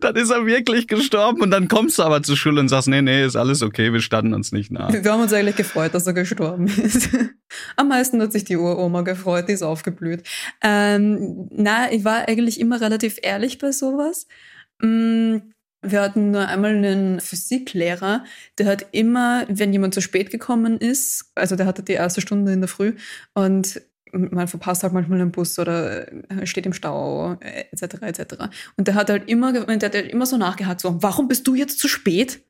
Dann 0.00 0.16
ist 0.16 0.30
er 0.30 0.46
wirklich 0.46 0.86
gestorben 0.86 1.40
und 1.40 1.50
dann 1.50 1.68
kommst 1.68 1.98
du 1.98 2.02
aber 2.02 2.22
zur 2.22 2.36
Schule 2.36 2.60
und 2.60 2.68
sagst, 2.68 2.88
nee, 2.88 3.02
nee, 3.02 3.24
ist 3.24 3.36
alles 3.36 3.62
okay, 3.62 3.92
wir 3.92 4.00
standen 4.00 4.34
uns 4.34 4.52
nicht 4.52 4.70
nah. 4.70 4.92
Wir 4.92 5.12
haben 5.12 5.22
uns 5.22 5.32
eigentlich 5.32 5.56
gefreut, 5.56 5.94
dass 5.94 6.06
er 6.06 6.12
gestorben 6.12 6.66
ist. 6.66 7.10
Am 7.76 7.88
meisten 7.88 8.20
hat 8.20 8.32
sich 8.32 8.44
die 8.44 8.56
Uroma 8.56 9.02
gefreut, 9.02 9.48
die 9.48 9.52
ist 9.52 9.62
aufgeblüht. 9.62 10.22
Ähm, 10.62 11.48
na, 11.50 11.92
ich 11.92 12.04
war 12.04 12.28
eigentlich 12.28 12.60
immer 12.60 12.80
relativ 12.80 13.18
ehrlich 13.22 13.58
bei 13.58 13.72
sowas. 13.72 14.26
Mm, 14.80 15.36
wir 15.82 16.00
hatten 16.00 16.30
nur 16.30 16.48
einmal 16.48 16.74
einen 16.74 17.20
Physiklehrer, 17.20 18.24
der 18.58 18.66
hat 18.66 18.86
immer, 18.92 19.44
wenn 19.48 19.72
jemand 19.72 19.94
zu 19.94 20.00
spät 20.00 20.30
gekommen 20.30 20.78
ist, 20.78 21.30
also 21.34 21.56
der 21.56 21.66
hatte 21.66 21.82
die 21.82 21.92
erste 21.92 22.20
Stunde 22.20 22.52
in 22.52 22.60
der 22.60 22.68
Früh 22.68 22.94
und 23.34 23.82
man 24.14 24.48
verpasst 24.48 24.82
halt 24.82 24.92
manchmal 24.92 25.20
einen 25.20 25.32
Bus 25.32 25.58
oder 25.58 26.12
äh, 26.30 26.46
steht 26.46 26.66
im 26.66 26.72
Stau, 26.72 27.36
etc., 27.40 28.02
äh, 28.02 28.06
etc. 28.06 28.34
Und 28.76 28.88
der 28.88 28.94
hat 28.94 29.10
halt 29.10 29.28
immer, 29.28 29.52
der 29.52 29.88
hat 29.88 29.94
halt 29.94 30.10
immer 30.10 30.26
so 30.26 30.36
nachgehakt, 30.36 30.80
so, 30.80 31.02
warum 31.02 31.28
bist 31.28 31.46
du 31.46 31.54
jetzt 31.54 31.78
zu 31.78 31.88
spät? 31.88 32.40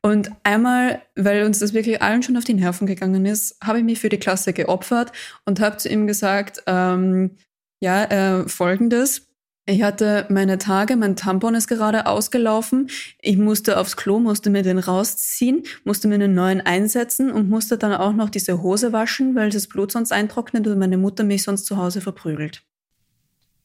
Und 0.00 0.30
einmal, 0.44 1.02
weil 1.16 1.44
uns 1.44 1.58
das 1.58 1.74
wirklich 1.74 2.00
allen 2.00 2.22
schon 2.22 2.36
auf 2.36 2.44
die 2.44 2.54
Nerven 2.54 2.86
gegangen 2.86 3.26
ist, 3.26 3.56
habe 3.62 3.78
ich 3.78 3.84
mich 3.84 3.98
für 3.98 4.08
die 4.08 4.18
Klasse 4.18 4.52
geopfert 4.52 5.12
und 5.44 5.60
habe 5.60 5.76
zu 5.76 5.88
ihm 5.88 6.06
gesagt, 6.06 6.62
ähm, 6.66 7.36
ja, 7.80 8.04
äh, 8.04 8.48
folgendes, 8.48 9.27
ich 9.68 9.82
hatte 9.82 10.24
meine 10.30 10.56
Tage, 10.56 10.96
mein 10.96 11.14
Tampon 11.14 11.54
ist 11.54 11.68
gerade 11.68 12.06
ausgelaufen. 12.06 12.88
Ich 13.20 13.36
musste 13.36 13.78
aufs 13.78 13.98
Klo, 13.98 14.18
musste 14.18 14.48
mir 14.48 14.62
den 14.62 14.78
rausziehen, 14.78 15.62
musste 15.84 16.08
mir 16.08 16.14
einen 16.14 16.34
neuen 16.34 16.62
einsetzen 16.62 17.30
und 17.30 17.50
musste 17.50 17.76
dann 17.76 17.92
auch 17.92 18.14
noch 18.14 18.30
diese 18.30 18.62
Hose 18.62 18.94
waschen, 18.94 19.34
weil 19.34 19.50
das 19.50 19.66
Blut 19.66 19.92
sonst 19.92 20.10
eintrocknet 20.10 20.66
und 20.66 20.78
meine 20.78 20.96
Mutter 20.96 21.22
mich 21.22 21.42
sonst 21.42 21.66
zu 21.66 21.76
Hause 21.76 22.00
verprügelt. 22.00 22.62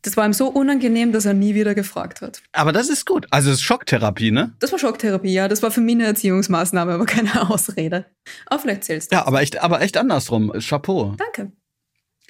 Das 0.01 0.17
war 0.17 0.25
ihm 0.25 0.33
so 0.33 0.49
unangenehm, 0.49 1.13
dass 1.13 1.23
er 1.23 1.33
nie 1.33 1.55
wieder 1.55 1.73
gefragt 1.73 2.19
hat. 2.19 2.41
Aber 2.51 2.73
das 2.73 2.89
ist 2.89 3.05
gut. 3.05 3.25
Also 3.31 3.49
es 3.49 3.59
ist 3.59 3.61
Schocktherapie, 3.61 4.31
ne? 4.31 4.51
Das 4.59 4.73
war 4.73 4.79
Schocktherapie, 4.79 5.31
ja. 5.31 5.47
Das 5.47 5.63
war 5.63 5.71
für 5.71 5.79
mich 5.79 5.95
eine 5.95 6.03
Erziehungsmaßnahme, 6.03 6.91
aber 6.91 7.05
keine 7.05 7.49
Ausrede. 7.49 8.05
Aber 8.47 8.59
vielleicht 8.59 8.83
zählst 8.83 9.13
du. 9.13 9.15
Ja, 9.15 9.25
aber 9.25 9.41
echt, 9.41 9.63
aber 9.63 9.79
echt 9.79 9.95
andersrum. 9.95 10.51
Chapeau. 10.59 11.15
Danke. 11.17 11.53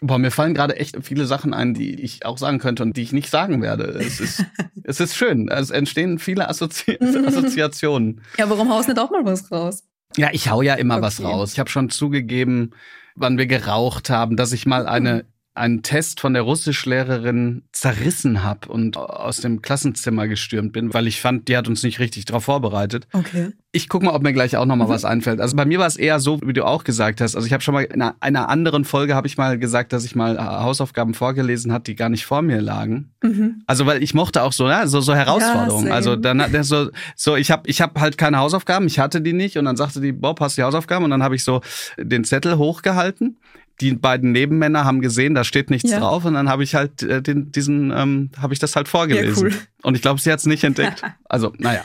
Boah, 0.02 0.18
mir 0.18 0.32
fallen 0.32 0.54
gerade 0.54 0.76
echt 0.76 0.98
viele 1.02 1.26
Sachen 1.26 1.54
ein, 1.54 1.74
die 1.74 2.02
ich 2.02 2.26
auch 2.26 2.38
sagen 2.38 2.60
könnte 2.60 2.84
und 2.84 2.98
die 2.98 3.04
ich 3.04 3.14
nicht 3.14 3.30
sagen 3.30 3.62
werde. 3.62 3.86
Es 3.86 4.20
ist, 4.20 4.46
es 4.84 5.00
ist 5.00 5.16
schön. 5.16 5.48
Es 5.50 5.70
entstehen 5.70 6.20
viele 6.20 6.50
Assozi 6.50 6.98
Assoziationen. 7.26 8.22
Ja, 8.38 8.50
warum 8.50 8.70
haust 8.70 8.88
nicht 8.88 9.00
auch 9.00 9.12
mal 9.12 9.24
was 9.24 9.52
raus? 9.52 9.84
Ja, 10.18 10.30
ich 10.32 10.50
hau 10.50 10.62
ja 10.62 10.76
immer 10.76 10.96
okay. 10.96 11.04
was 11.04 11.24
raus. 11.24 11.54
Ich 11.54 11.60
habe 11.60 11.70
schon 11.70 11.90
zugegeben, 11.90 12.72
wann 13.16 13.38
wir 13.38 13.46
geraucht 13.46 14.10
haben, 14.10 14.36
dass 14.36 14.52
ich 14.52 14.66
mal 14.66 14.88
eine 14.88 15.26
einen 15.56 15.84
Test 15.84 16.20
von 16.20 16.34
der 16.34 16.42
Russischlehrerin 16.42 17.62
zerrissen 17.72 18.44
habe 18.44 18.70
und 18.70 18.98
aus 18.98 19.38
dem 19.38 19.62
Klassenzimmer 19.62 20.28
gestürmt 20.28 20.74
bin, 20.74 20.94
weil 20.96 21.06
ich 21.06 21.22
fand, 21.22 21.48
die 21.48 21.56
hat 21.56 21.68
uns 21.68 21.84
nicht 21.84 22.00
richtig 22.00 22.26
darauf 22.26 22.46
vorbereitet. 22.46 23.08
Okay. 23.14 23.52
Ich 23.72 23.88
guck 23.88 24.02
mal, 24.02 24.14
ob 24.14 24.24
mir 24.24 24.34
gleich 24.34 24.58
auch 24.58 24.66
noch 24.66 24.76
mal 24.76 24.86
mhm. 24.86 24.90
was 24.90 25.06
einfällt. 25.06 25.40
Also 25.40 25.56
bei 25.56 25.66
mir 25.66 25.78
war 25.78 25.86
es 25.86 25.96
eher 25.96 26.20
so, 26.20 26.40
wie 26.44 26.54
du 26.54 26.66
auch 26.66 26.84
gesagt 26.84 27.22
hast. 27.22 27.36
Also 27.36 27.46
ich 27.46 27.54
habe 27.54 27.62
schon 27.62 27.76
mal 27.76 27.84
in 27.84 28.02
einer, 28.02 28.50
anderen 28.50 28.84
Folge 28.84 29.14
habe 29.14 29.28
ich 29.28 29.38
mal 29.38 29.60
gesagt, 29.60 29.94
dass 29.94 30.06
ich 30.06 30.16
mal 30.16 30.40
Hausaufgaben 30.40 31.14
vorgelesen 31.14 31.72
hat, 31.72 31.86
die 31.86 31.96
gar 31.96 32.10
nicht 32.10 32.26
vor 32.26 32.42
mir 32.42 32.60
lagen. 32.60 33.12
Mhm. 33.22 33.62
Also 33.68 33.86
weil 33.86 34.02
ich 34.02 34.16
mochte 34.16 34.42
auch 34.42 34.54
so, 34.54 34.68
ja, 34.68 34.88
so 34.88 35.02
so 35.02 35.14
Herausforderungen. 35.14 35.88
Ja, 35.88 35.94
also 35.94 36.16
dann 36.16 36.42
hat 36.42 36.54
der 36.54 36.64
so 36.64 36.90
so 37.16 37.36
ich 37.36 37.52
habe 37.52 37.70
ich 37.70 37.80
habe 37.80 38.02
halt 38.02 38.18
keine 38.18 38.40
Hausaufgaben, 38.40 38.88
ich 38.88 38.98
hatte 38.98 39.22
die 39.22 39.34
nicht 39.34 39.58
und 39.58 39.66
dann 39.66 39.78
sagte 39.78 40.02
die 40.02 40.14
Bob, 40.14 40.40
hast 40.40 40.58
du 40.58 40.62
die 40.62 40.66
Hausaufgaben 40.66 41.06
und 41.06 41.12
dann 41.12 41.22
habe 41.22 41.36
ich 41.36 41.44
so 41.44 41.62
den 41.98 42.24
Zettel 42.24 42.58
hochgehalten 42.58 43.38
die 43.82 43.94
beiden 43.94 44.32
Nebenmänner 44.32 44.86
haben 44.86 45.02
gesehen, 45.02 45.34
da 45.34 45.44
steht 45.44 45.70
nichts 45.70 45.92
ja. 45.92 46.00
drauf 46.00 46.26
und 46.26 46.36
dann 46.36 46.50
habe 46.50 46.64
ich 46.64 46.76
halt 46.76 47.04
äh, 47.04 47.22
den, 47.22 47.52
diesen, 47.52 47.92
ähm, 47.92 48.30
habe 48.38 48.54
ich 48.54 48.60
das 48.60 48.76
halt 48.76 48.88
vorgelesen. 48.88 49.50
Ja, 49.50 49.56
cool. 49.56 49.62
Und 49.82 49.96
ich 49.96 50.02
glaube, 50.02 50.22
sie 50.22 50.32
hat 50.32 50.40
es 50.40 50.46
nicht 50.46 50.64
entdeckt. 50.64 51.02
Also, 51.26 51.52
naja. 51.58 51.82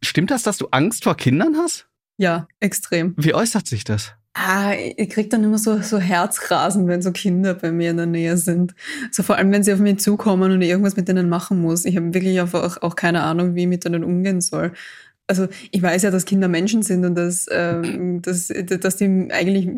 Stimmt 0.00 0.30
das, 0.30 0.44
dass 0.44 0.58
du 0.58 0.68
Angst 0.70 1.02
vor 1.02 1.16
Kindern 1.16 1.56
hast? 1.56 1.88
Ja, 2.18 2.46
extrem. 2.60 3.14
Wie 3.16 3.34
äußert 3.34 3.66
sich 3.66 3.82
das? 3.82 4.12
Ah, 4.34 4.74
ich 4.74 5.10
krieg 5.10 5.30
dann 5.30 5.42
immer 5.42 5.58
so, 5.58 5.80
so 5.80 5.98
Herzrasen, 5.98 6.86
wenn 6.86 7.02
so 7.02 7.10
Kinder 7.10 7.54
bei 7.54 7.72
mir 7.72 7.90
in 7.90 7.96
der 7.96 8.06
Nähe 8.06 8.36
sind. 8.36 8.74
So 9.10 9.22
vor 9.22 9.36
allem, 9.36 9.50
wenn 9.50 9.64
sie 9.64 9.72
auf 9.72 9.80
mich 9.80 9.98
zukommen 9.98 10.52
und 10.52 10.62
ich 10.62 10.68
irgendwas 10.68 10.94
mit 10.94 11.08
denen 11.08 11.28
machen 11.28 11.60
muss. 11.60 11.84
Ich 11.84 11.96
habe 11.96 12.14
wirklich 12.14 12.38
einfach 12.38 12.82
auch 12.82 12.94
keine 12.94 13.22
Ahnung, 13.22 13.54
wie 13.54 13.62
ich 13.62 13.68
mit 13.68 13.84
denen 13.84 14.04
umgehen 14.04 14.40
soll 14.40 14.72
also 15.28 15.48
ich 15.70 15.82
weiß 15.82 16.02
ja, 16.02 16.10
dass 16.10 16.24
Kinder 16.24 16.48
Menschen 16.48 16.82
sind 16.82 17.04
und 17.04 17.14
dass, 17.16 17.46
ähm, 17.50 18.22
dass, 18.22 18.48
dass 18.48 18.96
die 18.96 19.28
eigentlich 19.30 19.68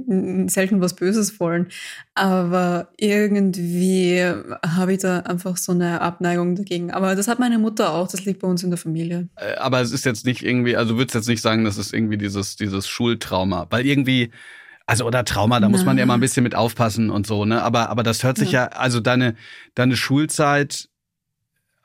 selten 0.52 0.80
was 0.80 0.94
Böses 0.94 1.40
wollen. 1.40 1.68
Aber 2.14 2.88
irgendwie 2.98 4.22
habe 4.66 4.92
ich 4.92 4.98
da 4.98 5.20
einfach 5.20 5.56
so 5.56 5.72
eine 5.72 6.00
Abneigung 6.00 6.54
dagegen. 6.54 6.90
Aber 6.90 7.14
das 7.14 7.28
hat 7.28 7.38
meine 7.38 7.58
Mutter 7.58 7.94
auch, 7.94 8.08
das 8.08 8.24
liegt 8.24 8.40
bei 8.40 8.48
uns 8.48 8.62
in 8.62 8.70
der 8.70 8.78
Familie. 8.78 9.28
Äh, 9.36 9.54
aber 9.56 9.80
es 9.80 9.92
ist 9.92 10.04
jetzt 10.04 10.26
nicht 10.26 10.42
irgendwie, 10.42 10.76
also 10.76 10.92
du 10.92 10.98
würdest 10.98 11.14
jetzt 11.14 11.28
nicht 11.28 11.40
sagen, 11.40 11.64
das 11.64 11.78
ist 11.78 11.94
irgendwie 11.94 12.18
dieses, 12.18 12.56
dieses 12.56 12.86
Schultrauma. 12.86 13.66
Weil 13.70 13.86
irgendwie, 13.86 14.30
also 14.86 15.06
oder 15.06 15.24
Trauma, 15.24 15.60
da 15.60 15.68
muss 15.68 15.84
man 15.84 15.96
ja 15.98 16.04
mal 16.04 16.14
ein 16.14 16.20
bisschen 16.20 16.42
mit 16.42 16.54
aufpassen 16.54 17.10
und 17.10 17.26
so, 17.26 17.44
ne? 17.44 17.62
Aber, 17.62 17.90
aber 17.90 18.02
das 18.02 18.24
hört 18.24 18.38
sich 18.38 18.52
ja, 18.52 18.64
ja 18.64 18.68
also 18.68 19.00
deine, 19.00 19.34
deine 19.74 19.96
Schulzeit 19.96 20.88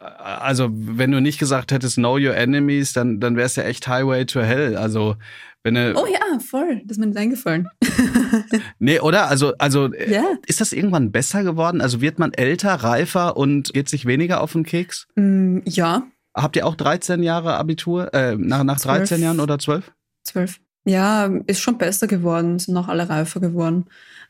also 0.03 0.69
wenn 0.71 1.11
du 1.11 1.21
nicht 1.21 1.39
gesagt 1.39 1.71
hättest 1.71 1.95
Know 1.95 2.17
Your 2.17 2.35
Enemies, 2.35 2.93
dann, 2.93 3.19
dann 3.19 3.35
wäre 3.35 3.45
es 3.45 3.55
ja 3.55 3.63
echt 3.63 3.87
Highway 3.87 4.25
to 4.25 4.41
Hell. 4.41 4.77
Also 4.77 5.15
wenn 5.63 5.75
du, 5.75 5.93
Oh 5.95 6.05
ja, 6.05 6.39
voll. 6.39 6.81
Das 6.83 6.97
ist 6.97 6.99
mir 6.99 7.07
nicht 7.07 7.17
eingefallen. 7.17 7.69
nee, 8.79 8.99
oder? 8.99 9.29
Also, 9.29 9.53
also 9.57 9.89
yeah. 9.93 10.37
ist 10.45 10.59
das 10.59 10.73
irgendwann 10.73 11.11
besser 11.11 11.43
geworden? 11.43 11.79
Also 11.79 12.01
wird 12.01 12.19
man 12.19 12.33
älter, 12.33 12.73
reifer 12.73 13.37
und 13.37 13.73
geht 13.73 13.87
sich 13.87 14.05
weniger 14.05 14.41
auf 14.41 14.51
den 14.51 14.63
Keks? 14.63 15.07
Mm, 15.15 15.59
ja. 15.65 16.03
Habt 16.35 16.55
ihr 16.55 16.65
auch 16.65 16.75
13 16.75 17.23
Jahre 17.23 17.55
Abitur? 17.55 18.13
Äh, 18.13 18.35
nach, 18.35 18.63
nach 18.63 18.79
13 18.79 19.21
Jahren 19.21 19.39
oder 19.39 19.57
12? 19.57 19.91
12. 20.23 20.59
Ja, 20.85 21.27
ist 21.47 21.61
schon 21.61 21.77
besser 21.77 22.07
geworden, 22.07 22.59
sind 22.59 22.75
auch 22.75 22.89
alle 22.89 23.07
reifer 23.07 23.39
geworden. 23.39 23.85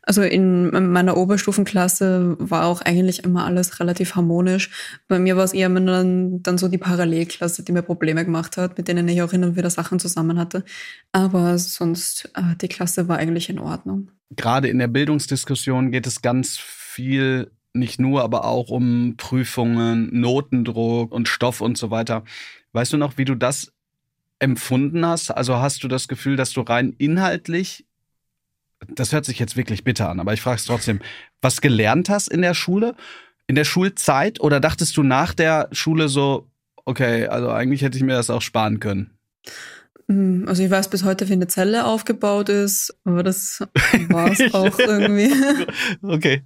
Also 0.05 0.21
in 0.21 0.69
meiner 0.91 1.15
Oberstufenklasse 1.15 2.35
war 2.37 2.65
auch 2.65 2.81
eigentlich 2.81 3.23
immer 3.23 3.45
alles 3.45 3.79
relativ 3.79 4.15
harmonisch. 4.15 4.69
Bei 5.07 5.17
mir 5.17 5.37
war 5.37 5.45
es 5.45 5.53
eher 5.53 5.69
dann, 5.69 6.43
dann 6.43 6.57
so 6.57 6.67
die 6.67 6.77
Parallelklasse, 6.77 7.63
die 7.63 7.71
mir 7.71 7.83
Probleme 7.83 8.25
gemacht 8.25 8.57
hat, 8.57 8.77
mit 8.77 8.89
denen 8.89 9.07
ich 9.07 9.21
auch 9.21 9.31
hin 9.31 9.45
und 9.45 9.55
wieder 9.55 9.69
Sachen 9.69 9.99
zusammen 9.99 10.37
hatte. 10.37 10.65
Aber 11.13 11.57
sonst, 11.57 12.29
äh, 12.35 12.55
die 12.61 12.67
Klasse 12.67 13.07
war 13.07 13.17
eigentlich 13.17 13.49
in 13.49 13.59
Ordnung. 13.59 14.11
Gerade 14.35 14.67
in 14.67 14.79
der 14.79 14.89
Bildungsdiskussion 14.89 15.91
geht 15.91 16.05
es 16.05 16.21
ganz 16.21 16.57
viel 16.57 17.51
nicht 17.73 17.99
nur, 17.99 18.23
aber 18.23 18.45
auch 18.45 18.69
um 18.69 19.15
Prüfungen, 19.17 20.09
Notendruck 20.11 21.11
und 21.11 21.29
Stoff 21.29 21.61
und 21.61 21.77
so 21.77 21.91
weiter. 21.91 22.23
Weißt 22.73 22.91
du 22.91 22.97
noch, 22.97 23.17
wie 23.17 23.25
du 23.25 23.35
das 23.35 23.71
empfunden 24.39 25.05
hast? 25.05 25.31
Also 25.31 25.57
hast 25.57 25.83
du 25.83 25.87
das 25.87 26.07
Gefühl, 26.09 26.35
dass 26.35 26.51
du 26.51 26.61
rein 26.61 26.93
inhaltlich 26.97 27.85
das 28.89 29.11
hört 29.11 29.25
sich 29.25 29.39
jetzt 29.39 29.57
wirklich 29.57 29.83
bitter 29.83 30.09
an, 30.09 30.19
aber 30.19 30.33
ich 30.33 30.41
frage 30.41 30.57
es 30.57 30.65
trotzdem, 30.65 30.99
was 31.41 31.61
gelernt 31.61 32.09
hast 32.09 32.29
in 32.29 32.41
der 32.41 32.53
Schule, 32.53 32.95
in 33.47 33.55
der 33.55 33.65
Schulzeit 33.65 34.39
oder 34.39 34.59
dachtest 34.59 34.95
du 34.97 35.03
nach 35.03 35.33
der 35.33 35.69
Schule 35.71 36.09
so, 36.09 36.47
okay, 36.85 37.27
also 37.27 37.49
eigentlich 37.49 37.81
hätte 37.81 37.97
ich 37.97 38.03
mir 38.03 38.13
das 38.13 38.29
auch 38.29 38.41
sparen 38.41 38.79
können? 38.79 39.17
Hm, 40.07 40.45
also 40.47 40.63
ich 40.63 40.69
weiß 40.69 40.89
bis 40.89 41.03
heute, 41.03 41.27
wie 41.29 41.33
eine 41.33 41.47
Zelle 41.47 41.85
aufgebaut 41.85 42.49
ist, 42.49 42.95
aber 43.03 43.23
das 43.23 43.59
war 44.09 44.31
es 44.31 44.53
auch 44.53 44.77
irgendwie. 44.79 45.31
Okay. 46.01 46.43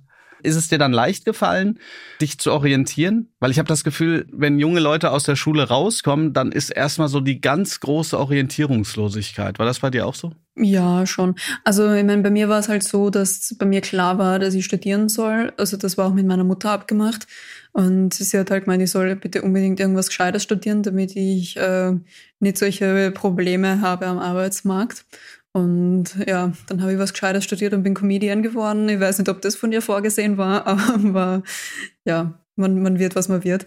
Ist 0.47 0.55
es 0.55 0.69
dir 0.69 0.77
dann 0.77 0.93
leicht 0.93 1.25
gefallen, 1.25 1.79
dich 2.21 2.39
zu 2.39 2.51
orientieren? 2.51 3.29
Weil 3.39 3.51
ich 3.51 3.59
habe 3.59 3.67
das 3.67 3.83
Gefühl, 3.83 4.25
wenn 4.31 4.57
junge 4.57 4.79
Leute 4.79 5.11
aus 5.11 5.23
der 5.23 5.35
Schule 5.35 5.67
rauskommen, 5.67 6.33
dann 6.33 6.51
ist 6.51 6.69
erstmal 6.69 7.09
so 7.09 7.19
die 7.19 7.41
ganz 7.41 7.79
große 7.81 8.17
Orientierungslosigkeit. 8.17 9.59
War 9.59 9.65
das 9.65 9.79
bei 9.79 9.89
dir 9.89 10.07
auch 10.07 10.15
so? 10.15 10.31
Ja, 10.55 11.05
schon. 11.05 11.35
Also 11.63 11.93
ich 11.93 12.03
meine, 12.03 12.23
bei 12.23 12.31
mir 12.31 12.49
war 12.49 12.59
es 12.59 12.67
halt 12.67 12.81
so, 12.81 13.11
dass 13.11 13.55
bei 13.59 13.65
mir 13.67 13.81
klar 13.81 14.17
war, 14.17 14.39
dass 14.39 14.55
ich 14.55 14.65
studieren 14.65 15.07
soll. 15.07 15.53
Also 15.57 15.77
das 15.77 15.99
war 15.99 16.07
auch 16.07 16.13
mit 16.13 16.25
meiner 16.25 16.43
Mutter 16.43 16.71
abgemacht. 16.71 17.27
Und 17.73 18.15
sie 18.15 18.39
hat 18.39 18.49
halt 18.49 18.63
gemeint, 18.63 18.81
ich 18.81 18.89
soll 18.89 19.15
bitte 19.15 19.43
unbedingt 19.43 19.79
irgendwas 19.79 20.07
Gescheites 20.07 20.41
studieren, 20.41 20.81
damit 20.81 21.15
ich 21.15 21.57
äh, 21.57 21.91
nicht 22.39 22.57
solche 22.57 23.11
Probleme 23.11 23.81
habe 23.81 24.07
am 24.07 24.17
Arbeitsmarkt. 24.17 25.05
Und 25.57 26.15
ja, 26.27 26.51
dann 26.67 26.83
habe 26.83 26.93
ich 26.93 26.99
was 26.99 27.13
Gescheites 27.13 27.43
studiert 27.43 27.73
und 27.73 27.81
bin 27.81 27.95
Comedian 27.95 28.43
geworden. 28.43 28.87
Ich 28.89 28.99
weiß 28.99 29.17
nicht, 29.17 29.27
ob 29.27 29.41
das 29.41 29.55
von 29.55 29.71
dir 29.71 29.81
vorgesehen 29.81 30.37
war, 30.37 30.67
aber 30.67 31.41
ja, 32.05 32.39
man, 32.55 32.79
man 32.83 32.99
wird, 32.99 33.15
was 33.15 33.27
man 33.27 33.43
wird. 33.43 33.65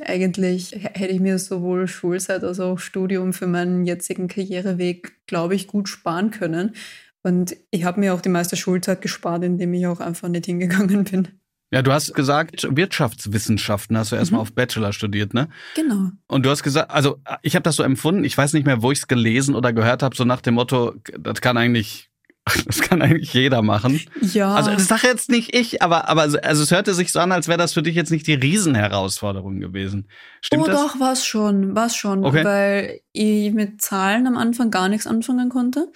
Eigentlich 0.00 0.70
hätte 0.70 1.12
ich 1.12 1.18
mir 1.18 1.40
sowohl 1.40 1.88
Schulzeit 1.88 2.44
als 2.44 2.60
auch 2.60 2.78
Studium 2.78 3.32
für 3.32 3.48
meinen 3.48 3.84
jetzigen 3.84 4.28
Karriereweg, 4.28 5.26
glaube 5.26 5.56
ich, 5.56 5.66
gut 5.66 5.88
sparen 5.88 6.30
können. 6.30 6.76
Und 7.24 7.56
ich 7.72 7.82
habe 7.82 7.98
mir 7.98 8.14
auch 8.14 8.20
die 8.20 8.28
meiste 8.28 8.54
Schulzeit 8.54 9.00
gespart, 9.00 9.42
indem 9.42 9.74
ich 9.74 9.88
auch 9.88 9.98
einfach 9.98 10.28
nicht 10.28 10.46
hingegangen 10.46 11.02
bin. 11.10 11.28
Ja, 11.72 11.80
du 11.80 11.90
hast 11.90 12.12
gesagt, 12.12 12.68
Wirtschaftswissenschaften 12.70 13.96
hast 13.96 14.12
du 14.12 14.16
erstmal 14.16 14.40
mhm. 14.40 14.42
auf 14.42 14.52
Bachelor 14.52 14.92
studiert, 14.92 15.32
ne? 15.32 15.48
Genau. 15.74 16.10
Und 16.28 16.44
du 16.44 16.50
hast 16.50 16.62
gesagt, 16.62 16.90
also 16.90 17.18
ich 17.40 17.54
habe 17.54 17.62
das 17.62 17.76
so 17.76 17.82
empfunden, 17.82 18.24
ich 18.24 18.36
weiß 18.36 18.52
nicht 18.52 18.66
mehr, 18.66 18.82
wo 18.82 18.92
ich 18.92 18.98
es 18.98 19.08
gelesen 19.08 19.54
oder 19.54 19.72
gehört 19.72 20.02
habe, 20.02 20.14
so 20.14 20.24
nach 20.24 20.42
dem 20.42 20.54
Motto, 20.54 20.94
das 21.18 21.40
kann 21.40 21.56
eigentlich 21.56 22.11
das 22.66 22.80
kann 22.80 23.02
eigentlich 23.02 23.32
jeder 23.34 23.62
machen. 23.62 24.00
Ja. 24.20 24.54
Also 24.54 24.70
das 24.72 24.88
sage 24.88 25.06
jetzt 25.06 25.30
nicht 25.30 25.54
ich, 25.54 25.80
aber 25.80 26.08
aber 26.08 26.22
also 26.22 26.62
es 26.62 26.70
hörte 26.70 26.92
sich 26.92 27.12
so 27.12 27.20
an, 27.20 27.30
als 27.30 27.46
wäre 27.46 27.58
das 27.58 27.72
für 27.72 27.82
dich 27.82 27.94
jetzt 27.94 28.10
nicht 28.10 28.26
die 28.26 28.34
Riesenherausforderung 28.34 29.60
gewesen. 29.60 30.08
Stimmt 30.40 30.64
oh, 30.64 30.66
das? 30.66 30.80
doch, 30.80 31.00
war 31.00 31.12
es 31.12 31.24
schon, 31.24 31.76
war 31.76 31.86
es 31.86 31.94
schon, 31.94 32.24
okay. 32.24 32.44
weil 32.44 33.00
ich 33.12 33.52
mit 33.52 33.80
Zahlen 33.80 34.26
am 34.26 34.36
Anfang 34.36 34.70
gar 34.70 34.88
nichts 34.88 35.06
anfangen 35.06 35.50
konnte. 35.50 35.92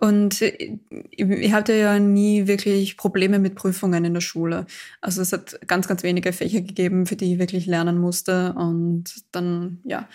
Und 0.00 0.42
ich 0.42 1.52
hatte 1.52 1.72
ja 1.72 1.98
nie 1.98 2.46
wirklich 2.46 2.96
Probleme 2.96 3.40
mit 3.40 3.56
Prüfungen 3.56 4.04
in 4.04 4.14
der 4.14 4.20
Schule. 4.20 4.66
Also 5.00 5.20
es 5.20 5.32
hat 5.32 5.58
ganz, 5.66 5.88
ganz 5.88 6.04
wenige 6.04 6.32
Fächer 6.32 6.60
gegeben, 6.60 7.06
für 7.06 7.16
die 7.16 7.32
ich 7.32 7.38
wirklich 7.40 7.66
lernen 7.66 7.98
musste. 7.98 8.52
Und 8.52 9.06
dann, 9.32 9.80
ja. 9.82 10.08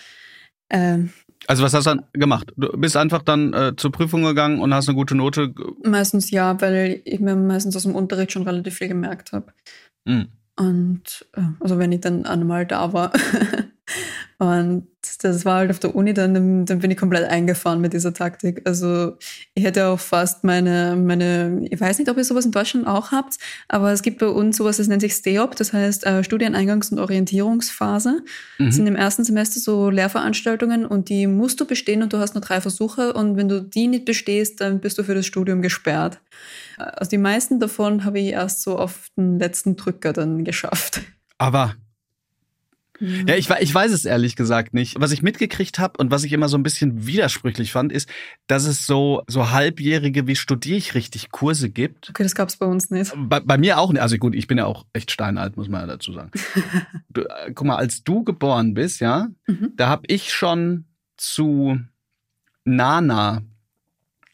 Äh, 0.69 1.00
also 1.47 1.63
was 1.63 1.73
hast 1.73 1.86
du 1.86 1.91
dann 1.91 2.06
gemacht? 2.13 2.53
Du 2.56 2.69
bist 2.77 2.97
einfach 2.97 3.21
dann 3.21 3.53
äh, 3.53 3.75
zur 3.75 3.91
Prüfung 3.91 4.23
gegangen 4.23 4.60
und 4.60 4.73
hast 4.73 4.88
eine 4.88 4.95
gute 4.95 5.15
Note? 5.15 5.53
Meistens 5.84 6.32
ja, 6.32 6.60
weil 6.62 7.01
ich 7.06 7.19
mir 7.19 7.36
meistens 7.36 7.75
aus 7.75 7.84
dem 7.84 7.95
Unterricht 7.95 8.32
schon 8.32 8.43
relativ 8.43 8.75
viel 8.75 8.88
gemerkt 8.88 9.32
habe. 9.32 9.53
Mhm. 10.06 10.27
Und 10.56 11.25
äh, 11.36 11.41
also 11.60 11.79
wenn 11.79 11.91
ich 11.91 12.01
dann 12.01 12.25
einmal 12.25 12.65
da 12.65 12.93
war. 12.93 13.12
Und 14.39 14.88
das 15.22 15.46
war 15.46 15.58
halt 15.58 15.72
auf 15.72 15.80
der 15.80 15.96
Uni, 15.96 16.13
dann, 16.13 16.65
dann 16.65 16.80
bin 16.80 16.91
ich 16.91 16.98
komplett 16.98 17.30
eingefahren 17.30 17.82
mit 17.82 17.93
dieser 17.93 18.13
Taktik. 18.13 18.62
Also 18.65 19.17
ich 19.54 19.63
hätte 19.63 19.88
auch 19.88 20.00
fast 20.00 20.43
meine, 20.43 20.96
meine, 20.96 21.65
ich 21.69 21.80
weiß 21.80 22.00
nicht, 22.00 22.10
ob 22.10 22.17
ihr 22.17 22.24
sowas 22.24 22.46
in 22.46 22.52
Deutschland 22.52 22.88
auch 22.88 23.12
habt, 23.12 23.36
aber 23.67 23.91
es 23.91 24.02
gibt 24.02 24.19
bei 24.19 24.28
uns 24.28 24.58
sowas, 24.58 24.78
das 24.78 24.88
nennt 24.88 25.02
sich 25.02 25.13
STEOP, 25.13 25.56
das 25.56 25.74
heißt 25.74 26.06
äh, 26.06 26.22
Studieneingangs- 26.22 26.91
und 26.91 27.00
Orientierungsphase. 27.00 28.24
Mhm. 28.58 28.65
Das 28.65 28.76
sind 28.76 28.88
im 28.88 28.96
ersten 28.96 29.24
Semester 29.24 29.60
so 29.60 29.89
Lehrveranstaltungen 29.89 30.86
und 30.86 31.10
die 31.10 31.28
musst 31.28 31.60
du 31.60 31.65
bestehen 31.65 32.02
und 32.02 32.13
du 32.13 32.17
hast 32.17 32.34
nur 32.34 32.41
drei 32.41 32.62
Versuche 32.62 33.13
und 33.13 33.38
wenn 33.38 33.50
du 33.50 33.62
die 33.62 33.88
nicht 33.88 34.06
bestehst, 34.06 34.62
dann 34.62 34.80
bist 34.80 34.98
du 34.98 35.04
für 35.04 35.15
das 35.15 35.26
Studium 35.26 35.62
gesperrt. 35.62 36.19
Also 36.78 37.10
die 37.10 37.17
meisten 37.17 37.60
davon 37.60 38.06
habe 38.06 38.19
ich 38.19 38.32
erst 38.32 38.62
so 38.62 38.78
auf 38.78 39.08
den 39.17 39.38
letzten 39.38 39.76
Drücker 39.76 40.13
dann 40.13 40.43
geschafft. 40.43 41.02
Aber. 41.38 41.76
Ja, 43.28 43.36
ich, 43.36 43.50
ich 43.50 43.74
weiß 43.74 43.92
es 43.92 44.06
ehrlich 44.06 44.36
gesagt 44.36 44.74
nicht. 44.74 45.00
Was 45.00 45.12
ich 45.12 45.22
mitgekriegt 45.22 45.80
habe 45.80 45.98
und 45.98 46.12
was 46.12 46.24
ich 46.24 46.32
immer 46.32 46.48
so 46.48 46.58
ein 46.58 46.63
bisschen 46.63 47.06
widersprüchlich 47.06 47.72
fand, 47.72 47.92
ist, 47.92 48.10
dass 48.48 48.66
es 48.66 48.86
so, 48.86 49.24
so 49.28 49.52
halbjährige, 49.52 50.28
wie 50.28 50.36
studiere 50.36 50.78
ich 50.78 50.96
richtig, 50.96 51.32
Kurse 51.32 51.70
gibt. 51.70 52.10
Okay, 52.10 52.24
das 52.24 52.36
gab 52.36 52.50
es 52.50 52.58
bei 52.58 52.66
uns 52.66 52.89
nicht. 52.92 53.13
Bei, 53.16 53.39
bei, 53.39 53.58
mir 53.58 53.80
auch 53.80 53.92
nicht. 53.92 54.02
Also 54.02 54.18
gut, 54.18 54.36
ich 54.36 54.48
bin 54.48 54.58
ja 54.58 54.66
auch 54.66 54.86
echt 54.94 55.12
steinalt, 55.12 55.58
muss 55.58 55.68
man 55.68 55.82
ja 55.82 55.88
dazu 55.88 56.13
sagen. 56.13 56.32
du, 57.10 57.22
äh, 57.22 57.52
guck 57.54 57.68
mal, 57.68 57.76
als 57.76 58.04
du 58.04 58.24
geboren 58.24 58.74
bist, 58.74 59.02
ja, 59.02 59.28
mhm. 59.48 59.74
da 59.76 59.89
habe 59.89 60.04
ich 60.08 60.32
schon 60.32 60.86
zu 61.18 61.80
Nana 62.63 63.42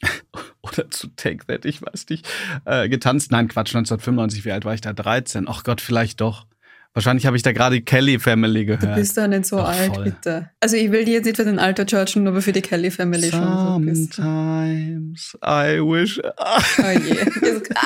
oder 0.62 0.90
zu 0.92 1.08
Take 1.16 1.46
That, 1.48 1.66
ich 1.66 1.82
weiß 1.82 2.06
nicht, 2.10 2.28
äh, 2.66 2.88
getanzt. 2.90 3.32
Nein, 3.32 3.48
Quatsch, 3.48 3.76
1995, 3.76 4.46
wie 4.46 4.52
alt 4.52 4.66
war 4.66 4.74
ich 4.74 4.82
da? 4.82 4.94
13. 4.94 5.48
Ach 5.48 5.64
Gott, 5.64 5.82
vielleicht 5.82 6.22
doch. 6.22 6.46
Wahrscheinlich 6.94 7.26
habe 7.26 7.38
ich 7.38 7.44
da 7.44 7.52
gerade 7.52 7.76
die 7.76 7.82
Kelly 7.84 8.18
Family 8.20 8.66
gehört. 8.66 8.84
Du 8.84 8.96
bist 8.96 9.16
da 9.16 9.28
nicht 9.28 9.46
so 9.46 9.60
Ach, 9.60 9.70
alt, 9.70 9.96
voll. 9.96 10.04
bitte. 10.06 10.50
Also 10.60 10.76
ich 10.76 10.92
will 10.92 11.06
dir 11.06 11.14
jetzt 11.14 11.26
nicht 11.26 11.38
für 11.38 11.46
den 11.46 11.60
Alter 11.60 11.86
judgen, 11.86 12.28
aber 12.28 12.42
für 12.42 12.52
die 12.52 12.62
Kelly 12.62 12.90
Family 12.90 13.30
schon 13.30 13.42
so 13.42 13.80
bist. 13.80 14.14
Sometimes 14.16 15.38
I 15.46 15.80
wish. 15.80 16.20
oh 16.20 16.90
je. 16.90 17.16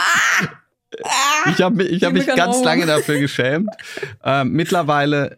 Ich 1.49 1.61
habe 1.61 1.83
ich 1.83 2.03
hab 2.03 2.13
mich 2.13 2.27
ganz 2.27 2.57
um. 2.57 2.63
lange 2.63 2.85
dafür 2.85 3.19
geschämt. 3.19 3.69
Ähm, 4.23 4.51
mittlerweile, 4.51 5.37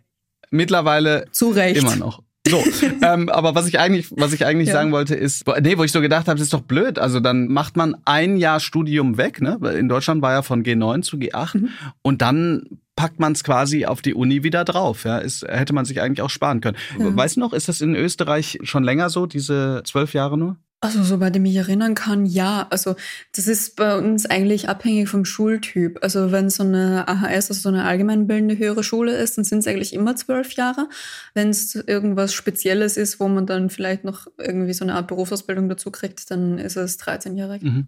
mittlerweile 0.52 1.26
zu 1.32 1.50
Recht 1.50 1.78
immer 1.78 1.96
noch. 1.96 2.22
So, 2.48 2.64
ähm, 3.02 3.30
aber 3.30 3.56
was 3.56 3.68
ich 3.68 3.80
eigentlich, 3.80 4.08
was 4.12 4.34
ich 4.34 4.46
eigentlich 4.46 4.68
ja. 4.68 4.74
sagen 4.74 4.92
wollte, 4.92 5.16
ist, 5.16 5.46
nee, 5.62 5.78
wo 5.78 5.84
ich 5.84 5.92
so 5.92 6.02
gedacht 6.02 6.28
habe, 6.28 6.38
das 6.38 6.48
ist 6.48 6.54
doch 6.54 6.62
blöd. 6.62 7.00
Also 7.00 7.20
dann 7.20 7.48
macht 7.48 7.76
man 7.76 7.96
ein 8.06 8.38
Jahr 8.38 8.60
Studium 8.60 9.18
weg, 9.18 9.42
ne? 9.42 9.58
In 9.78 9.90
Deutschland 9.90 10.22
war 10.22 10.34
ja 10.34 10.42
von 10.42 10.64
G9 10.64 11.02
zu 11.02 11.18
G8 11.18 11.58
mhm. 11.58 11.70
und 12.04 12.22
dann 12.22 12.80
packt 12.96 13.20
man 13.20 13.34
es 13.34 13.44
quasi 13.44 13.86
auf 13.86 14.02
die 14.02 14.14
Uni 14.14 14.44
wieder 14.44 14.64
drauf. 14.64 15.04
Ja, 15.04 15.18
ist, 15.18 15.44
hätte 15.48 15.74
man 15.74 15.86
sich 15.86 16.02
eigentlich 16.02 16.22
auch 16.22 16.30
sparen 16.30 16.62
können. 16.62 16.78
Ja. 17.00 17.16
Weißt 17.16 17.36
du 17.36 17.42
noch, 17.42 17.54
ist 17.54 17.68
das 17.68 17.82
in 17.82 17.96
Österreich 17.96 18.60
schon 18.64 18.84
länger 18.84 19.10
so, 19.10 19.26
diese 19.26 19.82
zwölf 19.86 20.14
Jahre 20.14 20.38
nur? 20.38 20.58
Also, 20.82 21.02
soweit 21.04 21.36
ich 21.36 21.42
mich 21.42 21.56
erinnern 21.56 21.96
kann, 21.96 22.26
ja. 22.26 22.68
Also, 22.70 22.96
das 23.36 23.48
ist 23.48 23.76
bei 23.76 23.98
uns 23.98 24.28
eigentlich 24.28 24.70
abhängig 24.70 25.10
vom 25.10 25.26
Schultyp. 25.26 25.98
Also, 26.04 26.32
wenn 26.32 26.50
so 26.52 26.64
eine 26.64 27.08
AHS, 27.08 27.50
also 27.50 27.54
so 27.54 27.70
eine 27.70 27.86
allgemeinbildende 27.86 28.58
höhere 28.58 28.84
Schule 28.84 29.16
ist, 29.18 29.38
dann 29.38 29.46
sind 29.46 29.60
es 29.60 29.68
eigentlich 29.68 29.94
immer 29.94 30.16
zwölf 30.16 30.52
Jahre. 30.52 30.88
Wenn 31.34 31.50
es 31.50 31.74
irgendwas 31.74 32.34
Spezielles 32.34 32.98
ist, 32.98 33.20
wo 33.20 33.28
man 33.28 33.48
dann 33.48 33.72
vielleicht 33.72 34.04
noch 34.04 34.28
irgendwie 34.38 34.74
so 34.74 34.86
eine 34.86 34.94
Art 34.94 35.08
Berufsausbildung 35.08 35.70
dazu 35.70 35.90
kriegt, 35.90 36.30
dann 36.30 36.60
ist 36.60 36.76
es 36.76 36.98
13 36.98 37.36
Jahre. 37.36 37.58
Mhm. 37.60 37.88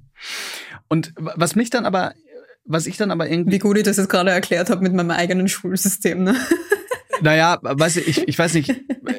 Und 0.88 1.14
was 1.18 1.56
mich 1.56 1.70
dann 1.70 1.86
aber 1.86 2.14
was 2.68 2.86
ich 2.86 2.98
dann 2.98 3.12
aber 3.12 3.30
irgendwie. 3.30 3.54
Wie 3.54 3.60
gut 3.60 3.78
ich 3.78 3.84
das 3.84 3.98
jetzt 3.98 4.10
gerade 4.10 4.32
erklärt 4.32 4.70
habe 4.70 4.82
mit 4.82 4.94
meinem 4.94 5.12
eigenen 5.12 5.48
Schulsystem, 5.48 6.24
ne? 6.24 6.36
Naja, 7.22 7.58
weiß 7.62 7.98
ich, 7.98 8.28
ich 8.28 8.38
weiß 8.38 8.54
nicht, 8.54 8.76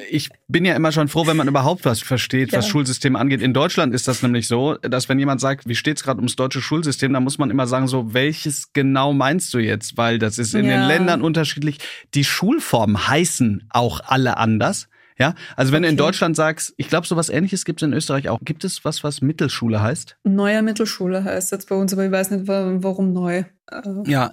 ich 0.09 0.29
bin 0.47 0.65
ja 0.65 0.75
immer 0.75 0.91
schon 0.91 1.07
froh, 1.07 1.27
wenn 1.27 1.37
man 1.37 1.47
überhaupt 1.47 1.85
was 1.85 2.01
versteht, 2.01 2.53
was 2.53 2.65
ja. 2.65 2.71
Schulsystem 2.71 3.15
angeht. 3.15 3.41
In 3.41 3.53
Deutschland 3.53 3.93
ist 3.93 4.07
das 4.07 4.23
nämlich 4.23 4.47
so, 4.47 4.75
dass 4.75 5.09
wenn 5.09 5.19
jemand 5.19 5.41
sagt, 5.41 5.67
wie 5.67 5.75
steht's 5.75 6.03
gerade 6.03 6.19
ums 6.19 6.35
deutsche 6.35 6.61
Schulsystem, 6.61 7.13
dann 7.13 7.23
muss 7.23 7.37
man 7.37 7.49
immer 7.49 7.67
sagen, 7.67 7.87
so, 7.87 8.13
welches 8.13 8.71
genau 8.73 9.13
meinst 9.13 9.53
du 9.53 9.59
jetzt? 9.59 9.97
Weil 9.97 10.19
das 10.19 10.37
ist 10.37 10.53
in 10.53 10.65
ja. 10.65 10.77
den 10.77 10.87
Ländern 10.87 11.21
unterschiedlich. 11.21 11.79
Die 12.13 12.23
Schulformen 12.23 13.07
heißen 13.07 13.67
auch 13.69 14.01
alle 14.05 14.37
anders. 14.37 14.87
Ja, 15.19 15.35
also 15.57 15.73
wenn 15.73 15.83
okay. 15.83 15.87
du 15.87 15.91
in 15.91 15.97
Deutschland 15.97 16.35
sagst, 16.35 16.73
ich 16.77 16.87
glaube, 16.87 17.05
sowas 17.05 17.29
ähnliches 17.29 17.65
gibt 17.65 17.81
es 17.81 17.85
in 17.85 17.93
Österreich 17.93 18.29
auch. 18.29 18.39
Gibt 18.41 18.63
es 18.63 18.85
was, 18.85 19.03
was 19.03 19.21
Mittelschule 19.21 19.81
heißt? 19.81 20.17
Neuer 20.23 20.61
Mittelschule 20.61 21.25
heißt 21.25 21.51
jetzt 21.51 21.67
bei 21.67 21.75
uns, 21.75 21.91
aber 21.91 22.05
ich 22.05 22.11
weiß 22.11 22.31
nicht, 22.31 22.47
warum 22.47 23.11
neu. 23.11 23.43
Äh, 23.69 23.81
ja, 24.05 24.29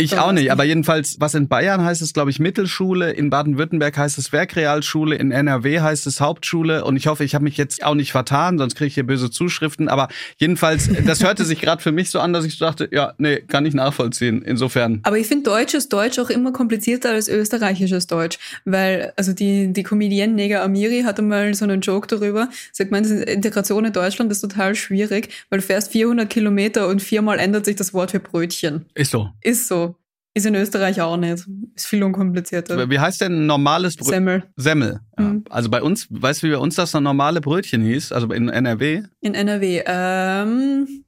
ich 0.00 0.18
auch 0.18 0.32
nicht, 0.32 0.50
aber 0.50 0.64
jedenfalls, 0.64 1.16
was 1.20 1.34
in 1.34 1.48
Bayern 1.48 1.84
heißt 1.84 2.02
es, 2.02 2.12
glaube 2.12 2.30
ich, 2.30 2.38
Mittelschule, 2.38 3.10
in 3.12 3.30
Baden-Württemberg 3.30 3.96
heißt 3.96 4.18
es 4.18 4.32
Werkrealschule, 4.32 5.16
in 5.16 5.30
NRW 5.30 5.80
heißt 5.80 6.06
es 6.06 6.20
Hauptschule 6.20 6.84
und 6.84 6.96
ich 6.96 7.06
hoffe, 7.06 7.24
ich 7.24 7.34
habe 7.34 7.44
mich 7.44 7.56
jetzt 7.56 7.84
auch 7.84 7.94
nicht 7.94 8.12
vertan, 8.12 8.58
sonst 8.58 8.74
kriege 8.74 8.88
ich 8.88 8.94
hier 8.94 9.06
böse 9.06 9.30
Zuschriften, 9.30 9.88
aber 9.88 10.08
jedenfalls, 10.38 10.88
das 11.06 11.22
hörte 11.22 11.44
sich 11.44 11.60
gerade 11.60 11.82
für 11.82 11.92
mich 11.92 12.10
so 12.10 12.20
an, 12.20 12.32
dass 12.32 12.44
ich 12.44 12.58
dachte, 12.58 12.88
ja, 12.92 13.14
nee, 13.18 13.40
kann 13.40 13.66
ich 13.66 13.74
nachvollziehen, 13.74 14.42
insofern. 14.42 15.00
Aber 15.02 15.18
ich 15.18 15.26
finde 15.26 15.44
deutsches 15.50 15.88
Deutsch 15.88 16.18
auch 16.18 16.30
immer 16.30 16.52
komplizierter 16.52 17.10
als 17.10 17.28
österreichisches 17.28 18.06
Deutsch, 18.06 18.38
weil, 18.64 19.12
also 19.16 19.32
die, 19.32 19.72
die 19.72 19.82
Comedienne 19.82 20.34
Nega 20.34 20.62
Amiri 20.64 21.02
hatte 21.02 21.22
mal 21.22 21.54
so 21.54 21.64
einen 21.64 21.80
Joke 21.80 22.06
darüber, 22.06 22.48
sagt 22.72 22.90
man, 22.90 23.04
Integration 23.04 23.84
in 23.84 23.92
Deutschland 23.92 24.30
ist 24.32 24.40
total 24.40 24.74
schwierig, 24.74 25.28
weil 25.50 25.60
du 25.60 25.66
fährst 25.66 25.92
400 25.92 26.28
Kilometer 26.28 26.88
und 26.88 27.02
viermal 27.02 27.38
ändert 27.38 27.64
sich 27.64 27.76
das 27.76 27.94
Wort 27.94 28.10
für 28.10 28.20
Brötchen. 28.20 28.86
Ist 28.94 29.10
so. 29.10 29.30
Ist 29.42 29.68
so. 29.68 29.89
Ist 30.32 30.46
in 30.46 30.54
Österreich 30.54 31.00
auch 31.00 31.16
nicht. 31.16 31.46
Ist 31.74 31.86
viel 31.86 32.02
unkomplizierter. 32.04 32.88
Wie 32.88 33.00
heißt 33.00 33.20
denn 33.20 33.46
normales 33.46 33.96
Brötchen? 33.96 34.12
Semmel. 34.12 34.44
Semmel. 34.56 35.00
Ja. 35.18 35.24
Mhm. 35.24 35.44
Also 35.50 35.70
bei 35.70 35.82
uns, 35.82 36.06
weißt 36.08 36.42
du, 36.42 36.46
wie 36.48 36.52
bei 36.52 36.58
uns 36.58 36.76
das 36.76 36.94
normale 36.94 37.40
Brötchen 37.40 37.82
hieß? 37.82 38.12
Also 38.12 38.30
in 38.32 38.48
NRW? 38.48 39.02
In 39.20 39.34
NRW. 39.34 39.82
Ähm, 39.84 41.04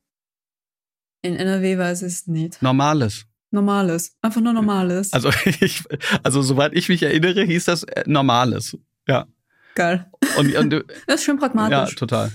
in 1.23 1.37
NRW 1.37 1.79
weiß 1.79 2.03
ich 2.03 2.09
es 2.09 2.27
nicht. 2.27 2.61
Normales. 2.63 3.27
Normales. 3.53 4.17
Einfach 4.23 4.41
nur 4.41 4.55
normales. 4.55 5.13
Also 5.13 5.31
ich, 5.61 5.85
also 6.25 6.43
soweit 6.43 6.73
ich 6.75 6.89
mich 6.89 7.03
erinnere, 7.03 7.45
hieß 7.45 7.67
das 7.67 7.85
äh, 7.85 8.03
normales. 8.07 8.77
Ja. 9.07 9.27
Geil. 9.75 10.11
Und, 10.37 10.55
und, 10.55 10.71
das 11.07 11.21
ist 11.21 11.25
schon 11.25 11.39
pragmatisch. 11.39 11.91
Ja, 11.91 11.97
total. 11.97 12.31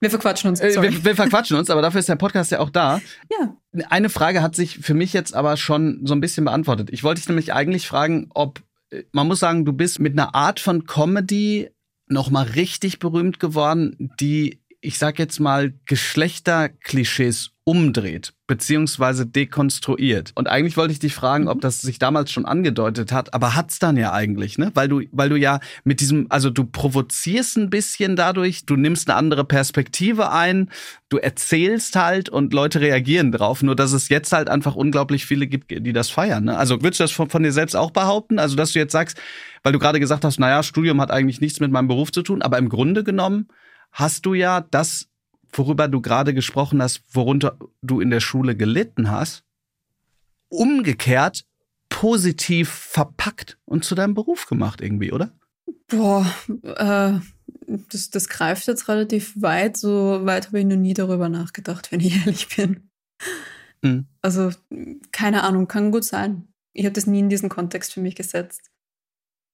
Wir 0.00 0.10
verquatschen 0.10 0.50
uns. 0.50 0.60
Äh, 0.60 0.80
wir, 0.80 1.04
wir, 1.04 1.16
verquatschen 1.16 1.56
uns, 1.56 1.70
aber 1.70 1.82
dafür 1.82 2.00
ist 2.00 2.08
der 2.08 2.16
Podcast 2.16 2.50
ja 2.50 2.60
auch 2.60 2.70
da. 2.70 3.00
Ja. 3.30 3.56
Eine 3.88 4.08
Frage 4.08 4.42
hat 4.42 4.54
sich 4.54 4.78
für 4.78 4.94
mich 4.94 5.12
jetzt 5.12 5.34
aber 5.34 5.56
schon 5.56 6.00
so 6.04 6.14
ein 6.14 6.20
bisschen 6.20 6.44
beantwortet. 6.44 6.90
Ich 6.90 7.02
wollte 7.02 7.20
dich 7.20 7.28
nämlich 7.28 7.52
eigentlich 7.52 7.86
fragen, 7.86 8.28
ob 8.34 8.60
äh, 8.90 9.04
man 9.12 9.26
muss 9.26 9.40
sagen, 9.40 9.64
du 9.64 9.72
bist 9.72 10.00
mit 10.00 10.12
einer 10.12 10.34
Art 10.34 10.60
von 10.60 10.86
Comedy 10.86 11.70
noch 12.08 12.30
mal 12.30 12.44
richtig 12.44 12.98
berühmt 12.98 13.40
geworden, 13.40 14.12
die 14.20 14.60
ich 14.86 14.98
sag 14.98 15.18
jetzt 15.18 15.40
mal 15.40 15.74
Geschlechterklischees 15.86 17.50
umdreht 17.64 18.32
beziehungsweise 18.46 19.26
dekonstruiert. 19.26 20.30
Und 20.36 20.46
eigentlich 20.46 20.76
wollte 20.76 20.92
ich 20.92 21.00
dich 21.00 21.12
fragen, 21.12 21.48
ob 21.48 21.56
mhm. 21.56 21.60
das 21.62 21.80
sich 21.80 21.98
damals 21.98 22.30
schon 22.30 22.46
angedeutet 22.46 23.10
hat, 23.10 23.34
aber 23.34 23.56
hat's 23.56 23.80
dann 23.80 23.96
ja 23.96 24.12
eigentlich, 24.12 24.56
ne? 24.56 24.70
Weil 24.74 24.86
du, 24.86 25.02
weil 25.10 25.28
du 25.28 25.34
ja 25.34 25.58
mit 25.82 26.00
diesem, 26.00 26.26
also 26.28 26.50
du 26.50 26.64
provozierst 26.64 27.56
ein 27.56 27.68
bisschen 27.68 28.14
dadurch, 28.14 28.64
du 28.66 28.76
nimmst 28.76 29.10
eine 29.10 29.18
andere 29.18 29.44
Perspektive 29.44 30.30
ein, 30.30 30.70
du 31.08 31.16
erzählst 31.16 31.96
halt 31.96 32.28
und 32.28 32.52
Leute 32.52 32.80
reagieren 32.80 33.32
drauf. 33.32 33.64
Nur 33.64 33.74
dass 33.74 33.92
es 33.92 34.08
jetzt 34.08 34.32
halt 34.32 34.48
einfach 34.48 34.76
unglaublich 34.76 35.26
viele 35.26 35.48
gibt, 35.48 35.72
die 35.72 35.92
das 35.92 36.08
feiern. 36.08 36.44
Ne? 36.44 36.56
Also 36.56 36.80
würdest 36.82 37.00
du 37.00 37.04
das 37.04 37.10
von, 37.10 37.28
von 37.28 37.42
dir 37.42 37.52
selbst 37.52 37.74
auch 37.74 37.90
behaupten? 37.90 38.38
Also 38.38 38.54
dass 38.54 38.72
du 38.72 38.78
jetzt 38.78 38.92
sagst, 38.92 39.20
weil 39.64 39.72
du 39.72 39.80
gerade 39.80 39.98
gesagt 39.98 40.24
hast, 40.24 40.38
naja, 40.38 40.62
Studium 40.62 41.00
hat 41.00 41.10
eigentlich 41.10 41.40
nichts 41.40 41.58
mit 41.58 41.72
meinem 41.72 41.88
Beruf 41.88 42.12
zu 42.12 42.22
tun, 42.22 42.42
aber 42.42 42.58
im 42.58 42.68
Grunde 42.68 43.02
genommen 43.02 43.48
hast 43.92 44.26
du 44.26 44.34
ja 44.34 44.60
das 44.60 45.08
worüber 45.58 45.88
du 45.88 46.00
gerade 46.00 46.34
gesprochen 46.34 46.82
hast, 46.82 47.02
worunter 47.14 47.58
du 47.82 48.00
in 48.00 48.10
der 48.10 48.20
Schule 48.20 48.56
gelitten 48.56 49.10
hast, 49.10 49.44
umgekehrt 50.48 51.44
positiv 51.88 52.68
verpackt 52.68 53.58
und 53.64 53.84
zu 53.84 53.94
deinem 53.94 54.14
Beruf 54.14 54.46
gemacht 54.46 54.80
irgendwie, 54.80 55.12
oder? 55.12 55.32
Boah, 55.88 56.26
äh, 56.62 57.18
das, 57.90 58.10
das 58.10 58.28
greift 58.28 58.66
jetzt 58.66 58.88
relativ 58.88 59.40
weit. 59.40 59.76
So 59.76 60.24
weit 60.24 60.48
habe 60.48 60.60
ich 60.60 60.66
noch 60.66 60.76
nie 60.76 60.94
darüber 60.94 61.28
nachgedacht, 61.28 61.92
wenn 61.92 62.00
ich 62.00 62.16
ehrlich 62.26 62.54
bin. 62.56 62.90
Mhm. 63.82 64.06
Also, 64.20 64.50
keine 65.12 65.44
Ahnung, 65.44 65.68
kann 65.68 65.92
gut 65.92 66.04
sein. 66.04 66.48
Ich 66.72 66.84
habe 66.84 66.92
das 66.92 67.06
nie 67.06 67.20
in 67.20 67.28
diesen 67.28 67.48
Kontext 67.48 67.94
für 67.94 68.00
mich 68.00 68.14
gesetzt. 68.14 68.70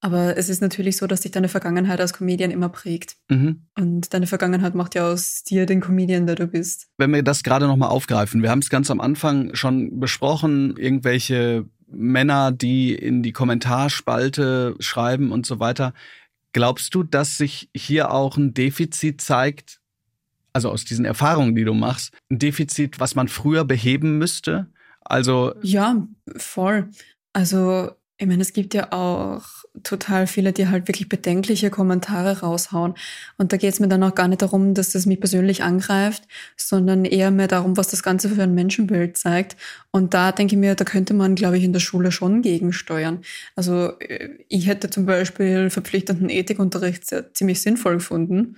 Aber 0.04 0.36
es 0.36 0.48
ist 0.48 0.60
natürlich 0.60 0.96
so, 0.96 1.06
dass 1.06 1.20
dich 1.20 1.30
deine 1.30 1.48
Vergangenheit 1.48 2.00
als 2.00 2.12
Comedian 2.12 2.50
immer 2.50 2.68
prägt. 2.68 3.16
Mhm. 3.30 3.66
Und 3.78 4.12
deine 4.12 4.26
Vergangenheit 4.26 4.74
macht 4.74 4.96
ja 4.96 5.06
aus 5.06 5.44
dir 5.44 5.64
den 5.64 5.80
Comedian, 5.80 6.26
der 6.26 6.34
du 6.34 6.48
bist. 6.48 6.88
Wenn 6.98 7.14
wir 7.14 7.22
das 7.22 7.44
gerade 7.44 7.68
nochmal 7.68 7.90
aufgreifen, 7.90 8.42
wir 8.42 8.50
haben 8.50 8.58
es 8.58 8.68
ganz 8.68 8.90
am 8.90 9.00
Anfang 9.00 9.54
schon 9.54 10.00
besprochen, 10.00 10.76
irgendwelche 10.76 11.66
Männer, 11.86 12.50
die 12.50 12.92
in 12.92 13.22
die 13.22 13.32
Kommentarspalte 13.32 14.74
schreiben 14.80 15.30
und 15.30 15.46
so 15.46 15.60
weiter. 15.60 15.94
Glaubst 16.52 16.96
du, 16.96 17.04
dass 17.04 17.38
sich 17.38 17.70
hier 17.72 18.10
auch 18.10 18.36
ein 18.36 18.54
Defizit 18.54 19.20
zeigt, 19.20 19.80
also 20.52 20.68
aus 20.68 20.84
diesen 20.84 21.04
Erfahrungen, 21.04 21.54
die 21.54 21.64
du 21.64 21.74
machst, 21.74 22.12
ein 22.28 22.40
Defizit, 22.40 22.98
was 22.98 23.14
man 23.14 23.28
früher 23.28 23.64
beheben 23.64 24.18
müsste? 24.18 24.66
Also 25.04 25.54
ja, 25.62 26.08
voll. 26.36 26.90
Also 27.32 27.92
ich 28.22 28.28
meine, 28.28 28.42
es 28.42 28.52
gibt 28.52 28.72
ja 28.72 28.92
auch 28.92 29.42
total 29.82 30.28
viele, 30.28 30.52
die 30.52 30.68
halt 30.68 30.86
wirklich 30.86 31.08
bedenkliche 31.08 31.70
Kommentare 31.70 32.40
raushauen. 32.40 32.94
Und 33.36 33.52
da 33.52 33.56
geht 33.56 33.72
es 33.72 33.80
mir 33.80 33.88
dann 33.88 34.02
auch 34.04 34.14
gar 34.14 34.28
nicht 34.28 34.42
darum, 34.42 34.74
dass 34.74 34.92
das 34.92 35.06
mich 35.06 35.18
persönlich 35.18 35.64
angreift, 35.64 36.22
sondern 36.56 37.04
eher 37.04 37.32
mehr 37.32 37.48
darum, 37.48 37.76
was 37.76 37.88
das 37.88 38.04
Ganze 38.04 38.28
für 38.28 38.44
ein 38.44 38.54
Menschenbild 38.54 39.16
zeigt. 39.16 39.56
Und 39.90 40.14
da 40.14 40.30
denke 40.30 40.54
ich 40.54 40.60
mir, 40.60 40.76
da 40.76 40.84
könnte 40.84 41.14
man, 41.14 41.34
glaube 41.34 41.58
ich, 41.58 41.64
in 41.64 41.72
der 41.72 41.80
Schule 41.80 42.12
schon 42.12 42.42
gegensteuern. 42.42 43.22
Also 43.56 43.98
äh, 43.98 44.28
ich 44.48 44.68
hätte 44.68 44.88
zum 44.88 45.04
Beispiel 45.04 45.68
verpflichtenden 45.68 46.30
Ethikunterricht 46.30 47.04
ziemlich 47.34 47.60
sinnvoll 47.60 47.94
gefunden. 47.94 48.56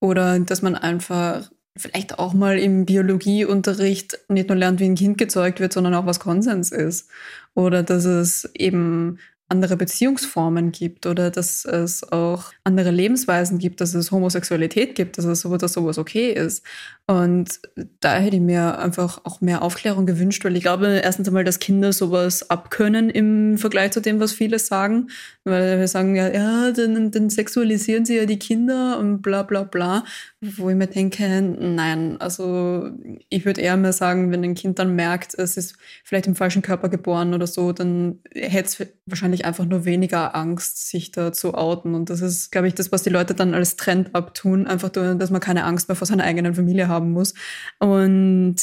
Oder 0.00 0.40
dass 0.40 0.60
man 0.60 0.74
einfach 0.74 1.50
vielleicht 1.76 2.18
auch 2.18 2.34
mal 2.34 2.58
im 2.58 2.86
Biologieunterricht 2.86 4.18
nicht 4.28 4.48
nur 4.48 4.56
lernt, 4.56 4.80
wie 4.80 4.84
ein 4.84 4.94
Kind 4.94 5.18
gezeugt 5.18 5.60
wird, 5.60 5.72
sondern 5.72 5.94
auch 5.94 6.06
was 6.06 6.20
Konsens 6.20 6.70
ist. 6.70 7.10
Oder 7.54 7.82
dass 7.82 8.04
es 8.04 8.48
eben 8.54 9.18
andere 9.48 9.76
Beziehungsformen 9.76 10.72
gibt 10.72 11.06
oder 11.06 11.30
dass 11.30 11.64
es 11.64 12.02
auch 12.12 12.52
andere 12.64 12.90
Lebensweisen 12.90 13.58
gibt, 13.58 13.80
dass 13.80 13.94
es 13.94 14.10
Homosexualität 14.10 14.94
gibt, 14.94 15.18
dass 15.18 15.26
es 15.26 15.42
dass 15.42 15.72
sowas 15.72 15.98
okay 15.98 16.32
ist. 16.32 16.64
Und 17.06 17.60
da 18.00 18.14
hätte 18.14 18.36
ich 18.36 18.42
mir 18.42 18.78
einfach 18.78 19.20
auch 19.24 19.42
mehr 19.42 19.60
Aufklärung 19.60 20.06
gewünscht, 20.06 20.42
weil 20.42 20.56
ich 20.56 20.62
glaube 20.62 21.00
erstens 21.04 21.28
einmal, 21.28 21.44
dass 21.44 21.58
Kinder 21.58 21.92
sowas 21.92 22.48
abkönnen 22.48 23.10
im 23.10 23.58
Vergleich 23.58 23.90
zu 23.90 24.00
dem, 24.00 24.20
was 24.20 24.32
viele 24.32 24.58
sagen. 24.58 25.10
Weil 25.44 25.78
wir 25.78 25.88
sagen 25.88 26.16
ja, 26.16 26.28
ja, 26.32 26.72
dann, 26.72 27.10
dann 27.10 27.28
sexualisieren 27.28 28.06
sie 28.06 28.16
ja 28.16 28.24
die 28.24 28.38
Kinder 28.38 28.98
und 28.98 29.20
bla 29.20 29.42
bla 29.42 29.64
bla. 29.64 30.04
Wo 30.40 30.70
ich 30.70 30.76
mir 30.76 30.86
denke, 30.86 31.42
nein, 31.42 32.18
also 32.20 32.88
ich 33.28 33.44
würde 33.44 33.60
eher 33.60 33.76
mehr 33.76 33.92
sagen, 33.92 34.32
wenn 34.32 34.42
ein 34.42 34.54
Kind 34.54 34.78
dann 34.78 34.96
merkt, 34.96 35.34
es 35.34 35.58
ist 35.58 35.76
vielleicht 36.04 36.26
im 36.26 36.34
falschen 36.34 36.62
Körper 36.62 36.88
geboren 36.88 37.34
oder 37.34 37.46
so, 37.46 37.72
dann 37.72 38.20
hätte 38.32 38.64
es 38.66 38.86
wahrscheinlich 39.04 39.44
einfach 39.44 39.66
nur 39.66 39.84
weniger 39.84 40.34
Angst, 40.34 40.88
sich 40.88 41.12
da 41.12 41.34
zu 41.34 41.52
outen. 41.52 41.94
Und 41.94 42.08
das 42.08 42.22
ist, 42.22 42.50
glaube 42.50 42.68
ich, 42.68 42.74
das, 42.74 42.92
was 42.92 43.02
die 43.02 43.10
Leute 43.10 43.34
dann 43.34 43.52
als 43.52 43.76
Trend 43.76 44.14
abtun, 44.14 44.66
einfach, 44.66 44.88
dass 44.88 45.30
man 45.30 45.42
keine 45.42 45.64
Angst 45.64 45.88
mehr 45.88 45.96
vor 45.96 46.06
seiner 46.06 46.24
eigenen 46.24 46.54
Familie 46.54 46.88
hat 46.88 46.93
haben 46.94 47.12
muss. 47.12 47.34
Und 47.78 48.56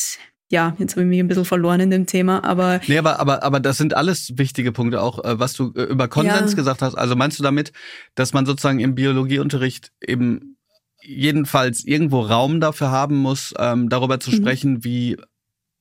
ja, 0.52 0.76
jetzt 0.80 0.94
habe 0.94 1.04
ich 1.04 1.08
mich 1.08 1.20
ein 1.20 1.28
bisschen 1.28 1.46
verloren 1.46 1.80
in 1.80 1.90
dem 1.90 2.06
Thema, 2.06 2.44
aber. 2.44 2.82
Nee, 2.88 2.98
aber, 2.98 3.20
aber, 3.20 3.42
aber 3.44 3.60
das 3.60 3.78
sind 3.78 3.96
alles 3.96 4.38
wichtige 4.38 4.72
Punkte, 4.74 5.02
auch 5.02 5.24
äh, 5.24 5.40
was 5.40 5.54
du 5.54 5.72
äh, 5.76 5.84
über 5.84 6.10
Konsens 6.10 6.52
ja. 6.52 6.56
gesagt 6.56 6.82
hast. 6.82 6.96
Also 6.96 7.16
meinst 7.16 7.40
du 7.40 7.44
damit, 7.44 7.72
dass 8.16 8.34
man 8.34 8.46
sozusagen 8.46 8.80
im 8.80 8.94
Biologieunterricht 8.94 9.92
eben 10.02 10.58
jedenfalls 11.02 11.84
irgendwo 11.86 12.22
Raum 12.22 12.60
dafür 12.60 12.92
haben 12.92 13.16
muss, 13.16 13.54
ähm, 13.58 13.90
darüber 13.90 14.20
zu 14.20 14.32
mhm. 14.32 14.36
sprechen, 14.36 14.84
wie 14.84 15.18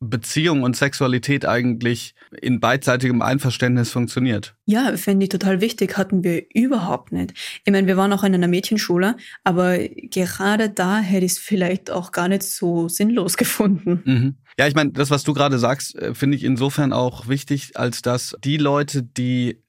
Beziehung 0.00 0.62
und 0.62 0.76
Sexualität 0.76 1.44
eigentlich 1.44 2.14
in 2.40 2.58
beidseitigem 2.58 3.20
Einverständnis 3.20 3.90
funktioniert. 3.90 4.54
Ja, 4.64 4.96
fände 4.96 5.24
ich 5.24 5.28
total 5.28 5.60
wichtig, 5.60 5.98
hatten 5.98 6.24
wir 6.24 6.44
überhaupt 6.54 7.12
nicht. 7.12 7.34
Ich 7.64 7.72
meine, 7.72 7.86
wir 7.86 7.98
waren 7.98 8.12
auch 8.14 8.24
in 8.24 8.34
einer 8.34 8.48
Mädchenschule, 8.48 9.16
aber 9.44 9.78
gerade 9.78 10.70
da 10.70 11.00
hätte 11.00 11.26
ich 11.26 11.32
es 11.32 11.38
vielleicht 11.38 11.90
auch 11.90 12.12
gar 12.12 12.28
nicht 12.28 12.44
so 12.44 12.88
sinnlos 12.88 13.36
gefunden. 13.36 14.02
Mhm. 14.04 14.36
Ja, 14.58 14.66
ich 14.66 14.74
meine, 14.74 14.92
das, 14.92 15.10
was 15.10 15.22
du 15.22 15.34
gerade 15.34 15.58
sagst, 15.58 15.96
äh, 15.96 16.14
finde 16.14 16.36
ich 16.36 16.44
insofern 16.44 16.92
auch 16.92 17.28
wichtig, 17.28 17.76
als 17.76 18.00
dass 18.00 18.36
die 18.42 18.56
Leute, 18.56 19.02
die 19.02 19.62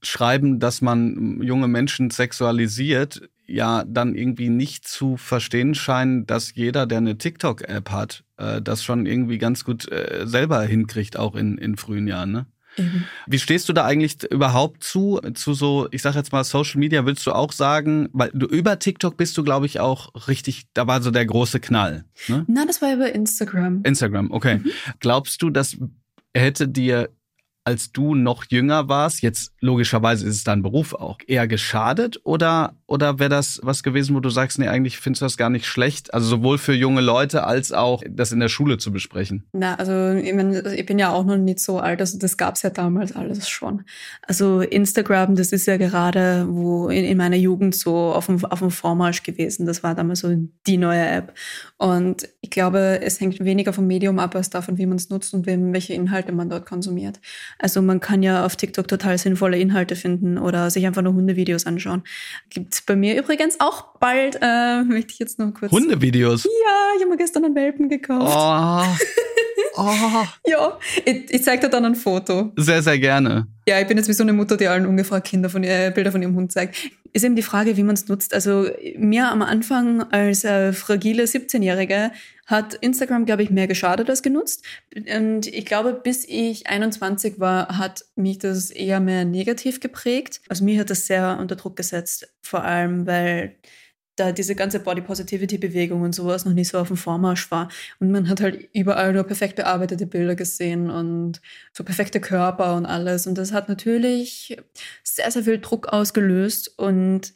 schreiben, 0.00 0.60
dass 0.60 0.80
man 0.80 1.40
junge 1.42 1.68
Menschen 1.68 2.10
sexualisiert, 2.10 3.28
ja 3.52 3.84
dann 3.86 4.14
irgendwie 4.14 4.48
nicht 4.48 4.86
zu 4.88 5.16
verstehen 5.16 5.74
scheinen, 5.74 6.26
dass 6.26 6.54
jeder, 6.54 6.86
der 6.86 6.98
eine 6.98 7.18
TikTok-App 7.18 7.90
hat, 7.90 8.24
äh, 8.38 8.60
das 8.62 8.82
schon 8.82 9.06
irgendwie 9.06 9.38
ganz 9.38 9.64
gut 9.64 9.90
äh, 9.90 10.26
selber 10.26 10.62
hinkriegt, 10.62 11.16
auch 11.16 11.34
in, 11.34 11.58
in 11.58 11.76
frühen 11.76 12.08
Jahren. 12.08 12.32
Ne? 12.32 12.46
Mhm. 12.78 13.04
Wie 13.26 13.38
stehst 13.38 13.68
du 13.68 13.72
da 13.72 13.84
eigentlich 13.84 14.22
überhaupt 14.30 14.82
zu, 14.82 15.20
zu 15.34 15.54
so, 15.54 15.88
ich 15.90 16.02
sag 16.02 16.14
jetzt 16.14 16.32
mal 16.32 16.44
Social 16.44 16.78
Media, 16.78 17.04
willst 17.04 17.26
du 17.26 17.32
auch 17.32 17.52
sagen, 17.52 18.08
weil 18.12 18.30
du 18.32 18.46
über 18.46 18.78
TikTok 18.78 19.16
bist 19.16 19.36
du, 19.36 19.44
glaube 19.44 19.66
ich, 19.66 19.80
auch 19.80 20.28
richtig, 20.28 20.64
da 20.72 20.86
war 20.86 21.02
so 21.02 21.10
der 21.10 21.26
große 21.26 21.60
Knall. 21.60 22.04
Ne? 22.28 22.44
Nein, 22.48 22.66
das 22.66 22.80
war 22.80 22.94
über 22.94 23.12
Instagram. 23.12 23.82
Instagram, 23.84 24.30
okay. 24.30 24.58
Mhm. 24.58 24.70
Glaubst 25.00 25.42
du, 25.42 25.50
dass 25.50 25.76
hätte 26.34 26.68
dir 26.68 27.10
als 27.64 27.92
du 27.92 28.14
noch 28.14 28.44
jünger 28.48 28.88
warst, 28.88 29.22
jetzt 29.22 29.52
logischerweise 29.60 30.26
ist 30.26 30.36
es 30.36 30.44
dein 30.44 30.62
Beruf 30.62 30.94
auch, 30.94 31.18
eher 31.26 31.46
geschadet 31.46 32.20
oder, 32.24 32.74
oder 32.86 33.18
wäre 33.18 33.30
das 33.30 33.60
was 33.62 33.82
gewesen, 33.82 34.16
wo 34.16 34.20
du 34.20 34.30
sagst, 34.30 34.58
nee, 34.58 34.68
eigentlich 34.68 34.98
findest 34.98 35.22
du 35.22 35.26
das 35.26 35.36
gar 35.36 35.50
nicht 35.50 35.66
schlecht? 35.66 36.12
Also 36.12 36.26
sowohl 36.26 36.58
für 36.58 36.74
junge 36.74 37.00
Leute 37.00 37.44
als 37.44 37.72
auch 37.72 38.02
das 38.08 38.32
in 38.32 38.40
der 38.40 38.48
Schule 38.48 38.78
zu 38.78 38.92
besprechen. 38.92 39.44
Na, 39.52 39.76
also 39.76 40.18
ich, 40.18 40.34
mein, 40.34 40.52
ich 40.74 40.86
bin 40.86 40.98
ja 40.98 41.10
auch 41.12 41.24
noch 41.24 41.36
nicht 41.36 41.60
so 41.60 41.78
alt, 41.78 42.00
also 42.00 42.18
das 42.18 42.36
gab's 42.36 42.62
ja 42.62 42.70
damals 42.70 43.14
alles 43.14 43.48
schon. 43.48 43.84
Also 44.26 44.60
Instagram, 44.60 45.36
das 45.36 45.52
ist 45.52 45.66
ja 45.66 45.76
gerade 45.76 46.46
wo 46.48 46.88
in, 46.88 47.04
in 47.04 47.16
meiner 47.16 47.36
Jugend 47.36 47.74
so 47.74 48.12
auf 48.12 48.26
dem, 48.26 48.44
auf 48.44 48.58
dem 48.58 48.70
Vormarsch 48.70 49.22
gewesen. 49.22 49.66
Das 49.66 49.82
war 49.82 49.94
damals 49.94 50.20
so 50.20 50.34
die 50.66 50.76
neue 50.76 51.06
App. 51.06 51.34
Und 51.78 52.28
glaube, 52.52 53.00
es 53.02 53.20
hängt 53.20 53.44
weniger 53.44 53.72
vom 53.72 53.86
Medium 53.86 54.20
ab 54.20 54.36
als 54.36 54.50
davon, 54.50 54.78
wie 54.78 54.86
man 54.86 54.96
es 54.96 55.10
nutzt 55.10 55.34
und 55.34 55.46
welche 55.46 55.94
Inhalte 55.94 56.30
man 56.30 56.48
dort 56.48 56.66
konsumiert. 56.66 57.20
Also 57.58 57.82
man 57.82 57.98
kann 57.98 58.22
ja 58.22 58.46
auf 58.46 58.54
TikTok 58.54 58.86
total 58.86 59.18
sinnvolle 59.18 59.58
Inhalte 59.58 59.96
finden 59.96 60.38
oder 60.38 60.70
sich 60.70 60.86
einfach 60.86 61.02
nur 61.02 61.14
Hundevideos 61.14 61.66
anschauen. 61.66 62.04
Gibt's 62.50 62.82
bei 62.82 62.94
mir 62.94 63.18
übrigens 63.18 63.58
auch 63.58 63.98
bald, 63.98 64.38
äh, 64.40 64.84
möchte 64.84 65.12
ich 65.12 65.18
jetzt 65.18 65.38
noch 65.40 65.52
kurz. 65.52 65.72
Hundevideos? 65.72 66.44
Ja, 66.44 66.50
ich 66.96 67.02
habe 67.02 67.10
mir 67.10 67.16
gestern 67.16 67.44
einen 67.44 67.56
Welpen 67.56 67.88
gekauft. 67.88 68.32
Oh. 68.36 68.84
Oh. 69.76 70.24
Ja, 70.46 70.78
ich, 71.04 71.30
ich 71.30 71.44
zeig 71.44 71.60
dir 71.60 71.68
dann 71.68 71.84
ein 71.84 71.94
Foto. 71.94 72.52
Sehr, 72.56 72.82
sehr 72.82 72.98
gerne. 72.98 73.46
Ja, 73.66 73.80
ich 73.80 73.86
bin 73.86 73.96
jetzt 73.96 74.08
wie 74.08 74.12
so 74.12 74.22
eine 74.22 74.32
Mutter, 74.32 74.56
die 74.56 74.68
allen 74.68 74.86
ungefragt 74.86 75.26
Kinder 75.26 75.48
von, 75.48 75.64
äh, 75.64 75.90
Bilder 75.94 76.12
von 76.12 76.20
ihrem 76.20 76.34
Hund 76.34 76.52
zeigt. 76.52 76.76
Ist 77.12 77.24
eben 77.24 77.36
die 77.36 77.42
Frage, 77.42 77.76
wie 77.76 77.82
man 77.82 77.94
es 77.94 78.08
nutzt. 78.08 78.34
Also 78.34 78.68
mir 78.96 79.28
am 79.30 79.42
Anfang 79.42 80.02
als 80.12 80.44
äh, 80.44 80.72
fragile 80.72 81.24
17-Jährige 81.24 82.10
hat 82.46 82.74
Instagram, 82.74 83.24
glaube 83.24 83.42
ich, 83.42 83.50
mehr 83.50 83.66
geschadet 83.66 84.10
als 84.10 84.22
genutzt. 84.22 84.64
Und 84.94 85.46
ich 85.46 85.64
glaube, 85.64 85.92
bis 85.94 86.26
ich 86.28 86.66
21 86.66 87.38
war, 87.38 87.78
hat 87.78 88.04
mich 88.16 88.38
das 88.38 88.70
eher 88.70 89.00
mehr 89.00 89.24
negativ 89.24 89.80
geprägt. 89.80 90.40
Also 90.48 90.64
mir 90.64 90.80
hat 90.80 90.90
das 90.90 91.06
sehr 91.06 91.38
unter 91.40 91.56
Druck 91.56 91.76
gesetzt, 91.76 92.28
vor 92.42 92.64
allem 92.64 93.06
weil 93.06 93.56
da 94.22 94.32
diese 94.32 94.54
ganze 94.54 94.80
Body 94.80 95.00
Positivity 95.00 95.58
Bewegung 95.58 96.02
und 96.02 96.14
sowas 96.14 96.44
noch 96.44 96.52
nicht 96.52 96.68
so 96.68 96.78
auf 96.78 96.88
dem 96.88 96.96
Vormarsch 96.96 97.50
war. 97.50 97.68
Und 97.98 98.10
man 98.10 98.28
hat 98.28 98.40
halt 98.40 98.68
überall 98.72 99.12
nur 99.12 99.24
perfekt 99.24 99.56
bearbeitete 99.56 100.06
Bilder 100.06 100.34
gesehen 100.36 100.90
und 100.90 101.40
so 101.72 101.84
perfekte 101.84 102.20
Körper 102.20 102.76
und 102.76 102.86
alles. 102.86 103.26
Und 103.26 103.36
das 103.36 103.52
hat 103.52 103.68
natürlich 103.68 104.56
sehr, 105.02 105.30
sehr 105.30 105.44
viel 105.44 105.58
Druck 105.58 105.88
ausgelöst. 105.88 106.78
Und 106.78 107.34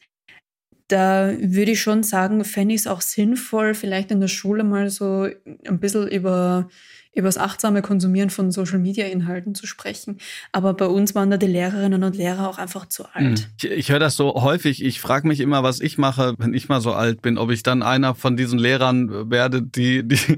da 0.88 1.32
würde 1.38 1.72
ich 1.72 1.80
schon 1.80 2.04
sagen, 2.04 2.44
fände 2.44 2.74
ich 2.74 2.82
es 2.82 2.86
auch 2.86 3.00
sinnvoll, 3.00 3.74
vielleicht 3.74 4.12
in 4.12 4.20
der 4.20 4.28
Schule 4.28 4.62
mal 4.62 4.88
so 4.88 5.28
ein 5.64 5.80
bisschen 5.80 6.06
über 6.06 6.68
über 7.16 7.28
das 7.28 7.38
achtsame 7.38 7.80
Konsumieren 7.80 8.28
von 8.28 8.52
Social-Media-Inhalten 8.52 9.54
zu 9.54 9.66
sprechen. 9.66 10.18
Aber 10.52 10.74
bei 10.74 10.86
uns 10.86 11.14
waren 11.14 11.30
da 11.30 11.38
die 11.38 11.46
Lehrerinnen 11.46 12.04
und 12.04 12.14
Lehrer 12.14 12.48
auch 12.48 12.58
einfach 12.58 12.86
zu 12.86 13.06
alt. 13.12 13.38
Hm. 13.38 13.46
Ich, 13.58 13.70
ich 13.70 13.90
höre 13.90 13.98
das 13.98 14.16
so 14.16 14.34
häufig. 14.34 14.84
Ich 14.84 15.00
frage 15.00 15.26
mich 15.26 15.40
immer, 15.40 15.62
was 15.62 15.80
ich 15.80 15.96
mache, 15.96 16.34
wenn 16.38 16.52
ich 16.52 16.68
mal 16.68 16.82
so 16.82 16.92
alt 16.92 17.22
bin, 17.22 17.38
ob 17.38 17.50
ich 17.50 17.62
dann 17.62 17.82
einer 17.82 18.14
von 18.14 18.36
diesen 18.36 18.58
Lehrern 18.58 19.30
werde, 19.30 19.62
die, 19.62 20.06
die, 20.06 20.36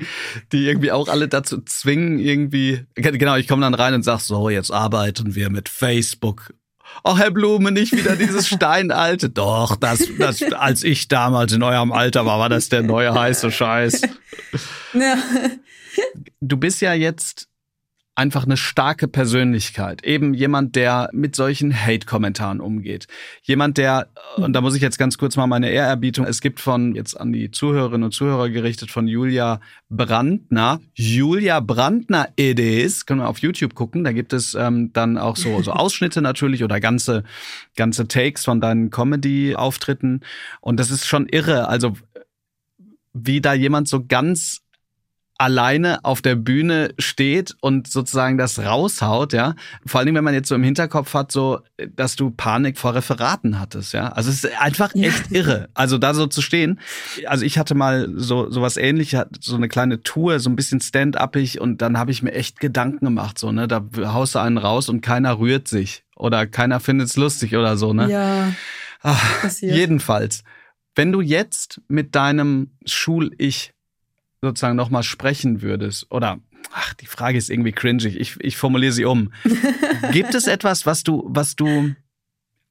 die 0.53 0.67
irgendwie 0.67 0.93
auch 0.93 1.09
alle 1.09 1.27
dazu 1.27 1.61
zwingen, 1.61 2.21
irgendwie. 2.21 2.87
Genau, 2.95 3.37
ich 3.37 3.49
komme 3.49 3.63
dann 3.63 3.75
rein 3.75 3.95
und 3.95 4.05
sag 4.05 4.21
so, 4.21 4.49
jetzt 4.49 4.71
arbeiten 4.71 5.35
wir 5.35 5.51
mit 5.51 5.69
Facebook 5.69 6.55
Ach, 7.05 7.19
Herr 7.19 7.31
Blume, 7.31 7.73
nicht 7.73 7.93
wieder 7.93 8.17
dieses 8.17 8.49
Steinalte. 8.55 9.31
Doch, 9.31 9.77
das, 9.77 10.05
das, 10.19 10.43
als 10.53 10.83
ich 10.83 11.09
damals 11.09 11.53
in 11.53 11.63
eurem 11.63 11.93
Alter 11.93 12.27
war, 12.27 12.39
war 12.39 12.49
das 12.49 12.69
der 12.69 12.83
neue 12.83 13.15
heiße 13.15 13.51
Scheiß. 13.51 14.03
Ja. 14.95 15.17
Du 16.41 16.57
bist 16.57 16.81
ja 16.81 16.95
jetzt 16.95 17.49
einfach 18.19 18.45
eine 18.45 18.57
starke 18.57 19.07
Persönlichkeit. 19.07 20.05
Eben 20.05 20.35
jemand, 20.35 20.75
der 20.75 21.09
mit 21.13 21.37
solchen 21.37 21.73
Hate-Kommentaren 21.73 22.61
umgeht. 22.61 23.07
Jemand, 23.43 23.79
der, 23.79 24.09
und 24.37 24.53
da 24.55 24.61
muss 24.61 24.75
ich 24.75 24.83
jetzt 24.83 24.99
ganz 24.99 25.19
kurz 25.19 25.37
mal 25.37 25.47
meine 25.47 25.71
Ehrerbietung, 25.71 26.27
es 26.27 26.41
gibt 26.41 26.59
von, 26.59 26.97
jetzt 26.97 27.15
an 27.15 27.33
die 27.33 27.53
Zuhörerinnen 27.53 28.03
und 28.03 28.13
Zuhörer 28.13 28.51
gerichtet, 28.51 28.91
von 28.91 29.07
Julia 29.07 29.61
Brandner. 29.89 30.81
Julia 30.95 31.61
Brandner 31.61 32.29
Idees, 32.37 33.07
können 33.07 33.21
wir 33.21 33.29
auf 33.29 33.39
YouTube 33.39 33.75
gucken, 33.75 34.03
da 34.03 34.11
gibt 34.11 34.33
es 34.33 34.55
ähm, 34.55 34.93
dann 34.93 35.17
auch 35.17 35.37
so, 35.37 35.63
so 35.63 35.71
Ausschnitte 35.79 36.21
natürlich 36.21 36.65
oder 36.65 36.81
ganze, 36.81 37.23
ganze 37.77 38.09
Takes 38.09 38.45
von 38.45 38.61
deinen 38.61 38.91
Comedy-Auftritten. 38.91 40.23
Und 40.61 40.81
das 40.81 40.91
ist 40.91 41.07
schon 41.07 41.29
irre, 41.29 41.69
also 41.69 41.95
wie 43.13 43.41
da 43.41 43.55
jemand 43.55 43.87
so 43.87 44.05
ganz 44.05 44.63
alleine 45.39 46.05
auf 46.05 46.21
der 46.21 46.35
Bühne 46.35 46.93
steht 46.99 47.57
und 47.61 47.87
sozusagen 47.87 48.39
das 48.39 48.59
raushaut, 48.59 49.33
ja. 49.33 49.55
Vor 49.87 50.01
allem, 50.01 50.17
wenn 50.17 50.25
man 50.25 50.35
jetzt 50.35 50.49
so 50.49 50.57
im 50.57 50.65
Hinterkopf 50.65 51.15
hat, 51.15 51.31
so, 51.31 51.61
dass 51.95 52.17
du 52.17 52.31
Panik 52.31 52.77
vor 52.77 52.95
Referaten 52.95 53.61
hattest, 53.61 53.95
ja. 53.95 54.09
Also 54.09 54.31
es 54.31 54.43
ist 54.43 54.61
einfach 54.61 54.95
echt 54.97 55.31
irre. 55.31 55.69
Also 55.75 55.97
da 55.97 56.13
so 56.13 56.27
zu 56.27 56.43
stehen. 56.43 56.81
Also 57.27 57.45
ich 57.45 57.57
hatte 57.57 57.77
mal 57.77 58.09
so, 58.17 58.51
so 58.51 58.63
was 58.63 58.77
ähnliches, 58.77 59.27
so 59.41 59.55
eine 59.55 59.69
kleine 59.69 60.03
Tour, 60.03 60.41
so 60.41 60.51
ein 60.51 60.57
bisschen 60.57 60.81
stand-upig 60.81 61.61
und 61.61 61.81
dann 61.81 61.99
habe 61.99 62.11
ich 62.11 62.23
mir 62.23 62.33
echt 62.33 62.59
Gedanken 62.59 63.05
gemacht, 63.05 63.39
so, 63.39 63.53
ne. 63.53 63.69
Da 63.69 63.85
haust 63.97 64.35
du 64.35 64.41
einen 64.41 64.59
raus 64.59 64.89
und 64.89 65.03
keiner 65.03 65.39
rührt 65.39 65.69
sich 65.69 66.03
oder 66.17 66.49
keiner 66.49 66.81
findet 66.81 67.09
es 67.09 67.17
lustig 67.17 67.55
oder 67.55 67.77
so, 67.77 67.93
ne. 67.93 68.11
Ja. 68.11 68.53
Ach, 69.03 69.49
jedenfalls. 69.61 70.43
Wenn 70.97 71.13
du 71.13 71.21
jetzt 71.21 71.81
mit 71.87 72.17
deinem 72.17 72.73
Schul-Ich 72.85 73.73
sozusagen 74.43 74.77
nochmal 74.77 75.03
sprechen 75.03 75.63
würdest, 75.63 76.11
oder 76.11 76.39
ach, 76.73 76.95
die 76.95 77.07
Frage 77.07 77.39
ist 77.39 77.51
irgendwie 77.51 77.73
cringig, 77.73 78.19
ich, 78.19 78.37
ich 78.41 78.57
formuliere 78.57 78.93
sie 78.93 79.05
um. 79.05 79.33
Gibt 80.13 80.35
es 80.35 80.47
etwas, 80.47 80.87
was 80.87 81.03
du, 81.03 81.25
was 81.29 81.57
du 81.57 81.95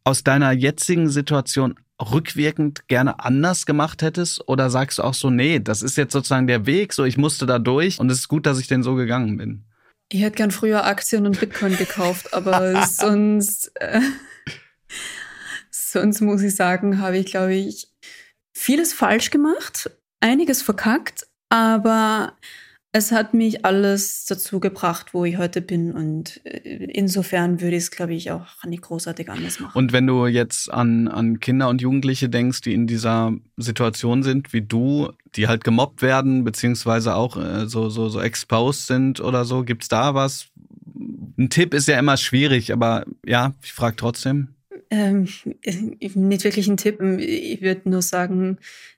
aus 0.04 0.24
deiner 0.24 0.52
jetzigen 0.52 1.10
Situation 1.10 1.76
rückwirkend 2.00 2.88
gerne 2.88 3.20
anders 3.20 3.66
gemacht 3.66 4.02
hättest? 4.02 4.48
Oder 4.48 4.70
sagst 4.70 5.00
du 5.00 5.04
auch 5.04 5.14
so, 5.14 5.30
nee, 5.30 5.60
das 5.60 5.82
ist 5.82 5.98
jetzt 5.98 6.14
sozusagen 6.14 6.48
der 6.48 6.66
Weg, 6.66 6.94
so 6.94 7.04
ich 7.04 7.18
musste 7.18 7.46
da 7.46 7.60
durch 7.60 8.00
und 8.00 8.10
es 8.12 8.20
ist 8.20 8.28
gut, 8.28 8.46
dass 8.46 8.60
ich 8.60 8.68
denn 8.68 8.84
so 8.84 8.96
gegangen 8.96 9.38
bin? 9.38 9.64
Ich 10.10 10.22
hätte 10.22 10.38
gern 10.38 10.52
früher 10.52 10.86
Aktien 10.86 11.26
und 11.26 11.40
Bitcoin 11.40 11.76
gekauft, 11.76 12.34
aber 12.34 12.86
sonst, 12.88 13.72
äh, 13.82 14.00
sonst 15.70 16.22
muss 16.22 16.42
ich 16.42 16.56
sagen, 16.56 17.02
habe 17.02 17.18
ich, 17.18 17.26
glaube 17.26 17.56
ich, 17.56 17.90
vieles 18.54 18.94
falsch 18.94 19.30
gemacht, 19.30 19.90
einiges 20.22 20.62
verkackt, 20.62 21.27
aber 21.50 22.34
es 22.98 23.12
hat 23.12 23.34
mich 23.34 23.66
alles 23.66 24.26
dazu 24.26 24.60
gebracht, 24.60 25.14
wo 25.14 25.26
ich 25.26 25.38
heute 25.38 25.62
bin. 25.62 25.92
Und 25.92 26.42
äh, 26.46 26.86
insofern 26.94 27.62
würde 27.62 27.76
ich 27.76 27.84
es, 27.84 27.92
glaube 27.92 28.14
ich, 28.14 28.32
auch 28.32 28.64
nicht 28.66 28.82
großartig 28.82 29.30
anders 29.30 29.60
machen. 29.60 29.78
Und 29.78 29.94
wenn 29.94 30.08
du 30.08 30.26
jetzt 30.26 30.72
an, 30.72 31.08
an 31.08 31.40
Kinder 31.40 31.70
und 31.70 31.82
Jugendliche 31.82 32.30
denkst, 32.30 32.62
die 32.62 32.74
in 32.74 32.88
dieser 32.88 33.34
Situation 33.58 34.24
sind 34.24 34.54
wie 34.54 34.62
du, 34.62 35.12
die 35.36 35.48
halt 35.48 35.64
gemobbt 35.64 36.02
werden, 36.02 36.44
beziehungsweise 36.44 37.16
auch 37.16 37.38
äh, 37.38 37.68
so, 37.68 37.90
so, 37.90 38.10
so 38.10 38.22
exposed 38.22 38.88
sind 38.88 39.20
oder 39.20 39.46
so, 39.46 39.64
gibt 39.64 39.84
es 39.84 39.90
da 39.90 40.14
was? 40.14 40.48
Ein 41.38 41.50
Tipp 41.50 41.74
ist 41.74 41.88
ja 41.88 42.00
immer 42.00 42.18
schwierig, 42.18 42.74
aber 42.74 43.06
ja, 43.26 43.54
ich 43.62 43.74
frage 43.74 43.96
trotzdem. 43.96 44.56
Ähm, 44.90 45.28
nicht 46.16 46.44
wirklich 46.44 46.68
ein 46.68 46.78
Tipp. 46.78 47.00
Ich 47.20 47.62
würde 47.62 47.90
nur 47.90 48.02
sagen, 48.02 48.58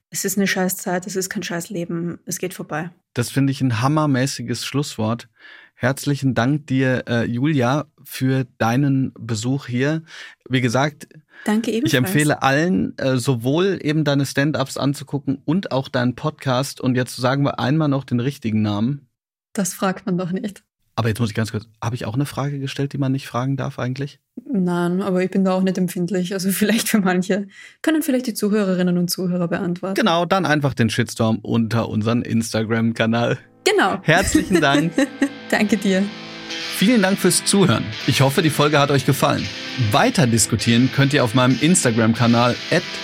es 0.09 0.25
ist 0.25 0.37
eine 0.37 0.47
scheiß 0.47 0.77
Zeit, 0.77 1.07
es 1.07 1.15
ist 1.15 1.29
kein 1.29 1.43
scheiß 1.43 1.69
Leben, 1.69 2.19
es 2.25 2.39
geht 2.39 2.53
vorbei. 2.53 2.89
Das 3.13 3.29
finde 3.29 3.51
ich 3.51 3.61
ein 3.61 3.81
hammermäßiges 3.81 4.65
Schlusswort. 4.65 5.29
Herzlichen 5.75 6.35
Dank 6.35 6.67
dir, 6.67 7.05
äh, 7.07 7.23
Julia, 7.25 7.85
für 8.03 8.45
deinen 8.57 9.13
Besuch 9.17 9.67
hier. 9.67 10.03
Wie 10.49 10.61
gesagt, 10.61 11.07
Danke 11.45 11.71
ebenfalls. 11.71 11.93
ich 11.93 11.97
empfehle 11.97 12.41
allen, 12.41 12.97
äh, 12.97 13.17
sowohl 13.17 13.79
eben 13.81 14.03
deine 14.03 14.25
Stand-ups 14.25 14.77
anzugucken 14.77 15.41
und 15.45 15.71
auch 15.71 15.87
deinen 15.87 16.15
Podcast. 16.15 16.81
Und 16.81 16.95
jetzt 16.95 17.15
sagen 17.15 17.43
wir 17.43 17.59
einmal 17.59 17.87
noch 17.87 18.03
den 18.03 18.19
richtigen 18.19 18.61
Namen. 18.61 19.07
Das 19.53 19.73
fragt 19.73 20.05
man 20.05 20.17
doch 20.17 20.31
nicht. 20.31 20.63
Aber 20.99 21.07
jetzt 21.07 21.21
muss 21.21 21.29
ich 21.29 21.35
ganz 21.35 21.53
kurz, 21.53 21.65
habe 21.81 21.95
ich 21.95 22.05
auch 22.05 22.15
eine 22.15 22.25
Frage 22.25 22.59
gestellt, 22.59 22.91
die 22.91 22.97
man 22.97 23.13
nicht 23.13 23.25
fragen 23.25 23.55
darf 23.55 23.79
eigentlich? 23.79 24.19
Nein, 24.45 25.01
aber 25.01 25.23
ich 25.23 25.31
bin 25.31 25.45
da 25.45 25.53
auch 25.53 25.61
nicht 25.61 25.77
empfindlich. 25.77 26.33
Also 26.33 26.51
vielleicht 26.51 26.89
für 26.89 26.99
manche. 26.99 27.47
Können 27.81 28.01
vielleicht 28.01 28.27
die 28.27 28.33
Zuhörerinnen 28.33 28.97
und 28.97 29.09
Zuhörer 29.09 29.47
beantworten. 29.47 29.95
Genau, 29.95 30.25
dann 30.25 30.45
einfach 30.45 30.73
den 30.73 30.89
Shitstorm 30.89 31.39
unter 31.39 31.87
unseren 31.87 32.21
Instagram-Kanal. 32.21 33.37
Genau. 33.63 33.99
Herzlichen 34.01 34.59
Dank. 34.59 34.91
Danke 35.49 35.77
dir. 35.77 36.03
Vielen 36.49 37.01
Dank 37.01 37.17
fürs 37.17 37.45
Zuhören. 37.45 37.85
Ich 38.05 38.19
hoffe, 38.19 38.41
die 38.41 38.49
Folge 38.49 38.77
hat 38.77 38.91
euch 38.91 39.05
gefallen. 39.05 39.47
Weiter 39.91 40.27
diskutieren 40.27 40.89
könnt 40.93 41.13
ihr 41.13 41.23
auf 41.23 41.33
meinem 41.33 41.57
Instagram-Kanal 41.61 42.57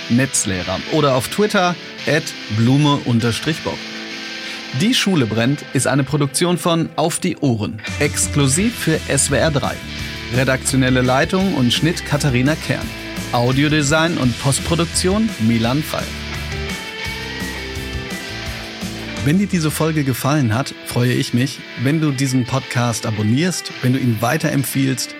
Netzlehrer 0.09 0.81
oder 0.91 1.15
auf 1.15 1.29
Twitter 1.29 1.75
blume-bock. 2.57 3.94
Die 4.81 4.93
Schule 4.93 5.25
brennt 5.25 5.63
ist 5.71 5.87
eine 5.87 6.03
Produktion 6.03 6.57
von 6.57 6.89
Auf 6.97 7.19
die 7.19 7.37
Ohren, 7.37 7.79
exklusiv 7.99 8.75
für 8.75 8.99
SWR 9.17 9.49
3. 9.49 9.73
Redaktionelle 10.35 11.01
Leitung 11.01 11.53
und 11.53 11.71
Schnitt 11.71 12.05
Katharina 12.05 12.55
Kern. 12.55 12.85
Audiodesign 13.31 14.17
und 14.17 14.37
Postproduktion 14.41 15.29
Milan 15.39 15.81
Fall. 15.81 16.03
Wenn 19.23 19.39
dir 19.39 19.47
diese 19.47 19.71
Folge 19.71 20.03
gefallen 20.03 20.53
hat, 20.53 20.75
freue 20.85 21.13
ich 21.13 21.33
mich, 21.33 21.61
wenn 21.81 22.01
du 22.01 22.11
diesen 22.11 22.43
Podcast 22.43 23.05
abonnierst, 23.05 23.71
wenn 23.81 23.93
du 23.93 23.99
ihn 23.99 24.17
weiterempfiehlst 24.19 25.15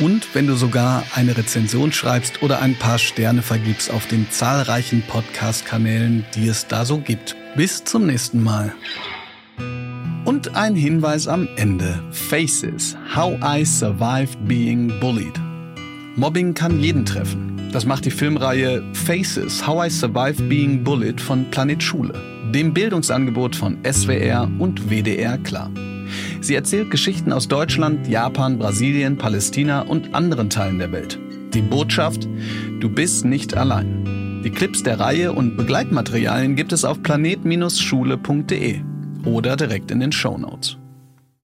und 0.00 0.34
wenn 0.34 0.46
du 0.46 0.54
sogar 0.54 1.02
eine 1.14 1.34
Rezension 1.34 1.92
schreibst 1.92 2.42
oder 2.42 2.60
ein 2.60 2.74
paar 2.74 2.98
Sterne 2.98 3.40
vergibst 3.40 3.90
auf 3.90 4.06
den 4.06 4.30
zahlreichen 4.30 5.00
Podcast-Kanälen, 5.00 6.26
die 6.34 6.46
es 6.46 6.66
da 6.66 6.84
so 6.84 6.98
gibt. 6.98 7.36
Bis 7.58 7.82
zum 7.82 8.06
nächsten 8.06 8.44
Mal. 8.44 8.72
Und 10.24 10.54
ein 10.54 10.76
Hinweis 10.76 11.26
am 11.26 11.48
Ende. 11.56 11.98
Faces. 12.12 12.96
How 13.16 13.36
I 13.44 13.64
Survived 13.64 14.38
Being 14.46 14.92
Bullied. 15.00 15.32
Mobbing 16.14 16.54
kann 16.54 16.78
jeden 16.78 17.04
treffen. 17.04 17.68
Das 17.72 17.84
macht 17.84 18.04
die 18.04 18.12
Filmreihe 18.12 18.84
Faces. 18.92 19.66
How 19.66 19.88
I 19.88 19.90
Survived 19.90 20.48
Being 20.48 20.84
Bullied 20.84 21.20
von 21.20 21.50
Planet 21.50 21.82
Schule, 21.82 22.14
dem 22.54 22.72
Bildungsangebot 22.72 23.56
von 23.56 23.76
SWR 23.84 24.48
und 24.60 24.88
WDR 24.88 25.36
klar. 25.38 25.72
Sie 26.40 26.54
erzählt 26.54 26.92
Geschichten 26.92 27.32
aus 27.32 27.48
Deutschland, 27.48 28.06
Japan, 28.06 28.56
Brasilien, 28.60 29.18
Palästina 29.18 29.80
und 29.80 30.14
anderen 30.14 30.48
Teilen 30.48 30.78
der 30.78 30.92
Welt. 30.92 31.18
Die 31.54 31.62
Botschaft, 31.62 32.28
du 32.78 32.88
bist 32.88 33.24
nicht 33.24 33.56
allein. 33.56 34.17
Die 34.44 34.50
Clips 34.50 34.84
der 34.84 35.00
Reihe 35.00 35.32
und 35.32 35.56
Begleitmaterialien 35.56 36.54
gibt 36.54 36.72
es 36.72 36.84
auf 36.84 37.02
planet-schule.de 37.02 38.80
oder 39.24 39.56
direkt 39.56 39.90
in 39.90 40.00
den 40.00 40.12
Show 40.12 40.38
Notes. 40.38 40.78